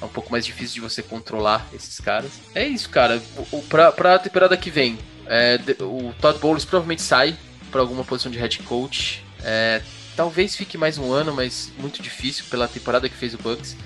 é 0.00 0.04
um 0.04 0.08
pouco 0.08 0.30
mais 0.30 0.46
difícil 0.46 0.74
de 0.74 0.80
você 0.80 1.02
controlar 1.02 1.66
esses 1.72 2.00
caras. 2.00 2.32
É 2.54 2.66
isso, 2.66 2.88
cara. 2.88 3.20
O, 3.50 3.62
pra, 3.62 3.90
pra 3.92 4.18
temporada 4.18 4.56
que 4.56 4.70
vem, 4.70 4.98
é, 5.26 5.58
o 5.80 6.12
Todd 6.20 6.38
Bowles 6.38 6.64
provavelmente 6.64 7.02
sai 7.02 7.36
para 7.70 7.80
alguma 7.80 8.04
posição 8.04 8.30
de 8.30 8.38
head 8.38 8.60
coach. 8.60 9.24
É, 9.42 9.82
talvez 10.16 10.56
fique 10.56 10.78
mais 10.78 10.98
um 10.98 11.12
ano, 11.12 11.34
mas 11.34 11.72
muito 11.78 12.02
difícil 12.02 12.44
pela 12.50 12.68
temporada 12.68 13.08
que 13.08 13.16
fez 13.16 13.34
o 13.34 13.38
Bucks. 13.38 13.76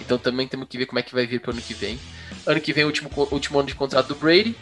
Então 0.00 0.18
também 0.18 0.48
temos 0.48 0.66
que 0.68 0.76
ver 0.76 0.86
como 0.86 0.98
é 0.98 1.02
que 1.02 1.14
vai 1.14 1.26
vir 1.26 1.40
para 1.40 1.50
o 1.50 1.52
ano 1.52 1.62
que 1.62 1.74
vem. 1.74 1.98
Ano 2.44 2.60
que 2.60 2.72
vem, 2.72 2.84
último, 2.84 3.10
último 3.30 3.58
ano 3.58 3.68
de 3.68 3.74
contrato 3.74 4.08
do 4.08 4.16
Brady. 4.16 4.56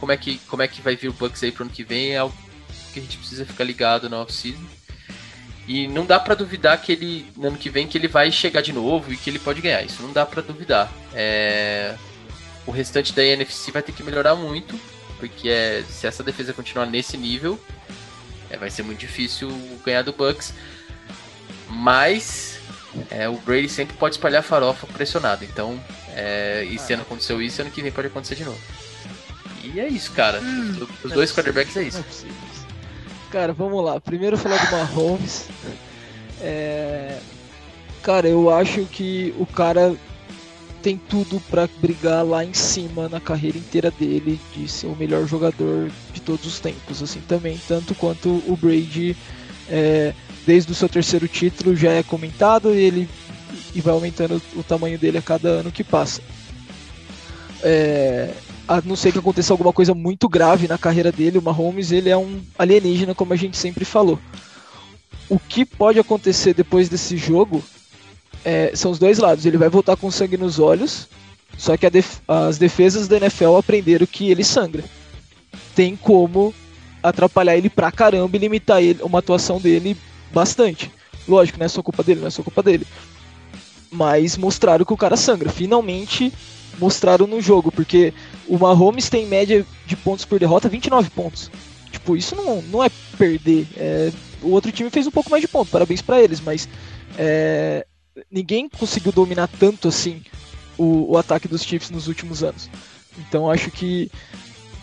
Como 0.00 0.12
é 0.12 0.16
que, 0.16 0.38
como 0.48 0.62
é 0.62 0.68
que 0.68 0.80
vai 0.80 0.96
vir 0.96 1.08
o 1.08 1.12
Bucks 1.12 1.42
aí 1.42 1.52
para 1.52 1.62
o 1.62 1.66
ano 1.66 1.74
que 1.74 1.84
vem 1.84 2.12
é 2.12 2.18
algo 2.18 2.34
que 2.92 3.00
a 3.00 3.02
gente 3.02 3.18
precisa 3.18 3.44
ficar 3.44 3.64
ligado 3.64 4.08
na 4.08 4.20
off-season. 4.20 4.77
E 5.68 5.86
não 5.86 6.06
dá 6.06 6.18
para 6.18 6.34
duvidar 6.34 6.80
que 6.80 6.90
ele, 6.90 7.26
no 7.36 7.48
ano 7.48 7.58
que 7.58 7.68
vem, 7.68 7.86
que 7.86 7.98
ele 7.98 8.08
vai 8.08 8.32
chegar 8.32 8.62
de 8.62 8.72
novo 8.72 9.12
e 9.12 9.16
que 9.18 9.28
ele 9.28 9.38
pode 9.38 9.60
ganhar. 9.60 9.82
Isso 9.82 10.02
não 10.02 10.10
dá 10.10 10.24
para 10.24 10.40
duvidar. 10.40 10.90
É... 11.14 11.94
O 12.66 12.70
restante 12.70 13.12
da 13.12 13.22
NFC 13.22 13.70
vai 13.70 13.82
ter 13.82 13.92
que 13.92 14.02
melhorar 14.02 14.34
muito, 14.34 14.80
porque 15.18 15.48
é... 15.50 15.84
se 15.86 16.06
essa 16.06 16.24
defesa 16.24 16.54
continuar 16.54 16.86
nesse 16.86 17.18
nível, 17.18 17.60
é... 18.48 18.56
vai 18.56 18.70
ser 18.70 18.82
muito 18.82 18.98
difícil 18.98 19.50
ganhar 19.84 20.00
do 20.00 20.12
Bucks. 20.12 20.54
Mas 21.68 22.58
é, 23.10 23.28
o 23.28 23.36
Brady 23.36 23.68
sempre 23.68 23.94
pode 23.96 24.14
espalhar 24.14 24.42
farofa 24.42 24.86
pressionado. 24.86 25.44
Então, 25.44 25.78
é, 26.14 26.64
e 26.64 26.78
se 26.78 26.94
ano 26.94 27.02
aconteceu 27.02 27.40
isso, 27.42 27.60
ano 27.60 27.70
que 27.70 27.82
vem 27.82 27.92
pode 27.92 28.08
acontecer 28.08 28.34
de 28.34 28.44
novo. 28.44 28.60
E 29.62 29.78
é 29.78 29.86
isso, 29.86 30.12
cara. 30.12 30.40
Hum, 30.40 30.86
Os 31.04 31.12
dois 31.12 31.30
quarterbacks 31.32 31.76
é 31.76 31.82
isso. 31.82 32.02
Cara, 33.30 33.52
vamos 33.52 33.84
lá. 33.84 34.00
Primeiro 34.00 34.36
falar 34.36 34.64
do 34.64 34.72
Mahomes. 34.72 35.48
É... 36.40 37.18
Cara, 38.02 38.28
eu 38.28 38.50
acho 38.50 38.84
que 38.86 39.34
o 39.38 39.44
cara 39.44 39.94
tem 40.82 40.96
tudo 40.96 41.40
para 41.50 41.68
brigar 41.80 42.24
lá 42.24 42.44
em 42.44 42.54
cima 42.54 43.08
na 43.08 43.20
carreira 43.20 43.58
inteira 43.58 43.90
dele 43.90 44.40
de 44.54 44.68
ser 44.68 44.86
o 44.86 44.96
melhor 44.96 45.26
jogador 45.26 45.90
de 46.12 46.20
todos 46.20 46.46
os 46.46 46.60
tempos, 46.60 47.02
assim 47.02 47.20
também, 47.20 47.60
tanto 47.66 47.94
quanto 47.96 48.42
o 48.46 48.56
Brady, 48.56 49.16
é, 49.68 50.14
desde 50.46 50.70
o 50.70 50.74
seu 50.74 50.88
terceiro 50.88 51.26
título 51.26 51.74
já 51.74 51.90
é 51.90 52.02
comentado 52.02 52.72
e 52.72 52.78
ele 52.78 53.08
e 53.74 53.80
vai 53.80 53.92
aumentando 53.92 54.40
o 54.56 54.62
tamanho 54.62 54.98
dele 54.98 55.18
a 55.18 55.22
cada 55.22 55.48
ano 55.48 55.72
que 55.72 55.84
passa. 55.84 56.22
É, 57.62 58.32
a 58.68 58.82
não 58.84 58.94
ser 58.94 59.10
que 59.12 59.18
aconteça 59.18 59.52
alguma 59.52 59.72
coisa 59.72 59.94
muito 59.94 60.28
grave 60.28 60.68
na 60.68 60.76
carreira 60.76 61.10
dele, 61.10 61.38
o 61.38 61.42
Mahomes 61.42 61.90
ele 61.90 62.10
é 62.10 62.16
um 62.16 62.42
alienígena, 62.58 63.14
como 63.14 63.32
a 63.32 63.36
gente 63.36 63.56
sempre 63.56 63.84
falou. 63.84 64.18
O 65.26 65.38
que 65.38 65.64
pode 65.64 65.98
acontecer 65.98 66.52
depois 66.52 66.88
desse 66.88 67.16
jogo 67.16 67.64
é, 68.44 68.72
são 68.74 68.90
os 68.90 68.98
dois 68.98 69.18
lados. 69.18 69.46
Ele 69.46 69.56
vai 69.56 69.70
voltar 69.70 69.96
com 69.96 70.10
sangue 70.10 70.36
nos 70.36 70.58
olhos, 70.58 71.08
só 71.56 71.76
que 71.78 71.88
def 71.88 72.20
as 72.28 72.58
defesas 72.58 73.08
da 73.08 73.16
NFL 73.16 73.56
aprenderam 73.56 74.06
que 74.06 74.30
ele 74.30 74.44
sangra. 74.44 74.84
Tem 75.74 75.96
como 75.96 76.54
atrapalhar 77.02 77.56
ele 77.56 77.70
pra 77.70 77.90
caramba 77.90 78.36
e 78.36 78.40
limitar 78.40 78.82
ele, 78.82 79.02
uma 79.02 79.20
atuação 79.20 79.58
dele 79.58 79.96
bastante. 80.30 80.92
Lógico, 81.26 81.58
não 81.58 81.66
é 81.66 81.68
só 81.68 81.82
culpa 81.82 82.02
dele, 82.02 82.20
não 82.20 82.26
é 82.26 82.30
só 82.30 82.42
culpa 82.42 82.62
dele. 82.62 82.86
Mas 83.90 84.36
mostraram 84.36 84.84
que 84.84 84.92
o 84.92 84.96
cara 84.96 85.16
sangra. 85.16 85.48
Finalmente 85.48 86.32
mostraram 86.78 87.26
no 87.26 87.40
jogo, 87.40 87.70
porque 87.72 88.12
o 88.46 88.58
Mahomes 88.58 89.08
tem 89.08 89.26
média 89.26 89.66
de 89.86 89.96
pontos 89.96 90.24
por 90.24 90.38
derrota 90.38 90.68
29 90.68 91.10
pontos. 91.10 91.50
Tipo, 91.90 92.16
isso 92.16 92.36
não, 92.36 92.62
não 92.62 92.84
é 92.84 92.90
perder. 93.16 93.66
É, 93.76 94.12
o 94.42 94.50
outro 94.50 94.70
time 94.70 94.90
fez 94.90 95.06
um 95.06 95.10
pouco 95.10 95.30
mais 95.30 95.40
de 95.40 95.48
pontos, 95.48 95.70
parabéns 95.70 96.02
para 96.02 96.20
eles, 96.20 96.40
mas 96.40 96.68
é, 97.16 97.86
ninguém 98.30 98.68
conseguiu 98.68 99.12
dominar 99.12 99.48
tanto 99.58 99.88
assim 99.88 100.22
o, 100.76 101.12
o, 101.12 101.18
ataque 101.18 101.48
dos 101.48 101.62
Chiefs 101.62 101.90
nos 101.90 102.08
últimos 102.08 102.42
anos. 102.42 102.70
Então 103.18 103.50
acho 103.50 103.70
que. 103.70 104.10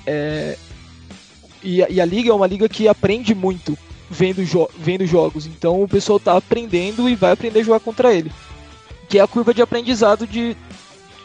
É, 0.06 0.58
e, 1.64 1.82
a, 1.82 1.90
e, 1.90 2.00
a, 2.00 2.06
liga 2.06 2.30
é 2.30 2.34
uma 2.34 2.46
liga 2.46 2.70
que 2.70 2.88
aprende 2.88 3.34
muito 3.34 3.78
vendo, 4.10 4.44
jo 4.46 4.70
vendo 4.78 5.06
jogos. 5.06 5.46
Então 5.46 5.82
o 5.82 5.88
pessoal 5.88 6.20
tá 6.20 6.38
aprendendo 6.38 7.10
e 7.10 7.16
vai 7.16 7.32
aprender 7.32 7.60
a 7.60 7.64
jogar 7.64 7.80
contra 7.80 8.14
ele. 8.14 8.32
Que 9.08 9.20
é 9.20 9.22
a 9.22 9.28
curva 9.28 9.54
de 9.54 9.62
aprendizado 9.62 10.28
de 10.28 10.56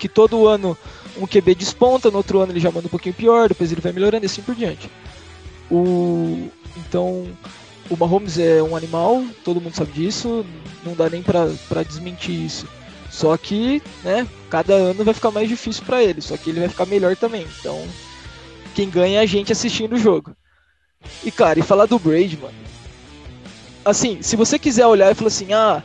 que 0.00 0.08
todo 0.08 0.48
ano 0.48 0.76
um 1.18 1.26
QB 1.26 1.54
desponta, 1.54 2.10
no 2.10 2.16
outro 2.16 2.40
ano 2.40 2.52
ele 2.52 2.58
já 2.58 2.70
manda 2.70 2.86
um 2.86 2.90
pouquinho 2.90 3.14
pior, 3.14 3.48
depois 3.48 3.70
ele 3.70 3.82
vai 3.82 3.92
melhorando 3.92 4.24
e 4.24 4.26
assim 4.26 4.40
por 4.40 4.54
diante. 4.54 4.90
O, 5.70 6.48
então, 6.76 7.28
o 7.90 7.96
Mahomes 7.96 8.38
é 8.38 8.62
um 8.62 8.74
animal, 8.74 9.22
todo 9.44 9.60
mundo 9.60 9.74
sabe 9.74 9.92
disso, 9.92 10.44
não 10.84 10.94
dá 10.94 11.10
nem 11.10 11.22
para 11.22 11.82
desmentir 11.86 12.34
isso. 12.34 12.66
Só 13.10 13.36
que, 13.36 13.82
né, 14.02 14.26
cada 14.48 14.72
ano 14.72 15.04
vai 15.04 15.12
ficar 15.12 15.30
mais 15.30 15.48
difícil 15.48 15.84
para 15.84 16.02
ele, 16.02 16.22
só 16.22 16.36
que 16.36 16.48
ele 16.48 16.60
vai 16.60 16.68
ficar 16.68 16.86
melhor 16.86 17.14
também. 17.14 17.46
Então, 17.58 17.86
quem 18.74 18.88
ganha 18.88 19.20
é 19.20 19.22
a 19.22 19.26
gente 19.26 19.52
assistindo 19.52 19.94
o 19.94 19.98
jogo. 19.98 20.34
E 21.22 21.30
cara, 21.30 21.58
e 21.58 21.62
falar 21.62 21.86
do 21.86 21.98
Brady, 21.98 22.38
mano. 22.40 22.54
Assim, 23.84 24.22
se 24.22 24.36
você 24.36 24.58
quiser 24.58 24.86
olhar 24.86 25.10
e 25.10 25.14
falar 25.14 25.28
assim, 25.28 25.52
ah, 25.52 25.82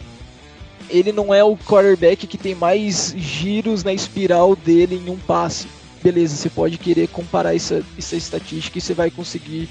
ele 0.90 1.12
não 1.12 1.34
é 1.34 1.44
o 1.44 1.58
quarterback 1.58 2.28
que 2.28 2.38
tem 2.38 2.56
mais 2.56 3.14
giros 3.18 3.84
na 3.84 3.94
espiral 3.94 4.56
dele 4.56 4.96
em 4.96 5.10
um 5.10 5.18
passe. 5.18 5.68
Beleza, 6.04 6.36
você 6.36 6.50
pode 6.50 6.78
querer 6.78 7.08
comparar 7.08 7.56
essa, 7.56 7.84
essa 7.98 8.16
estatística 8.16 8.78
e 8.78 8.82
você 8.82 8.94
vai 8.94 9.10
conseguir 9.10 9.68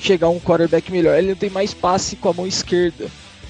chegar 0.00 0.26
a 0.26 0.30
um 0.30 0.40
quarterback 0.40 0.92
melhor. 0.92 1.16
Ele 1.16 1.28
não 1.28 1.36
tem 1.36 1.50
mais 1.50 1.72
passe 1.72 2.16
com 2.16 2.28
a 2.28 2.32
mão 2.32 2.46
esquerda. 2.46 3.08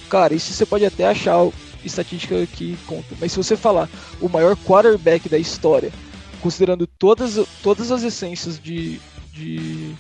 Cara, 0.09 0.35
isso 0.35 0.53
você 0.53 0.65
pode 0.65 0.87
até 0.87 1.07
achar 1.07 1.49
estatística 1.85 2.47
que 2.47 2.77
conta. 2.87 3.15
Mas 3.21 3.33
se 3.33 3.39
você 3.39 3.57
falar 3.57 3.89
o 4.21 4.29
maior 4.29 4.57
quarterback 4.57 5.29
da 5.29 5.39
história, 5.39 5.93
considerando 6.41 6.87
todas, 6.87 7.39
todas 7.63 7.91
as 7.91 8.03
essências 8.03 8.59
de, 8.59 9.01
de, 9.33 9.93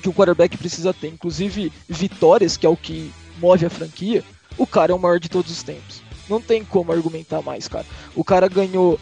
de 0.00 0.08
um 0.08 0.12
quarterback 0.12 0.56
precisa 0.56 0.92
ter, 0.92 1.08
inclusive 1.08 1.72
vitórias, 1.88 2.56
que 2.56 2.66
é 2.66 2.68
o 2.68 2.76
que 2.76 3.10
move 3.38 3.64
a 3.64 3.70
franquia, 3.70 4.22
o 4.58 4.66
cara 4.66 4.92
é 4.92 4.94
o 4.94 4.98
maior 4.98 5.18
de 5.18 5.28
todos 5.28 5.50
os 5.50 5.62
tempos. 5.62 6.01
Não 6.32 6.40
tem 6.40 6.64
como 6.64 6.90
argumentar 6.92 7.42
mais, 7.42 7.68
cara. 7.68 7.84
O 8.16 8.24
cara 8.24 8.48
ganhou. 8.48 8.98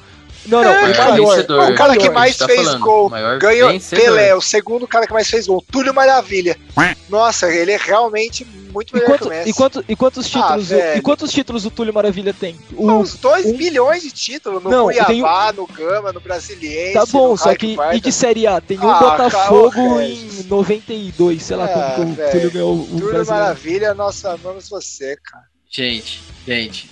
Não, 0.47 0.65
não, 0.65 0.71
é, 0.73 0.91
o 0.91 0.97
maior. 0.97 1.37
Vencedor. 1.37 1.71
O 1.71 1.75
cara 1.77 1.97
que 1.97 2.11
mais 2.11 2.37
tá 2.37 2.47
fez 2.47 2.65
falando. 2.65 2.81
gol. 2.81 3.11
Ganhou 3.39 3.71
vencedor. 3.71 4.05
Pelé, 4.05 4.35
o 4.35 4.41
segundo 4.41 4.89
cara 4.89 5.07
que 5.07 5.13
mais 5.13 5.31
fez 5.31 5.47
gol. 5.47 5.65
Túlio 5.71 5.95
Maravilha. 5.95 6.59
Nossa, 7.09 7.49
ele 7.49 7.71
é 7.71 7.77
realmente 7.77 8.45
muito 8.73 8.95
melhor 8.95 9.07
e 9.07 9.11
quanto, 9.11 9.21
que 9.21 9.27
o 9.27 9.31
Messi. 9.31 9.51
E, 9.51 9.53
quanto, 9.53 9.85
e 9.89 9.97
quantos 9.97 10.27
ah, 10.27 10.31
títulos, 10.31 10.73
ah, 10.73 10.77
o, 10.77 10.99
e 10.99 11.01
quantos 11.03 11.33
títulos 11.33 11.67
o 11.67 11.71
Túlio 11.71 11.95
Maravilha 11.95 12.33
tem? 12.33 12.57
O, 12.73 12.91
Uns 12.91 13.15
2 13.17 13.47
um... 13.47 13.57
milhões 13.57 14.03
de 14.03 14.11
títulos 14.11 14.63
no 14.63 14.71
não, 14.71 14.85
Cuiabá, 14.85 15.53
no 15.53 15.67
Gama, 15.67 16.13
no 16.13 16.21
Brasiliense. 16.21 16.95
Tá 16.95 17.07
bom, 17.07 17.37
só 17.37 17.55
que 17.55 17.77
e 17.93 18.01
de 18.01 18.11
Série 18.11 18.47
A? 18.47 18.61
Tem 18.61 18.79
um 18.79 18.91
ah, 18.91 18.99
Botafogo 18.99 20.01
em 20.01 20.45
92, 20.49 21.43
sei 21.43 21.57
lá 21.57 21.69
é, 21.69 21.95
como 21.95 22.13
o 22.13 22.31
Túlio 22.31 22.51
ganhou 22.51 22.81
o 22.81 22.87
Túlio 22.87 23.27
Maravilha, 23.27 23.95
nossa, 23.95 24.33
amamos 24.33 24.69
você, 24.69 25.17
cara. 25.23 25.45
Gente, 25.71 26.21
gente. 26.45 26.91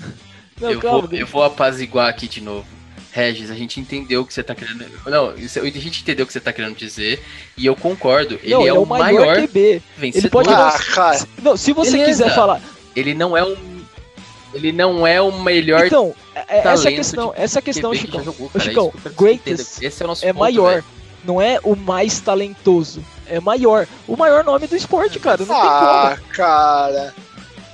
Não, 0.61 0.71
eu, 0.71 0.81
calma, 0.81 1.07
vou, 1.07 1.19
eu 1.19 1.27
vou 1.27 1.43
apaziguar 1.43 2.09
aqui 2.09 2.29
de 2.29 2.41
novo. 2.41 2.67
Regis, 3.11 3.51
a 3.51 3.55
gente 3.55 3.81
entendeu 3.81 4.21
o 4.21 4.27
que 4.27 4.33
você 4.35 4.43
tá 4.43 4.55
querendo. 4.55 4.85
Não, 5.07 5.31
a 5.31 5.37
gente 5.37 6.01
entendeu 6.01 6.25
o 6.25 6.27
que 6.27 6.33
você 6.33 6.41
tá 6.41 6.53
querendo 6.53 6.77
dizer. 6.77 7.23
E 7.57 7.67
eu 7.67 7.75
concordo. 7.75 8.39
Ele, 8.43 8.55
não, 8.55 8.63
é, 8.63 8.69
é, 8.69 8.73
o 8.73 8.85
maior, 8.85 9.27
maior 9.27 9.37
QB. 9.37 9.83
Vencedor. 9.97 10.23
Ele 10.23 10.31
pode 10.31 10.51
ah, 10.51 10.79
cara. 10.95 11.27
Não, 11.43 11.57
se 11.57 11.73
você 11.73 11.93
Beleza. 11.93 12.25
quiser 12.25 12.35
falar. 12.35 12.61
Ele 12.95 13.15
não 13.15 13.37
é 13.37 13.45
um. 13.45 13.57
Ele 14.55 14.73
não 14.73 15.07
é 15.07 15.21
o 15.21 15.33
melhor. 15.33 15.87
Então, 15.87 16.15
é, 16.35 16.69
essa 16.69 16.91
questão, 16.91 17.33
essa 17.37 17.63
questão, 17.63 17.95
Chicão. 17.95 18.23
Jogou, 18.23 18.49
cara, 18.51 18.65
Chicão, 18.65 18.93
greatest 19.17 19.83
Esse 19.83 20.03
é, 20.03 20.05
o 20.05 20.09
nosso 20.09 20.25
é 20.25 20.33
ponto, 20.33 20.41
maior. 20.41 20.73
Véio. 20.73 20.85
Não 21.25 21.43
é 21.43 21.59
o 21.63 21.75
mais 21.75 22.21
talentoso. 22.21 23.05
É 23.27 23.41
maior. 23.41 23.87
O 24.07 24.17
maior 24.17 24.45
nome 24.45 24.67
do 24.67 24.77
esporte, 24.77 25.19
cara. 25.19 25.45
Não 25.45 25.55
ah, 25.55 25.61
tem 25.61 25.69
como. 25.69 25.83
Ah, 25.83 26.19
cara. 26.33 27.15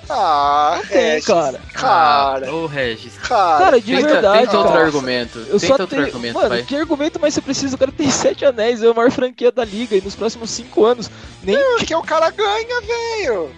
Ah, 0.09 0.75
não 0.77 0.87
tem, 0.87 1.23
cara. 1.23 1.61
Cara. 1.73 2.55
Ô, 2.55 2.67
Regis. 2.67 3.17
Cara, 3.19 3.65
cara 3.65 3.81
de 3.81 3.95
tenta, 3.95 4.09
verdade. 4.09 4.41
Tenta 4.41 4.59
outro 4.59 4.73
cara. 4.73 4.85
argumento. 4.85 5.39
Eu 5.39 5.45
tenta 5.61 5.67
só 5.67 5.73
outro 5.73 5.87
tenho... 5.87 6.03
argumento, 6.03 6.35
Mano, 6.35 6.49
vai. 6.49 6.63
que 6.63 6.77
argumento 6.77 7.21
mais 7.21 7.35
você 7.35 7.41
precisa? 7.41 7.75
O 7.77 7.79
cara 7.79 7.93
tem 7.93 8.11
sete 8.11 8.45
anéis, 8.45 8.83
é 8.83 8.89
a 8.89 8.95
maior 8.95 9.11
franquia 9.11 9.51
da 9.51 9.65
liga 9.65 9.97
e 9.97 10.01
nos 10.01 10.15
próximos 10.15 10.51
cinco 10.51 10.85
anos. 10.85 11.11
Nem. 11.43 11.57
É, 11.57 11.85
que 11.85 11.95
o 11.95 12.03
cara 12.03 12.31
ganha, 12.31 12.81
velho. 12.81 13.51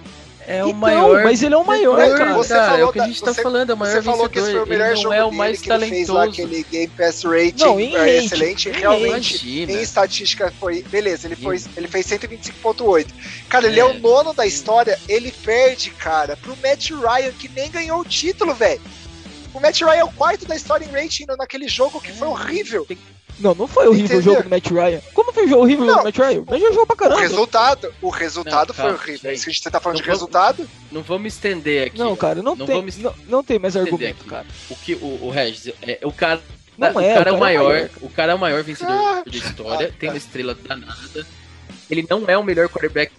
É 0.49 0.63
o 0.65 0.69
Então, 0.69 0.79
maior. 0.79 1.25
mas 1.25 1.43
ele 1.43 1.55
é 1.55 1.59
o 1.59 1.65
maior, 1.67 1.97
Você 1.97 2.17
cara. 2.17 2.31
falou 2.31 2.45
cara, 2.47 2.79
é 2.81 2.85
o 2.85 2.93
que 2.93 3.01
a 3.01 3.07
gente 3.09 3.21
tá 3.21 3.35
você- 3.35 3.43
falando, 3.43 3.71
é 3.71 3.75
o 3.75 3.77
maior 3.77 3.93
Você 3.97 4.03
falou 4.03 4.29
que 4.29 4.39
esse 4.39 4.53
foi 4.53 4.63
o 4.63 4.67
melhor 4.67 4.87
Ele 4.91 4.97
jogo 4.97 5.09
não 5.09 5.13
é 5.13 5.23
o 5.25 5.27
dele, 5.27 5.37
mais 5.39 5.61
que 5.61 5.73
ele 5.73 5.87
fez 5.89 6.09
lá 6.09 6.21
talentoso. 6.21 6.43
aquele 6.43 6.63
Game 6.71 6.93
Pass 6.97 7.23
Rating 7.25 7.65
Não, 7.65 7.81
em 7.81 7.95
é, 7.97 7.99
rate, 7.99 8.11
excelente. 8.27 8.69
em 8.69 8.73
Realmente, 8.73 9.35
Imagina. 9.35 9.73
em 9.73 9.83
estatística 9.83 10.53
foi. 10.61 10.83
Beleza, 10.85 11.27
ele, 11.27 11.35
foi, 11.37 11.61
ele 11.77 11.89
fez 11.89 12.07
125.8. 12.07 13.09
Cara, 13.49 13.67
ele 13.67 13.81
é. 13.81 13.85
o 13.85 13.95
nono 13.95 14.33
da 14.33 14.47
história, 14.47 14.97
ele 15.09 15.33
perde, 15.33 15.91
cara, 15.91 16.37
pro 16.37 16.57
Matt 16.63 16.91
Ryan, 16.91 17.33
que 17.33 17.49
nem 17.49 17.69
ganhou 17.69 18.01
o 18.01 18.05
título, 18.05 18.55
velho. 18.55 18.81
O 19.53 19.59
Matt 19.61 19.81
Ryan 19.81 19.95
é 19.95 20.05
o 20.05 20.13
quarto 20.13 20.47
da 20.47 20.55
história 20.55 20.85
em 20.85 20.89
rating 20.93 21.25
naquele 21.39 21.67
jogo 21.67 22.01
que 22.01 22.13
foi 22.13 22.29
horrível. 22.29 22.87
Não, 23.39 23.55
não 23.55 23.67
foi 23.69 23.87
horrível 23.87 24.17
Entendeu? 24.17 24.19
o 24.21 24.23
jogo 24.37 24.43
do 24.45 24.49
Matt 24.51 24.67
Ryan. 24.71 25.01
Como 25.13 25.33
foi 25.33 25.45
o 25.45 25.49
jogo 25.49 25.63
horrível 25.63 25.85
o 25.85 25.87
jogo 25.87 25.97
Não. 25.97 26.03
do 26.03 26.07
Matt 26.07 26.19
Ryan? 26.19 26.45
Mas 26.47 26.61
já 26.63 26.69
jogou 26.71 26.87
pra 26.87 26.95
O 26.95 26.99
caramba. 26.99 27.21
resultado, 27.21 27.95
o 28.01 28.09
resultado 28.11 28.69
Não, 28.69 28.75
foi 28.75 28.85
calma, 28.85 28.99
horrível. 28.99 29.31
gente. 29.35 29.45
Gente 29.47 29.63
tá 29.71 29.81
falando 29.81 29.97
Não 29.97 30.03
de 30.03 30.07
vamos- 30.07 30.21
resultado, 30.21 30.69
Não 30.91 31.03
vamos 31.03 31.33
estender 31.35 31.87
aqui. 31.89 31.99
Não, 31.99 32.17
cara, 32.17 32.43
não, 32.43 32.57
Não 32.57 32.67
tem, 32.67 32.77
vamos 32.77 32.97
não, 32.99 33.15
não 33.29 33.45
tem 33.45 33.59
mais 33.59 33.77
argumento, 33.77 34.21
aqui. 34.21 34.31
cara. 34.31 34.47
O 34.71 34.77
que 34.77 34.95
o, 34.95 35.25
o 35.27 35.31
Regis, 35.31 35.73
é, 35.83 35.99
o 36.03 36.13
cara. 36.13 36.41
Não 36.79 36.93
o 36.95 37.01
é, 37.01 37.15
cara 37.15 37.31
é 37.31 37.33
o 37.33 37.37
o 37.37 37.41
maior, 37.41 37.73
maior. 37.73 37.91
o 38.03 38.09
cara 38.11 38.33
é 38.33 38.35
o 38.35 38.39
maior 38.39 38.63
vencedor 38.63 38.93
Ah. 38.95 39.23
da 39.27 39.37
história, 39.37 39.93
Ah, 39.95 39.97
tem 39.99 40.09
uma 40.11 40.19
estrela 40.19 40.55
danada. 40.55 41.27
Ele 41.91 42.07
não 42.09 42.25
é 42.27 42.37
o 42.37 42.43
melhor 42.43 42.69
quarterback 42.69 43.13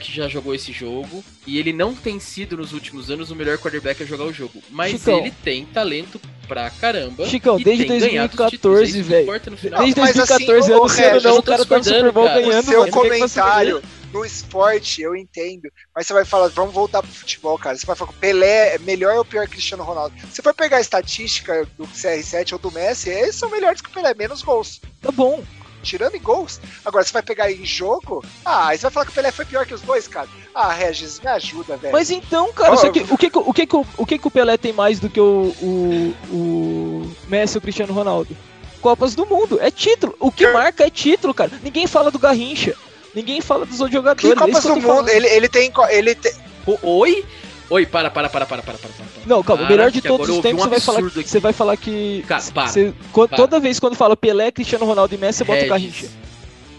que 0.00 0.12
já 0.12 0.26
jogou 0.26 0.54
esse 0.54 0.72
jogo 0.72 1.22
e 1.46 1.58
ele 1.58 1.72
não 1.72 1.94
tem 1.94 2.18
sido 2.18 2.56
nos 2.56 2.72
últimos 2.72 3.10
anos 3.10 3.30
o 3.30 3.36
melhor 3.36 3.58
quarterback 3.58 4.02
a 4.02 4.06
jogar 4.06 4.24
o 4.24 4.32
jogo, 4.32 4.60
mas 4.70 4.92
Chicão. 4.92 5.18
ele 5.18 5.30
tem 5.30 5.64
talento 5.66 6.20
pra 6.48 6.70
caramba. 6.70 7.26
Chicão, 7.26 7.60
e 7.60 7.64
desde 7.64 7.84
tem 7.84 8.00
ganhado 8.00 8.32
os 8.32 8.38
2014, 8.38 8.50
títulos, 8.50 8.80
é 8.80 8.82
isso 8.82 8.92
que 8.94 9.02
velho. 9.02 9.78
Desde 9.78 10.00
mas 10.00 10.18
assim, 10.18 10.46
2014 10.46 10.72
ô, 10.72 10.76
anos 10.76 10.94
Regis, 10.94 11.12
ano 11.12 11.22
não, 11.22 11.30
eu 11.30 11.38
o 11.38 11.42
cara 11.42 11.64
tá 11.64 11.78
no 11.78 11.84
Super 11.84 12.12
Bowl 12.12 12.26
cara. 12.26 12.40
ganhando, 12.40 12.60
o 12.60 12.64
seu 12.64 12.80
mano. 12.80 12.88
É 12.88 12.90
você 12.90 12.98
comentário 12.98 13.82
no 14.12 14.24
esporte, 14.24 15.02
eu 15.02 15.14
entendo. 15.14 15.70
Mas 15.94 16.06
você 16.06 16.12
vai 16.12 16.24
falar, 16.24 16.48
vamos 16.48 16.74
voltar 16.74 17.02
pro 17.02 17.10
futebol, 17.10 17.58
cara. 17.58 17.76
Você 17.76 17.86
vai 17.86 17.94
falar 17.94 18.10
que 18.10 18.16
o 18.16 18.20
Pelé 18.20 18.74
é 18.74 18.78
melhor 18.78 19.16
ou 19.16 19.24
pior 19.24 19.46
que 19.46 19.52
Cristiano 19.52 19.84
Ronaldo. 19.84 20.14
Se 20.30 20.42
for 20.42 20.54
pegar 20.54 20.78
a 20.78 20.80
estatística 20.80 21.66
do 21.78 21.86
CR7 21.86 22.52
ou 22.54 22.58
do 22.58 22.72
Messi, 22.72 23.10
eles 23.10 23.36
são 23.36 23.50
melhores 23.50 23.80
que 23.80 23.88
o 23.88 23.92
Pelé, 23.92 24.14
menos 24.14 24.42
gols. 24.42 24.80
Tá 25.00 25.10
bom. 25.12 25.42
Tirando 25.82 26.14
em 26.14 26.20
gols. 26.20 26.60
Agora, 26.84 27.04
você 27.04 27.12
vai 27.12 27.22
pegar 27.22 27.50
em 27.50 27.64
jogo, 27.64 28.22
ah, 28.44 28.68
aí 28.68 28.76
você 28.78 28.82
vai 28.82 28.90
falar 28.90 29.06
que 29.06 29.12
o 29.12 29.14
Pelé 29.14 29.32
foi 29.32 29.44
pior 29.44 29.64
que 29.66 29.74
os 29.74 29.80
dois, 29.80 30.06
cara. 30.06 30.28
Ah, 30.54 30.72
Regis, 30.72 31.20
me 31.20 31.28
ajuda, 31.30 31.76
velho. 31.76 31.92
Mas 31.92 32.10
então, 32.10 32.52
cara, 32.52 32.76
só 32.76 32.90
que, 32.90 33.00
o, 33.00 33.16
que, 33.16 33.26
o, 33.34 33.52
que, 33.54 33.68
o, 33.98 34.06
que, 34.06 34.18
que 34.18 34.26
o 34.28 34.30
Pelé 34.30 34.56
tem 34.58 34.72
mais 34.72 34.98
do 35.00 35.08
que 35.08 35.20
o, 35.20 35.54
o, 35.62 36.14
o 36.30 37.16
Messi 37.28 37.56
e 37.56 37.58
o 37.58 37.60
Cristiano 37.60 37.92
Ronaldo? 37.92 38.36
Copas 38.80 39.14
do 39.14 39.26
Mundo, 39.26 39.58
é 39.60 39.70
título. 39.70 40.14
O 40.18 40.30
que 40.32 40.46
marca 40.50 40.84
é 40.86 40.90
título, 40.90 41.34
cara. 41.34 41.52
Ninguém 41.62 41.86
fala 41.86 42.10
do 42.10 42.18
Garrincha. 42.18 42.74
Ninguém 43.14 43.40
fala 43.40 43.66
dos 43.66 43.80
outros 43.80 43.94
jogadores. 43.94 44.20
que 44.22 44.32
é 44.32 44.34
Copas 44.46 44.62
que 44.62 44.70
eu 44.70 44.74
do 44.74 44.80
Mundo? 44.80 44.86
falando. 44.86 45.08
Ele, 45.10 45.26
ele 45.28 45.48
tem. 45.48 45.72
Ele 45.90 46.14
tem. 46.14 46.32
O- 46.66 46.78
Oi? 47.00 47.24
Oi, 47.70 47.86
para, 47.86 48.10
para, 48.10 48.28
para, 48.28 48.44
para, 48.46 48.62
para, 48.62 48.76
para. 48.78 48.88
para. 48.90 49.06
Não, 49.26 49.42
calma, 49.44 49.62
o 49.64 49.68
melhor 49.68 49.90
de 49.92 50.00
todos 50.02 50.28
os 50.28 50.38
tempos 50.40 50.64
um 50.66 50.68
você 50.68 50.70
vai 50.70 50.80
falar 50.80 50.98
absurdo 50.98 51.22
que 51.22 51.30
você 51.30 51.38
vai 51.40 51.52
falar 51.52 51.76
que 51.76 52.24
Ca- 52.26 52.40
para, 52.52 52.66
você- 52.66 52.92
para. 53.12 53.28
toda 53.36 53.60
vez 53.60 53.78
quando 53.78 53.94
fala 53.94 54.16
Pelé, 54.16 54.50
Cristiano 54.50 54.84
Ronaldo 54.84 55.14
e 55.14 55.18
Messi, 55.18 55.38
você 55.38 55.44
bota 55.44 55.64
o 55.64 55.68
Garrincha. 55.68 56.06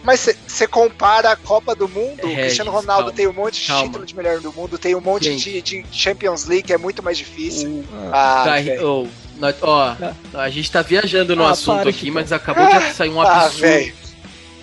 Mas 0.03 0.27
você 0.47 0.67
compara 0.67 1.31
a 1.31 1.35
Copa 1.35 1.75
do 1.75 1.87
Mundo, 1.87 2.21
o 2.23 2.27
Regis, 2.27 2.41
Cristiano 2.43 2.71
Ronaldo 2.71 3.03
calma, 3.03 3.11
tem 3.13 3.27
um 3.27 3.33
monte 3.33 3.61
de 3.61 3.67
calma. 3.67 3.83
título 3.85 4.05
de 4.05 4.15
melhor 4.15 4.39
do 4.41 4.51
mundo, 4.51 4.77
tem 4.77 4.95
um 4.95 4.99
monte 5.01 5.33
de, 5.35 5.61
de 5.61 5.85
Champions 5.91 6.45
League, 6.45 6.63
que 6.63 6.73
é 6.73 6.77
muito 6.77 7.01
mais 7.03 7.17
difícil. 7.17 7.69
O 7.69 7.85
Ah, 8.11 8.43
Garri- 8.45 8.63
velho. 8.71 8.87
oh, 8.87 9.07
nós- 9.39 9.55
ó, 9.61 9.93
Tá. 9.95 10.13
a 10.33 10.49
gente 10.49 10.69
tá 10.71 10.81
viajando 10.81 11.35
no 11.35 11.45
Ah, 11.45 11.51
assunto 11.51 11.81
para, 11.81 11.89
aqui, 11.91 12.09
mas 12.11 12.31
acabou 12.33 12.65
de 12.67 12.93
sair 12.95 13.09
um 13.11 13.21
Ah, 13.21 13.49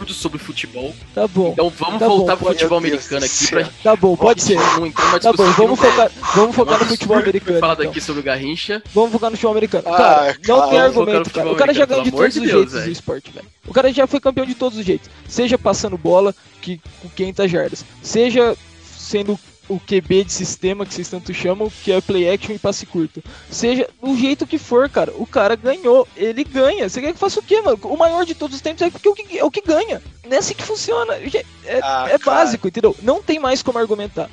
velho. 0.07 0.15
sobre 0.15 0.39
futebol. 0.39 0.95
Tá 1.15 1.27
bom, 1.27 1.51
Então 1.53 1.71
vamos 1.71 1.99
Tá 1.99 2.07
voltar 2.09 2.37
bom, 2.37 2.45
pro 2.45 2.53
futebol 2.55 2.79
americano 2.79 3.25
aqui 3.25 3.47
pra 3.49 3.65
tá 3.83 3.97
bom, 3.97 4.17
pode 4.17 4.43
ser. 4.43 4.55
não 4.57 4.87
entrar 4.87 5.05
numa 5.07 5.21
Tá 5.21 5.33
bom, 5.33 5.45
vamos 5.45 5.69
não 5.69 5.77
focar, 5.77 6.11
vamos 6.35 6.57
focar 6.57 6.79
no 6.79 6.85
futebol 6.87 7.17
americano. 7.19 7.53
Foi 7.53 7.61
falado 7.61 7.81
então. 7.81 7.91
aqui 7.91 8.01
sobre 8.01 8.21
o 8.21 8.25
Garrincha. 8.25 8.83
Vamos 8.95 9.13
focar 9.13 9.31
no 9.31 9.37
futebol 9.37 9.53
americano. 9.53 9.85
Ah, 9.87 9.97
cara, 9.97 10.37
não 10.47 10.69
tem 10.71 10.79
argumento, 10.79 11.31
cara. 11.31 11.53
O 11.53 11.57
cara 11.57 11.75
já 11.75 11.87
ganha 11.87 12.03
de 12.03 12.11
todos 12.11 12.33
de 12.35 12.41
os 12.41 12.47
Deus, 12.47 12.71
jeitos 12.73 12.85
do 12.85 12.91
esporte, 12.91 13.31
velho. 13.33 13.47
O 13.67 13.73
cara 13.73 13.93
já 13.93 14.07
foi 14.07 14.21
campeão 14.21 14.47
de 14.47 14.55
todos 14.55 14.79
os 14.79 14.85
jeitos. 14.85 15.11
Seja 15.29 15.59
passando 15.59 15.99
bola, 15.99 16.35
que 16.61 16.81
com 17.03 17.09
500 17.09 17.51
jardas. 17.51 17.85
Seja 18.03 18.57
sendo 18.97 19.39
o 19.69 19.79
QB 19.79 20.25
de 20.25 20.33
sistema, 20.33 20.87
que 20.87 20.95
vocês 20.95 21.09
tanto 21.09 21.33
chamam, 21.35 21.71
que 21.85 21.93
é 21.93 22.01
play 22.01 22.29
action 22.29 22.55
e 22.55 22.59
passe 22.59 22.87
curto. 22.87 23.23
Seja 23.51 23.89
do 24.03 24.17
jeito 24.17 24.47
que 24.47 24.59
for, 24.59 24.89
cara. 24.89 25.13
O 25.17 25.27
cara 25.27 25.55
ganhou. 25.55 26.07
Ele 26.17 26.45
ganha. 26.45 26.89
Você 26.89 27.01
quer 27.01 27.13
que 27.13 27.19
faça 27.19 27.41
o 27.41 27.43
quê, 27.43 27.61
mano? 27.61 27.79
O 27.85 27.97
maior 27.97 28.25
de 28.25 28.35
todos 28.35 28.57
os 28.57 28.63
tempos 28.63 28.83
é, 28.83 28.91
porque 28.91 29.09
o 29.09 29.15
que, 29.15 29.39
é 29.39 29.45
o 29.45 29.51
que 29.51 29.61
ganha. 29.61 30.03
Não 30.27 30.37
é 30.37 30.39
assim 30.39 30.55
que 30.55 30.63
funciona. 30.63 31.15
É, 31.15 31.81
Ah, 31.83 32.07
é 32.11 32.19
básico, 32.19 32.69
entendeu? 32.69 32.97
Não 33.03 33.23
tem 33.23 33.39
mais 33.39 33.63
como 33.63 33.79
argumentar. 33.79 34.31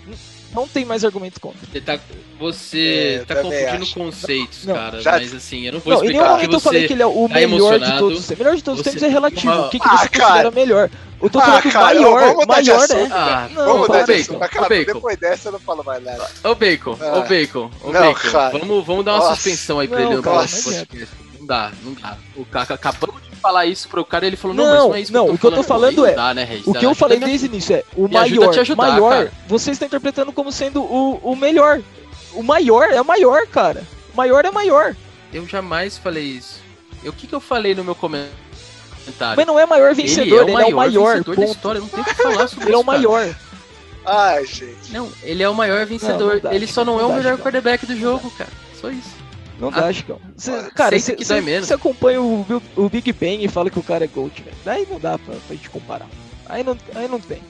Não 0.55 0.67
tem 0.67 0.85
mais 0.85 1.03
argumento 1.05 1.39
contra. 1.39 1.59
Você 1.71 1.81
tá, 1.81 1.99
você 2.39 3.19
É, 3.21 3.25
tá 3.25 3.35
confundindo 3.41 3.83
acho. 3.83 3.93
conceitos, 3.95 4.65
Não, 4.65 4.73
cara. 4.75 5.01
já- 5.01 5.11
Mas 5.11 5.33
assim, 5.33 5.65
eu 5.65 5.73
não 5.73 5.79
vou 5.79 5.93
Não, 5.93 5.99
em 5.99 6.07
nenhum 6.07 6.11
explicar 6.19 6.31
momento 6.35 6.53
eu 6.53 6.59
falei 6.59 6.87
que 6.87 6.93
ele 6.93 7.01
é 7.03 7.05
o 7.05 7.27
tá 7.29 7.33
melhor 7.35 7.79
de 7.79 7.97
todos 7.97 8.19
os 8.19 8.27
tempos. 8.27 8.39
Melhor 8.45 8.55
de 8.55 8.63
todos 8.63 8.79
os 8.79 8.83
você 8.83 8.89
tempos 8.91 9.03
é 9.03 9.11
relativo. 9.11 9.51
uma- 9.53 9.65
O 9.67 9.69
que, 9.69 9.79
que 9.79 9.87
Ah, 9.87 9.97
você 9.97 10.09
cara. 10.09 10.25
considera 10.29 10.51
melhor? 10.51 10.89
Eu 11.21 11.29
tô 11.29 11.39
Ah, 11.39 11.41
falando 11.43 11.63
cara, 11.71 11.85
maior. 11.85 12.19
vamos 12.33 12.45
maior 12.45 12.75
assunto, 12.83 12.93
é. 12.99 13.07
Ah, 13.11 13.49
Não, 13.51 13.65
Vamos 13.65 13.81
mudar 13.87 14.01
de 14.01 14.07
Bacon, 14.07 14.21
assunto. 14.21 14.39
Cara, 14.49 14.69
Bacon. 14.69 14.93
depois 14.93 15.17
dessa 15.17 15.47
eu 15.47 15.51
não 15.53 15.59
falo 15.59 15.83
mais 15.83 16.03
nada. 16.03 16.29
Ô 16.43 16.55
Bacon, 16.55 16.97
Ah. 17.01 17.17
ô 17.17 17.21
Bacon, 17.23 17.71
ô 17.83 17.91
Não, 17.91 18.01
Bacon. 18.13 18.29
cara. 18.31 18.49
Vamos, 18.57 18.85
vamos 18.85 19.05
dar 19.05 19.11
uma 19.13 19.19
Nossa. 19.19 19.35
suspensão 19.35 19.79
aí 19.79 19.87
pra 19.87 19.99
Não, 19.99 20.07
ele 20.07 20.15
no 20.17 20.23
cara, 20.23 20.35
não 20.41 20.47
podcast. 20.47 21.07
Não 21.39 21.45
dá, 21.47 21.71
não 21.83 21.93
dá. 21.93 22.17
O 22.35 22.45
cara 22.45 22.73
acabamos 22.73 23.21
de 23.23 23.24
falar 23.45 23.65
isso 23.67 23.87
pro 23.87 24.03
cara 24.03 24.25
ele 24.25 24.35
falou, 24.35 24.57
não, 24.57 24.63
mas 24.65 24.73
Não, 24.73 24.87
não 24.87 24.95
é 24.95 25.01
isso 25.01 25.13
não, 25.13 25.25
que 25.25 25.29
eu 25.29 25.35
o 25.35 25.37
que 25.37 25.45
eu 25.45 25.51
tô 25.51 25.57
tô 25.57 25.63
falando. 25.63 25.95
falando 25.95 26.07
é, 26.07 26.15
não 26.15 26.23
dá, 26.23 26.33
né, 26.33 26.43
Regis? 26.43 26.67
O 26.67 26.73
que 26.73 26.85
eu 26.85 26.95
falei 26.95 27.19
desde 27.19 27.45
o 27.45 27.49
início 27.49 27.75
é 27.75 27.83
o 27.95 28.07
maior. 28.07 28.59
ajudar, 28.59 28.87
maior, 28.87 29.09
cara. 29.11 29.31
você 29.47 29.71
está 29.71 29.85
interpretando 29.85 30.31
como 30.31 30.51
sendo 30.51 30.81
o, 30.81 31.19
o 31.21 31.35
melhor. 31.35 31.79
O 32.33 32.41
maior 32.41 32.89
é 32.89 32.99
o 32.99 33.05
maior, 33.05 33.45
cara. 33.45 33.83
O 34.13 34.17
maior 34.17 34.43
é 34.45 34.51
maior. 34.51 34.95
Eu 35.31 35.47
jamais 35.47 35.97
falei 35.97 36.23
isso. 36.23 36.59
E 37.03 37.09
o 37.09 37.13
que, 37.13 37.27
que 37.27 37.35
eu 37.35 37.39
falei 37.39 37.75
no 37.75 37.83
meu 37.83 37.93
comentário? 37.93 38.33
Mas 39.35 39.45
não 39.45 39.59
é 39.59 39.65
maior 39.67 39.93
vencedor, 39.93 40.41
ele 40.49 40.51
é 40.51 40.65
o 40.65 40.75
maior. 40.75 41.13
vencedor 41.17 41.35
da 41.35 41.41
ponto. 41.41 41.51
história, 41.55 41.81
não 41.81 41.87
tem 41.87 42.01
o 42.01 42.03
que 42.05 42.13
falar 42.15 42.47
sobre 42.47 42.65
Ele 42.69 42.75
é 42.75 42.79
isso, 42.79 42.81
o 42.81 42.85
cara. 42.85 42.97
maior. 42.97 43.35
Ai, 44.07 44.45
gente. 44.45 44.91
Não, 44.91 45.11
ele 45.21 45.43
é 45.43 45.49
o 45.49 45.53
maior 45.53 45.85
vencedor. 45.85 46.33
não 46.35 46.39
dá, 46.41 46.55
ele 46.55 46.65
só 46.67 46.83
não 46.83 46.97
é 46.97 47.01
não 47.03 47.09
o 47.09 47.11
dá, 47.11 47.17
melhor 47.17 47.31
Chicão. 47.33 47.43
quarterback 47.43 47.85
do 47.85 47.95
jogo, 47.95 48.31
cara. 48.31 48.49
Só 48.79 48.89
isso. 48.89 49.09
Não 49.59 49.69
Ah, 49.69 49.81
dá, 49.81 49.93
Chicão. 49.93 50.19
Cê, 50.37 50.51
cara, 50.75 50.99
você 50.99 51.15
que 51.15 51.23
dói 51.25 51.41
menos. 51.41 51.71
acompanha 51.71 52.21
o, 52.21 52.45
o 52.75 52.89
Big 52.89 53.11
Bang 53.13 53.43
e 53.43 53.47
fala 53.47 53.69
que 53.69 53.79
o 53.79 53.83
cara 53.83 54.03
é 54.03 54.07
GOAT, 54.07 54.41
velho. 54.41 54.55
Daí 54.65 54.87
não 54.89 54.99
dá 54.99 55.17
pra, 55.17 55.35
pra 55.35 55.55
gente 55.55 55.69
comparar. 55.69 56.07
Aí 56.47 56.63
não, 56.63 56.77
aí 56.93 57.07
não 57.07 57.19
tem. 57.19 57.41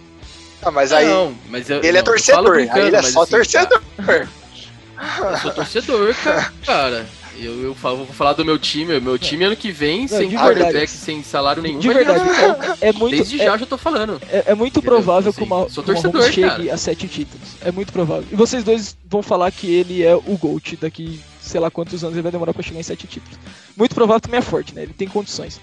Ah, 0.61 0.71
mas 0.71 0.91
aí. 0.91 1.05
não, 1.07 1.33
mas 1.49 1.69
eu, 1.69 1.77
ele 1.83 1.89
é 1.89 1.91
não, 1.91 2.05
falo 2.05 2.05
torcedor. 2.05 2.55
Aí 2.71 2.87
ele 2.87 2.95
é 2.95 3.01
só 3.01 3.21
assim, 3.23 3.31
torcedor. 3.31 3.81
cara, 3.97 5.31
eu 5.31 5.37
sou 5.37 5.51
torcedor, 5.51 6.15
cara. 6.23 6.53
cara. 6.65 7.05
Eu, 7.37 7.61
eu 7.63 7.75
falo- 7.75 7.97
vou 7.97 8.05
falar 8.07 8.31
do 8.31 8.45
meu 8.45 8.57
time. 8.57 8.97
Meu 9.01 9.19
time 9.19 9.43
ano 9.43 9.57
que 9.57 9.69
vem, 9.69 10.07
sem 10.07 10.29
de 10.29 10.37
quarterback, 10.37 10.89
sem 10.89 11.21
salário 11.21 11.61
nenhum. 11.61 11.79
De 11.79 11.89
verdade, 11.89 12.19
Bowl. 12.23 12.75
é 12.79 12.93
muito. 12.93 13.17
Desde 13.17 13.41
é- 13.41 13.45
já 13.45 13.53
eu 13.55 13.59
já 13.59 13.65
tô 13.65 13.77
falando. 13.77 14.21
É, 14.29 14.43
é 14.51 14.55
muito 14.55 14.79
Entendeu? 14.79 14.93
provável 14.95 15.29
Assim, 15.31 15.39
que 15.39 15.43
o 15.43 15.47
Ma- 15.49 15.67
sou 15.69 15.83
que 15.83 15.91
o 15.91 15.93
Mahomes 15.95 16.11
torcedor, 16.13 16.31
chegue 16.31 16.69
a 16.71 16.77
sete 16.77 17.09
títulos. 17.09 17.49
É 17.61 17.73
muito 17.73 17.91
provável. 17.91 18.23
E 18.31 18.35
vocês 18.35 18.63
dois 18.63 18.95
vão 19.09 19.21
falar 19.21 19.51
que 19.51 19.67
ele 19.69 20.01
é 20.01 20.15
o 20.15 20.37
GOAT 20.37 20.77
daqui, 20.77 21.19
sei 21.45 21.59
lá 21.59 21.69
quantos 21.71 22.03
anos 22.03 22.15
ele 22.15 22.23
vai 22.23 22.31
demorar 22.31 22.53
pra 22.53 22.63
chegar 22.63 22.79
em 22.79 22.83
sete 22.83 23.07
títulos. 23.07 23.37
Muito 23.75 23.93
provável 23.95 24.19
também 24.21 24.39
é 24.39 24.41
forte, 24.43 24.73
né? 24.75 24.83
Ele 24.83 24.93
tem 24.93 25.07
condições. 25.07 25.59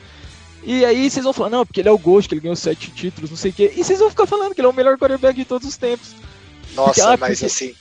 E 0.64 0.84
aí 0.84 1.10
vocês 1.10 1.24
vão 1.24 1.32
falar, 1.32 1.50
não, 1.50 1.66
porque 1.66 1.80
ele 1.80 1.88
é 1.88 1.92
o 1.92 1.98
GOAT, 1.98 2.28
que 2.28 2.34
ele 2.34 2.40
ganhou 2.40 2.54
sete 2.56 2.90
títulos, 2.92 3.30
não 3.30 3.36
sei 3.36 3.50
o 3.50 3.54
quê. 3.54 3.72
E 3.76 3.82
vocês 3.82 3.98
vão 3.98 4.08
ficar 4.10 4.26
falando 4.26 4.54
que 4.54 4.60
ele 4.60 4.66
é 4.68 4.70
o 4.70 4.74
melhor 4.74 4.96
quarterback 4.96 5.34
de 5.34 5.44
todos 5.44 5.66
os 5.66 5.76
tempos. 5.76 6.14
Nossa, 6.74 7.12
Ah, 7.12 7.16
mas 7.16 7.40
porque- 7.40 7.46
assim, 7.46 7.74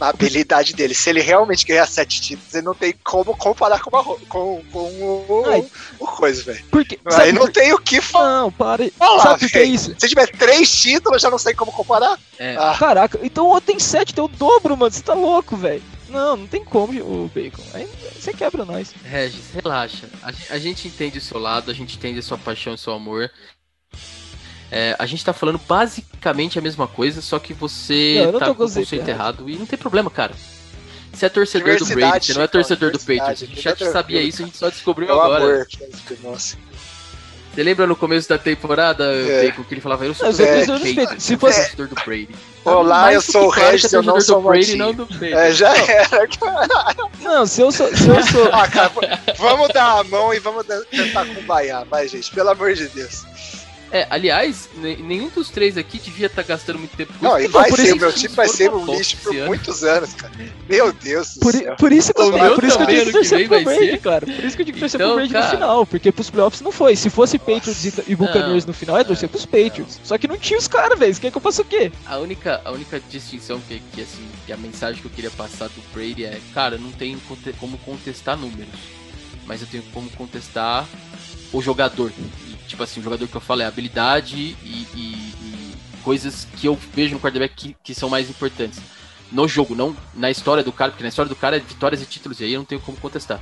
a 0.00 0.08
habilidade 0.08 0.72
dele, 0.72 0.94
se 0.94 1.10
ele 1.10 1.20
realmente 1.20 1.66
ganhar 1.66 1.86
sete 1.86 2.20
títulos, 2.22 2.54
ele 2.54 2.64
não 2.64 2.74
tem 2.74 2.94
como 3.04 3.36
comparar 3.36 3.80
com, 3.80 3.90
uma, 3.90 4.02
com, 4.02 4.62
com 4.72 4.78
o, 4.78 5.44
Ai. 5.46 5.64
o 6.00 6.06
coisa, 6.06 6.42
velho. 6.42 6.64
Porque. 6.70 6.98
Aí 7.04 7.12
sabe 7.12 7.32
não 7.32 7.42
por- 7.42 7.52
tem 7.52 7.72
o 7.74 7.78
que 7.78 8.00
falar. 8.00 8.40
Não, 8.40 8.50
para. 8.50 8.90
Fala, 8.98 9.22
sabe 9.22 9.40
por 9.40 9.50
que 9.50 9.58
é 9.58 9.64
isso? 9.64 9.94
Se 9.98 10.08
tiver 10.08 10.26
três 10.28 10.74
títulos, 10.74 11.16
eu 11.16 11.20
já 11.20 11.30
não 11.30 11.38
sei 11.38 11.52
como 11.54 11.70
comparar. 11.70 12.18
É. 12.38 12.56
Ah, 12.58 12.74
Caraca, 12.78 13.20
então 13.22 13.44
o 13.44 13.48
outro 13.50 13.66
tem 13.66 13.78
sete, 13.78 14.14
tem 14.14 14.24
o 14.24 14.28
dobro, 14.28 14.74
mano. 14.76 14.90
Você 14.90 15.02
tá 15.02 15.12
louco, 15.14 15.54
velho. 15.54 15.82
Não, 16.12 16.36
não 16.36 16.46
tem 16.46 16.64
como, 16.64 16.92
o 17.00 17.30
Bacon. 17.34 17.62
Aí 17.74 17.88
você 18.14 18.32
quebra 18.32 18.64
nós. 18.64 18.92
Regis, 19.04 19.50
relaxa. 19.50 20.08
A, 20.22 20.54
a 20.54 20.58
gente 20.58 20.86
entende 20.86 21.18
o 21.18 21.20
seu 21.20 21.38
lado, 21.38 21.70
a 21.70 21.74
gente 21.74 21.96
entende 21.96 22.18
a 22.18 22.22
sua 22.22 22.38
paixão 22.38 22.74
e 22.74 22.78
seu 22.78 22.92
amor. 22.92 23.30
É, 24.70 24.96
a 24.98 25.04
gente 25.06 25.24
tá 25.24 25.32
falando 25.32 25.60
basicamente 25.68 26.58
a 26.58 26.62
mesma 26.62 26.86
coisa, 26.86 27.20
só 27.20 27.38
que 27.38 27.52
você 27.52 28.30
Não, 28.32 28.38
tá 28.38 28.46
com 28.46 28.52
o 28.52 28.54
conceito 28.54 28.94
errado. 28.94 29.08
errado. 29.08 29.50
E 29.50 29.56
não 29.56 29.66
tem 29.66 29.78
problema, 29.78 30.10
cara. 30.10 30.34
Você 31.12 31.26
é 31.26 31.28
torcedor 31.28 31.78
do 31.78 31.86
Brady, 31.86 32.26
você 32.26 32.34
não 32.34 32.42
é 32.42 32.46
torcedor 32.46 32.90
do 32.90 32.98
Patriots. 32.98 33.42
A 33.42 33.46
gente 33.46 33.60
já 33.60 33.76
fica 33.76 33.90
sabia 33.92 34.22
isso, 34.22 34.42
a 34.42 34.46
gente 34.46 34.56
só 34.56 34.70
descobriu 34.70 35.10
é 35.10 35.12
o 35.12 35.20
agora. 35.20 35.44
amor. 35.44 35.66
Nossa. 36.22 36.56
Você 37.54 37.62
lembra 37.62 37.86
no 37.86 37.94
começo 37.94 38.28
da 38.28 38.38
temporada, 38.38 39.04
É. 39.04 39.42
Bacon, 39.46 39.62
que 39.64 39.74
ele 39.74 39.80
falava, 39.82 40.06
eu 40.06 40.14
sou 40.14 40.32
sou 40.32 40.46
torcedor 40.46 40.78
do 40.78 40.84
Patriots. 40.94 41.22
Se 41.24 41.36
fosse- 41.36 41.60
torcedor 41.60 41.88
do 41.88 41.94
Brady. 41.96 42.28
Olá, 42.64 43.00
Mais 43.02 43.14
eu 43.16 43.20
sou 43.22 43.46
o 43.46 43.48
Regis, 43.50 43.92
é 43.92 43.96
eu 43.96 44.02
não 44.02 44.20
sou 44.20 44.40
do 44.40 44.48
Brady, 44.48 44.76
não 44.76 44.94
do 44.94 45.06
Patriots. 45.06 45.36
É, 45.38 45.52
já 45.52 45.76
era. 45.76 46.28
Não, 47.20 47.46
se 47.46 47.60
eu 47.60 47.70
sou. 47.70 47.94
Se 47.94 48.08
eu 48.08 48.22
sou 48.26 48.48
Ah, 48.54 48.66
cara, 48.68 48.90
vamos 49.38 49.68
dar 49.68 49.98
a 50.00 50.04
mão 50.04 50.32
e 50.32 50.38
vamos 50.38 50.64
tentar 50.90 51.26
combaiar, 51.26 51.84
vai, 51.84 52.08
gente, 52.08 52.30
pelo 52.30 52.48
amor 52.50 52.72
de 52.72 52.88
Deus. 52.88 53.22
É, 53.92 54.06
aliás, 54.08 54.70
nenhum 54.74 55.28
dos 55.28 55.50
três 55.50 55.76
aqui 55.76 55.98
devia 55.98 56.26
estar 56.26 56.42
tá 56.42 56.48
gastando 56.48 56.78
muito 56.78 56.96
tempo 56.96 57.12
com 57.12 57.26
Não, 57.26 57.38
e 57.38 57.46
vai 57.46 57.70
ser, 57.70 57.92
o 57.92 57.96
meu 57.98 58.10
time 58.10 58.34
vai 58.34 58.48
ser 58.48 58.72
um 58.72 58.86
lixo 58.86 59.18
por 59.18 59.36
ano. 59.36 59.46
muitos 59.46 59.84
anos, 59.84 60.14
cara. 60.14 60.32
Meu 60.66 60.94
Deus 60.94 61.34
do 61.34 61.40
por, 61.40 61.52
céu. 61.52 61.76
Por 61.76 61.92
isso 61.92 62.14
que, 62.14 62.22
eu, 62.22 62.54
por 62.54 62.64
isso 62.64 62.76
que 62.78 62.82
eu 62.84 62.86
digo 62.86 63.04
que 63.04 63.12
torcer 63.12 63.48
pro 63.48 63.62
Brady, 63.62 63.98
cara. 63.98 64.24
Por 64.24 64.44
isso 64.44 64.56
que 64.56 64.62
eu 64.62 64.66
digo 64.66 64.76
que 64.76 64.80
torcer 64.80 64.98
então, 64.98 65.14
pro 65.14 65.28
Brady 65.28 65.34
no 65.34 65.50
final, 65.50 65.86
porque 65.86 66.10
pros 66.10 66.30
playoffs 66.30 66.62
não 66.62 66.72
foi. 66.72 66.96
Se 66.96 67.10
fosse 67.10 67.38
Patriots 67.38 67.84
e, 67.84 68.12
e 68.12 68.16
Buccaneers 68.16 68.64
no 68.64 68.72
final, 68.72 68.96
é 68.96 69.04
torcer 69.04 69.28
pros 69.28 69.44
Patriots. 69.44 70.00
Só 70.02 70.16
que 70.16 70.26
não 70.26 70.38
tinha 70.38 70.58
os 70.58 70.66
caras, 70.66 70.98
velho. 70.98 71.14
Quer 71.14 71.30
que 71.30 71.36
eu 71.36 71.42
faça 71.42 71.60
o 71.60 71.64
quê? 71.66 71.92
A 72.06 72.16
única, 72.16 72.62
a 72.64 72.72
única 72.72 72.98
distinção 73.10 73.60
que, 73.60 73.82
que, 73.92 74.00
assim, 74.00 74.26
que 74.46 74.54
a 74.54 74.56
mensagem 74.56 75.02
que 75.02 75.06
eu 75.06 75.12
queria 75.12 75.30
passar 75.30 75.68
do 75.68 75.82
Brady 75.92 76.24
é, 76.24 76.40
cara, 76.54 76.78
não 76.78 76.90
tem 76.92 77.20
como 77.60 77.76
contestar 77.76 78.38
números. 78.38 78.72
Mas 79.44 79.60
eu 79.60 79.66
tenho 79.66 79.82
como 79.92 80.08
contestar 80.12 80.88
o 81.52 81.60
jogador 81.60 82.10
tipo 82.72 82.82
assim, 82.82 83.00
o 83.00 83.02
jogador 83.02 83.28
que 83.28 83.34
eu 83.34 83.40
falo 83.40 83.60
é 83.60 83.66
habilidade 83.66 84.36
e, 84.36 84.56
e, 84.94 84.96
e 84.96 85.74
coisas 86.02 86.46
que 86.56 86.66
eu 86.66 86.74
vejo 86.94 87.14
no 87.14 87.20
quarterback 87.20 87.54
que, 87.54 87.76
que, 87.84 87.94
são 87.94 88.08
mais 88.08 88.30
importantes. 88.30 88.80
No 89.30 89.46
jogo, 89.46 89.74
não 89.74 89.96
na 90.14 90.30
história 90.30 90.62
do 90.62 90.72
cara, 90.72 90.90
porque 90.90 91.02
na 91.02 91.10
história 91.10 91.28
do 91.28 91.36
cara 91.36 91.56
é 91.56 91.60
vitórias 91.60 92.02
e 92.02 92.06
títulos, 92.06 92.40
e 92.40 92.44
aí 92.44 92.52
eu 92.54 92.60
não 92.60 92.64
tenho 92.64 92.80
como 92.80 92.96
contestar. 92.96 93.40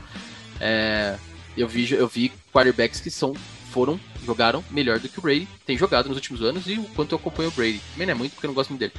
É, 0.60 1.16
eu, 1.56 1.68
vi, 1.68 1.92
eu 1.92 2.08
vi 2.08 2.32
quarterbacks 2.52 3.00
que 3.00 3.10
são, 3.10 3.34
foram, 3.70 4.00
jogaram 4.24 4.64
melhor 4.70 4.98
do 4.98 5.08
que 5.08 5.18
o 5.18 5.22
Brady, 5.22 5.48
tem 5.64 5.78
jogado 5.78 6.08
nos 6.08 6.16
últimos 6.16 6.42
anos 6.42 6.66
e 6.66 6.74
o 6.74 6.84
quanto 6.96 7.12
eu 7.12 7.18
acompanho 7.18 7.50
o 7.50 7.52
Brady. 7.52 7.80
Também 7.92 8.06
não 8.06 8.14
é 8.14 8.16
muito 8.16 8.32
porque 8.32 8.46
eu 8.46 8.48
não 8.48 8.54
gosto 8.54 8.70
muito 8.70 8.80
dele. 8.80 8.92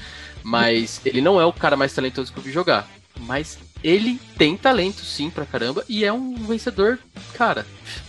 Mas 0.43 1.01
ele 1.05 1.19
não 1.19 1.39
é 1.39 1.45
o 1.45 1.53
cara 1.53 1.75
mais 1.75 1.93
talentoso 1.93 2.31
que 2.31 2.39
eu 2.39 2.43
vi 2.43 2.51
jogar. 2.51 2.89
Mas 3.19 3.57
ele 3.83 4.19
tem 4.37 4.55
talento 4.55 5.03
sim 5.03 5.29
pra 5.29 5.45
caramba 5.45 5.83
e 5.89 6.05
é 6.05 6.13
um 6.13 6.35
vencedor, 6.35 6.99
cara, 7.33 7.65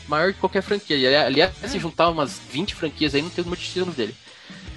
maior 0.06 0.32
que 0.32 0.40
qualquer 0.40 0.62
franquia. 0.62 1.24
Aliás, 1.24 1.52
se 1.66 1.78
juntar 1.78 2.10
umas 2.10 2.40
20 2.50 2.74
franquias 2.74 3.14
aí, 3.14 3.22
não 3.22 3.30
tem 3.30 3.44
o 3.44 3.56
títulos 3.56 3.94
dele. 3.94 4.14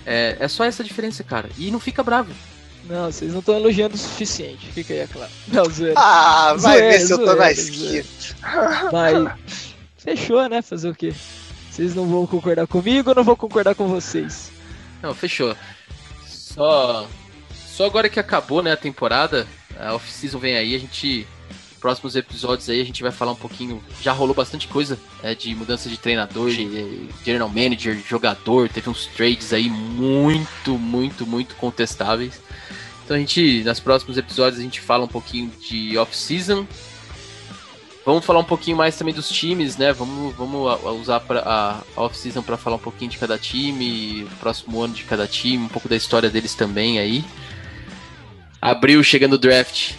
É, 0.06 0.38
é 0.40 0.48
só 0.48 0.64
essa 0.64 0.84
diferença, 0.84 1.24
cara. 1.24 1.50
E 1.58 1.72
não 1.72 1.80
fica 1.80 2.04
bravo. 2.04 2.32
Não, 2.88 3.12
vocês 3.12 3.32
não 3.34 3.40
estão 3.40 3.56
elogiando 3.56 3.96
o 3.96 3.98
suficiente, 3.98 4.68
fica 4.68 4.94
aí, 4.94 5.00
é 5.00 5.08
claro. 5.08 5.32
Não, 5.48 5.66
zoeira. 5.66 5.96
Ah, 5.98 6.54
vai 6.58 6.78
zoeira, 6.78 6.92
ver 6.92 7.00
se 7.00 7.14
eu 7.14 7.26
tô 7.26 7.36
na 7.36 7.52
esquina. 7.52 8.06
Mas, 8.92 9.76
fechou, 9.98 10.48
né? 10.48 10.62
Fazer 10.62 10.90
o 10.90 10.96
quê? 10.96 11.12
Vocês 11.72 11.96
não 11.96 12.08
vão 12.08 12.28
concordar 12.28 12.68
comigo 12.68 13.10
ou 13.10 13.16
não 13.16 13.24
vou 13.24 13.36
concordar 13.36 13.74
com 13.74 13.88
vocês? 13.88 14.52
Não, 15.02 15.16
fechou. 15.16 15.56
Só, 16.28 17.08
só 17.76 17.86
agora 17.86 18.08
que 18.08 18.20
acabou, 18.22 18.64
né, 18.64 18.72
a 18.72 18.78
temporada, 18.78 19.46
a 19.78 19.94
off-season 19.94 20.40
vem 20.40 20.56
aí, 20.56 20.76
a 20.76 20.80
gente. 20.80 21.28
Próximos 21.82 22.16
episódios 22.16 22.68
aí 22.68 22.82
a 22.82 22.86
gente 22.86 23.04
vai 23.04 23.12
falar 23.12 23.34
um 23.34 23.36
pouquinho. 23.36 23.84
Já 24.02 24.12
rolou 24.12 24.34
bastante 24.34 24.68
coisa 24.68 24.98
é, 25.22 25.36
de 25.36 25.54
mudança 25.54 25.88
de 25.88 25.98
treinador, 25.98 26.50
de 26.50 27.10
general 27.24 27.48
manager, 27.48 28.02
jogador. 28.08 28.70
Teve 28.70 28.90
uns 28.90 29.06
trades 29.06 29.54
aí 29.54 29.70
muito, 29.70 30.80
muito, 30.80 31.28
muito 31.28 31.54
contestáveis. 31.56 32.42
Então 33.04 33.16
a 33.16 33.20
gente, 33.20 33.62
nas 33.64 33.80
próximos 33.80 34.18
episódios, 34.18 34.60
a 34.60 34.64
gente 34.64 34.80
fala 34.80 35.04
um 35.04 35.08
pouquinho 35.08 35.52
de 35.62 35.96
off-season. 35.96 36.66
Vamos 38.04 38.26
falar 38.26 38.40
um 38.40 38.46
pouquinho 38.46 38.78
mais 38.78 38.98
também 38.98 39.14
dos 39.14 39.30
times, 39.30 39.78
né? 39.78 39.94
Vamos, 39.94 40.34
vamos 40.36 40.82
usar 41.00 41.20
pra, 41.20 41.42
a 41.96 42.02
off-season 42.02 42.42
para 42.42 42.58
falar 42.58 42.78
um 42.78 42.80
pouquinho 42.80 43.12
de 43.12 43.20
cada 43.20 43.38
time, 43.38 44.28
próximo 44.40 44.82
ano 44.82 44.94
de 44.96 45.04
cada 45.04 45.28
time, 45.28 45.66
um 45.66 45.70
pouco 45.70 45.88
da 45.88 45.96
história 45.96 46.32
deles 46.32 46.56
também 46.56 46.98
aí. 46.98 47.24
Abril 48.72 49.04
chegando 49.04 49.34
o 49.34 49.38
draft. 49.38 49.94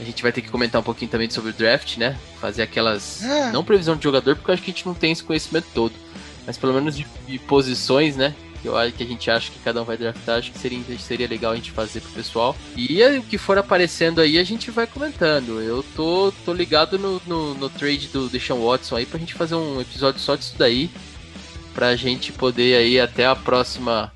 A 0.00 0.02
gente 0.02 0.22
vai 0.22 0.32
ter 0.32 0.40
que 0.40 0.48
comentar 0.48 0.80
um 0.80 0.84
pouquinho 0.84 1.10
também 1.10 1.28
sobre 1.28 1.50
o 1.50 1.52
draft, 1.52 1.98
né? 1.98 2.16
Fazer 2.40 2.62
aquelas. 2.62 3.22
Ah. 3.22 3.50
Não 3.52 3.62
previsão 3.62 3.96
de 3.96 4.02
jogador, 4.02 4.34
porque 4.34 4.50
eu 4.50 4.54
acho 4.54 4.62
que 4.62 4.70
a 4.70 4.74
gente 4.74 4.86
não 4.86 4.94
tem 4.94 5.12
esse 5.12 5.22
conhecimento 5.22 5.66
todo. 5.74 5.92
Mas 6.46 6.56
pelo 6.56 6.72
menos 6.72 6.96
de, 6.96 7.06
de 7.26 7.38
posições, 7.38 8.16
né? 8.16 8.34
Que 8.62 8.68
eu 8.68 8.76
acho 8.76 8.92
que 8.94 9.02
a 9.02 9.06
gente 9.06 9.30
acha 9.30 9.50
que 9.50 9.58
cada 9.58 9.80
um 9.80 9.84
vai 9.84 9.96
draftar, 9.96 10.38
acho 10.38 10.52
que 10.52 10.58
seria, 10.58 10.80
seria 10.98 11.28
legal 11.28 11.52
a 11.52 11.56
gente 11.56 11.70
fazer 11.70 12.00
pro 12.00 12.10
pessoal. 12.12 12.56
E 12.76 13.02
o 13.18 13.22
que 13.22 13.36
for 13.36 13.58
aparecendo 13.58 14.20
aí, 14.20 14.38
a 14.38 14.44
gente 14.44 14.70
vai 14.70 14.86
comentando. 14.86 15.60
Eu 15.60 15.84
tô, 15.94 16.32
tô 16.44 16.52
ligado 16.54 16.98
no, 16.98 17.20
no, 17.26 17.54
no 17.54 17.68
trade 17.68 18.08
do 18.08 18.28
Deshaun 18.28 18.66
Watson 18.66 18.96
aí 18.96 19.06
pra 19.06 19.18
gente 19.18 19.34
fazer 19.34 19.54
um 19.54 19.80
episódio 19.80 20.20
só 20.20 20.34
disso 20.34 20.54
daí. 20.56 20.90
Pra 21.74 21.94
gente 21.94 22.32
poder 22.32 22.76
aí 22.76 22.98
até 22.98 23.26
a 23.26 23.36
próxima 23.36 24.12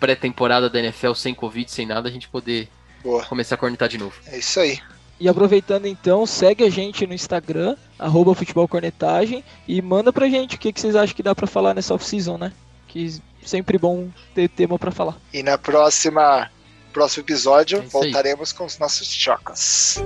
pré-temporada 0.00 0.70
da 0.70 0.78
NFL 0.78 1.12
sem 1.12 1.34
Covid, 1.34 1.70
sem 1.70 1.86
nada, 1.86 2.08
a 2.08 2.12
gente 2.12 2.28
poder 2.28 2.68
Boa. 3.08 3.24
começar 3.24 3.54
a 3.54 3.58
cornetar 3.58 3.88
de 3.88 3.96
novo. 3.96 4.14
É 4.26 4.38
isso 4.38 4.60
aí. 4.60 4.78
E 5.18 5.28
aproveitando 5.28 5.86
então, 5.86 6.26
segue 6.26 6.62
a 6.62 6.70
gente 6.70 7.06
no 7.06 7.14
Instagram, 7.14 7.74
arroba 7.98 8.34
futebolcornetagem, 8.34 9.42
e 9.66 9.80
manda 9.80 10.12
pra 10.12 10.28
gente 10.28 10.56
o 10.56 10.58
que, 10.58 10.72
que 10.72 10.80
vocês 10.80 10.94
acham 10.94 11.16
que 11.16 11.22
dá 11.22 11.34
pra 11.34 11.46
falar 11.46 11.74
nessa 11.74 11.94
off-season, 11.94 12.36
né? 12.36 12.52
Que 12.86 13.20
sempre 13.44 13.78
bom 13.78 14.08
ter 14.34 14.48
tema 14.48 14.78
pra 14.78 14.90
falar. 14.90 15.16
E 15.32 15.42
na 15.42 15.56
próxima 15.56 16.50
próximo 16.92 17.22
episódio 17.22 17.78
é 17.78 17.82
voltaremos 17.82 18.50
aí. 18.50 18.58
com 18.58 18.64
os 18.64 18.78
nossos 18.78 19.08
chocas. 19.08 20.02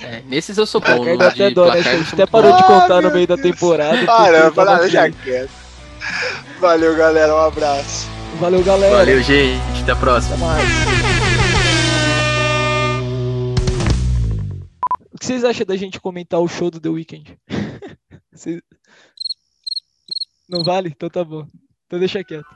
É, 0.00 0.22
nesses 0.26 0.56
eu 0.56 0.66
sou 0.66 0.80
bom. 0.80 1.04
No 1.04 1.22
até, 1.22 1.50
dó, 1.50 1.72
né? 1.72 1.80
até 2.12 2.26
parou 2.26 2.56
de 2.56 2.62
contar 2.64 3.02
no 3.02 3.10
meio 3.10 3.26
da 3.26 3.36
temporada. 3.36 4.06
Caramba, 4.06 4.64
nada, 4.64 4.88
já 4.88 5.10
quero. 5.10 5.48
Valeu, 6.60 6.96
galera. 6.96 7.34
Um 7.34 7.38
abraço. 7.38 8.17
Valeu, 8.36 8.62
galera. 8.62 8.96
Valeu, 8.96 9.22
gente. 9.22 9.82
Até 9.82 9.92
a 9.92 9.96
próxima. 9.96 10.34
Até 10.34 10.44
mais. 10.44 10.68
O 15.12 15.18
que 15.18 15.26
vocês 15.26 15.44
acham 15.44 15.66
da 15.66 15.76
gente 15.76 16.00
comentar 16.00 16.40
o 16.40 16.46
show 16.46 16.70
do 16.70 16.78
The 16.78 16.88
Weeknd? 16.88 17.36
Não 20.48 20.62
vale? 20.62 20.90
Então 20.90 21.10
tá 21.10 21.24
bom. 21.24 21.44
Então 21.86 21.98
deixa 21.98 22.22
quieto. 22.22 22.46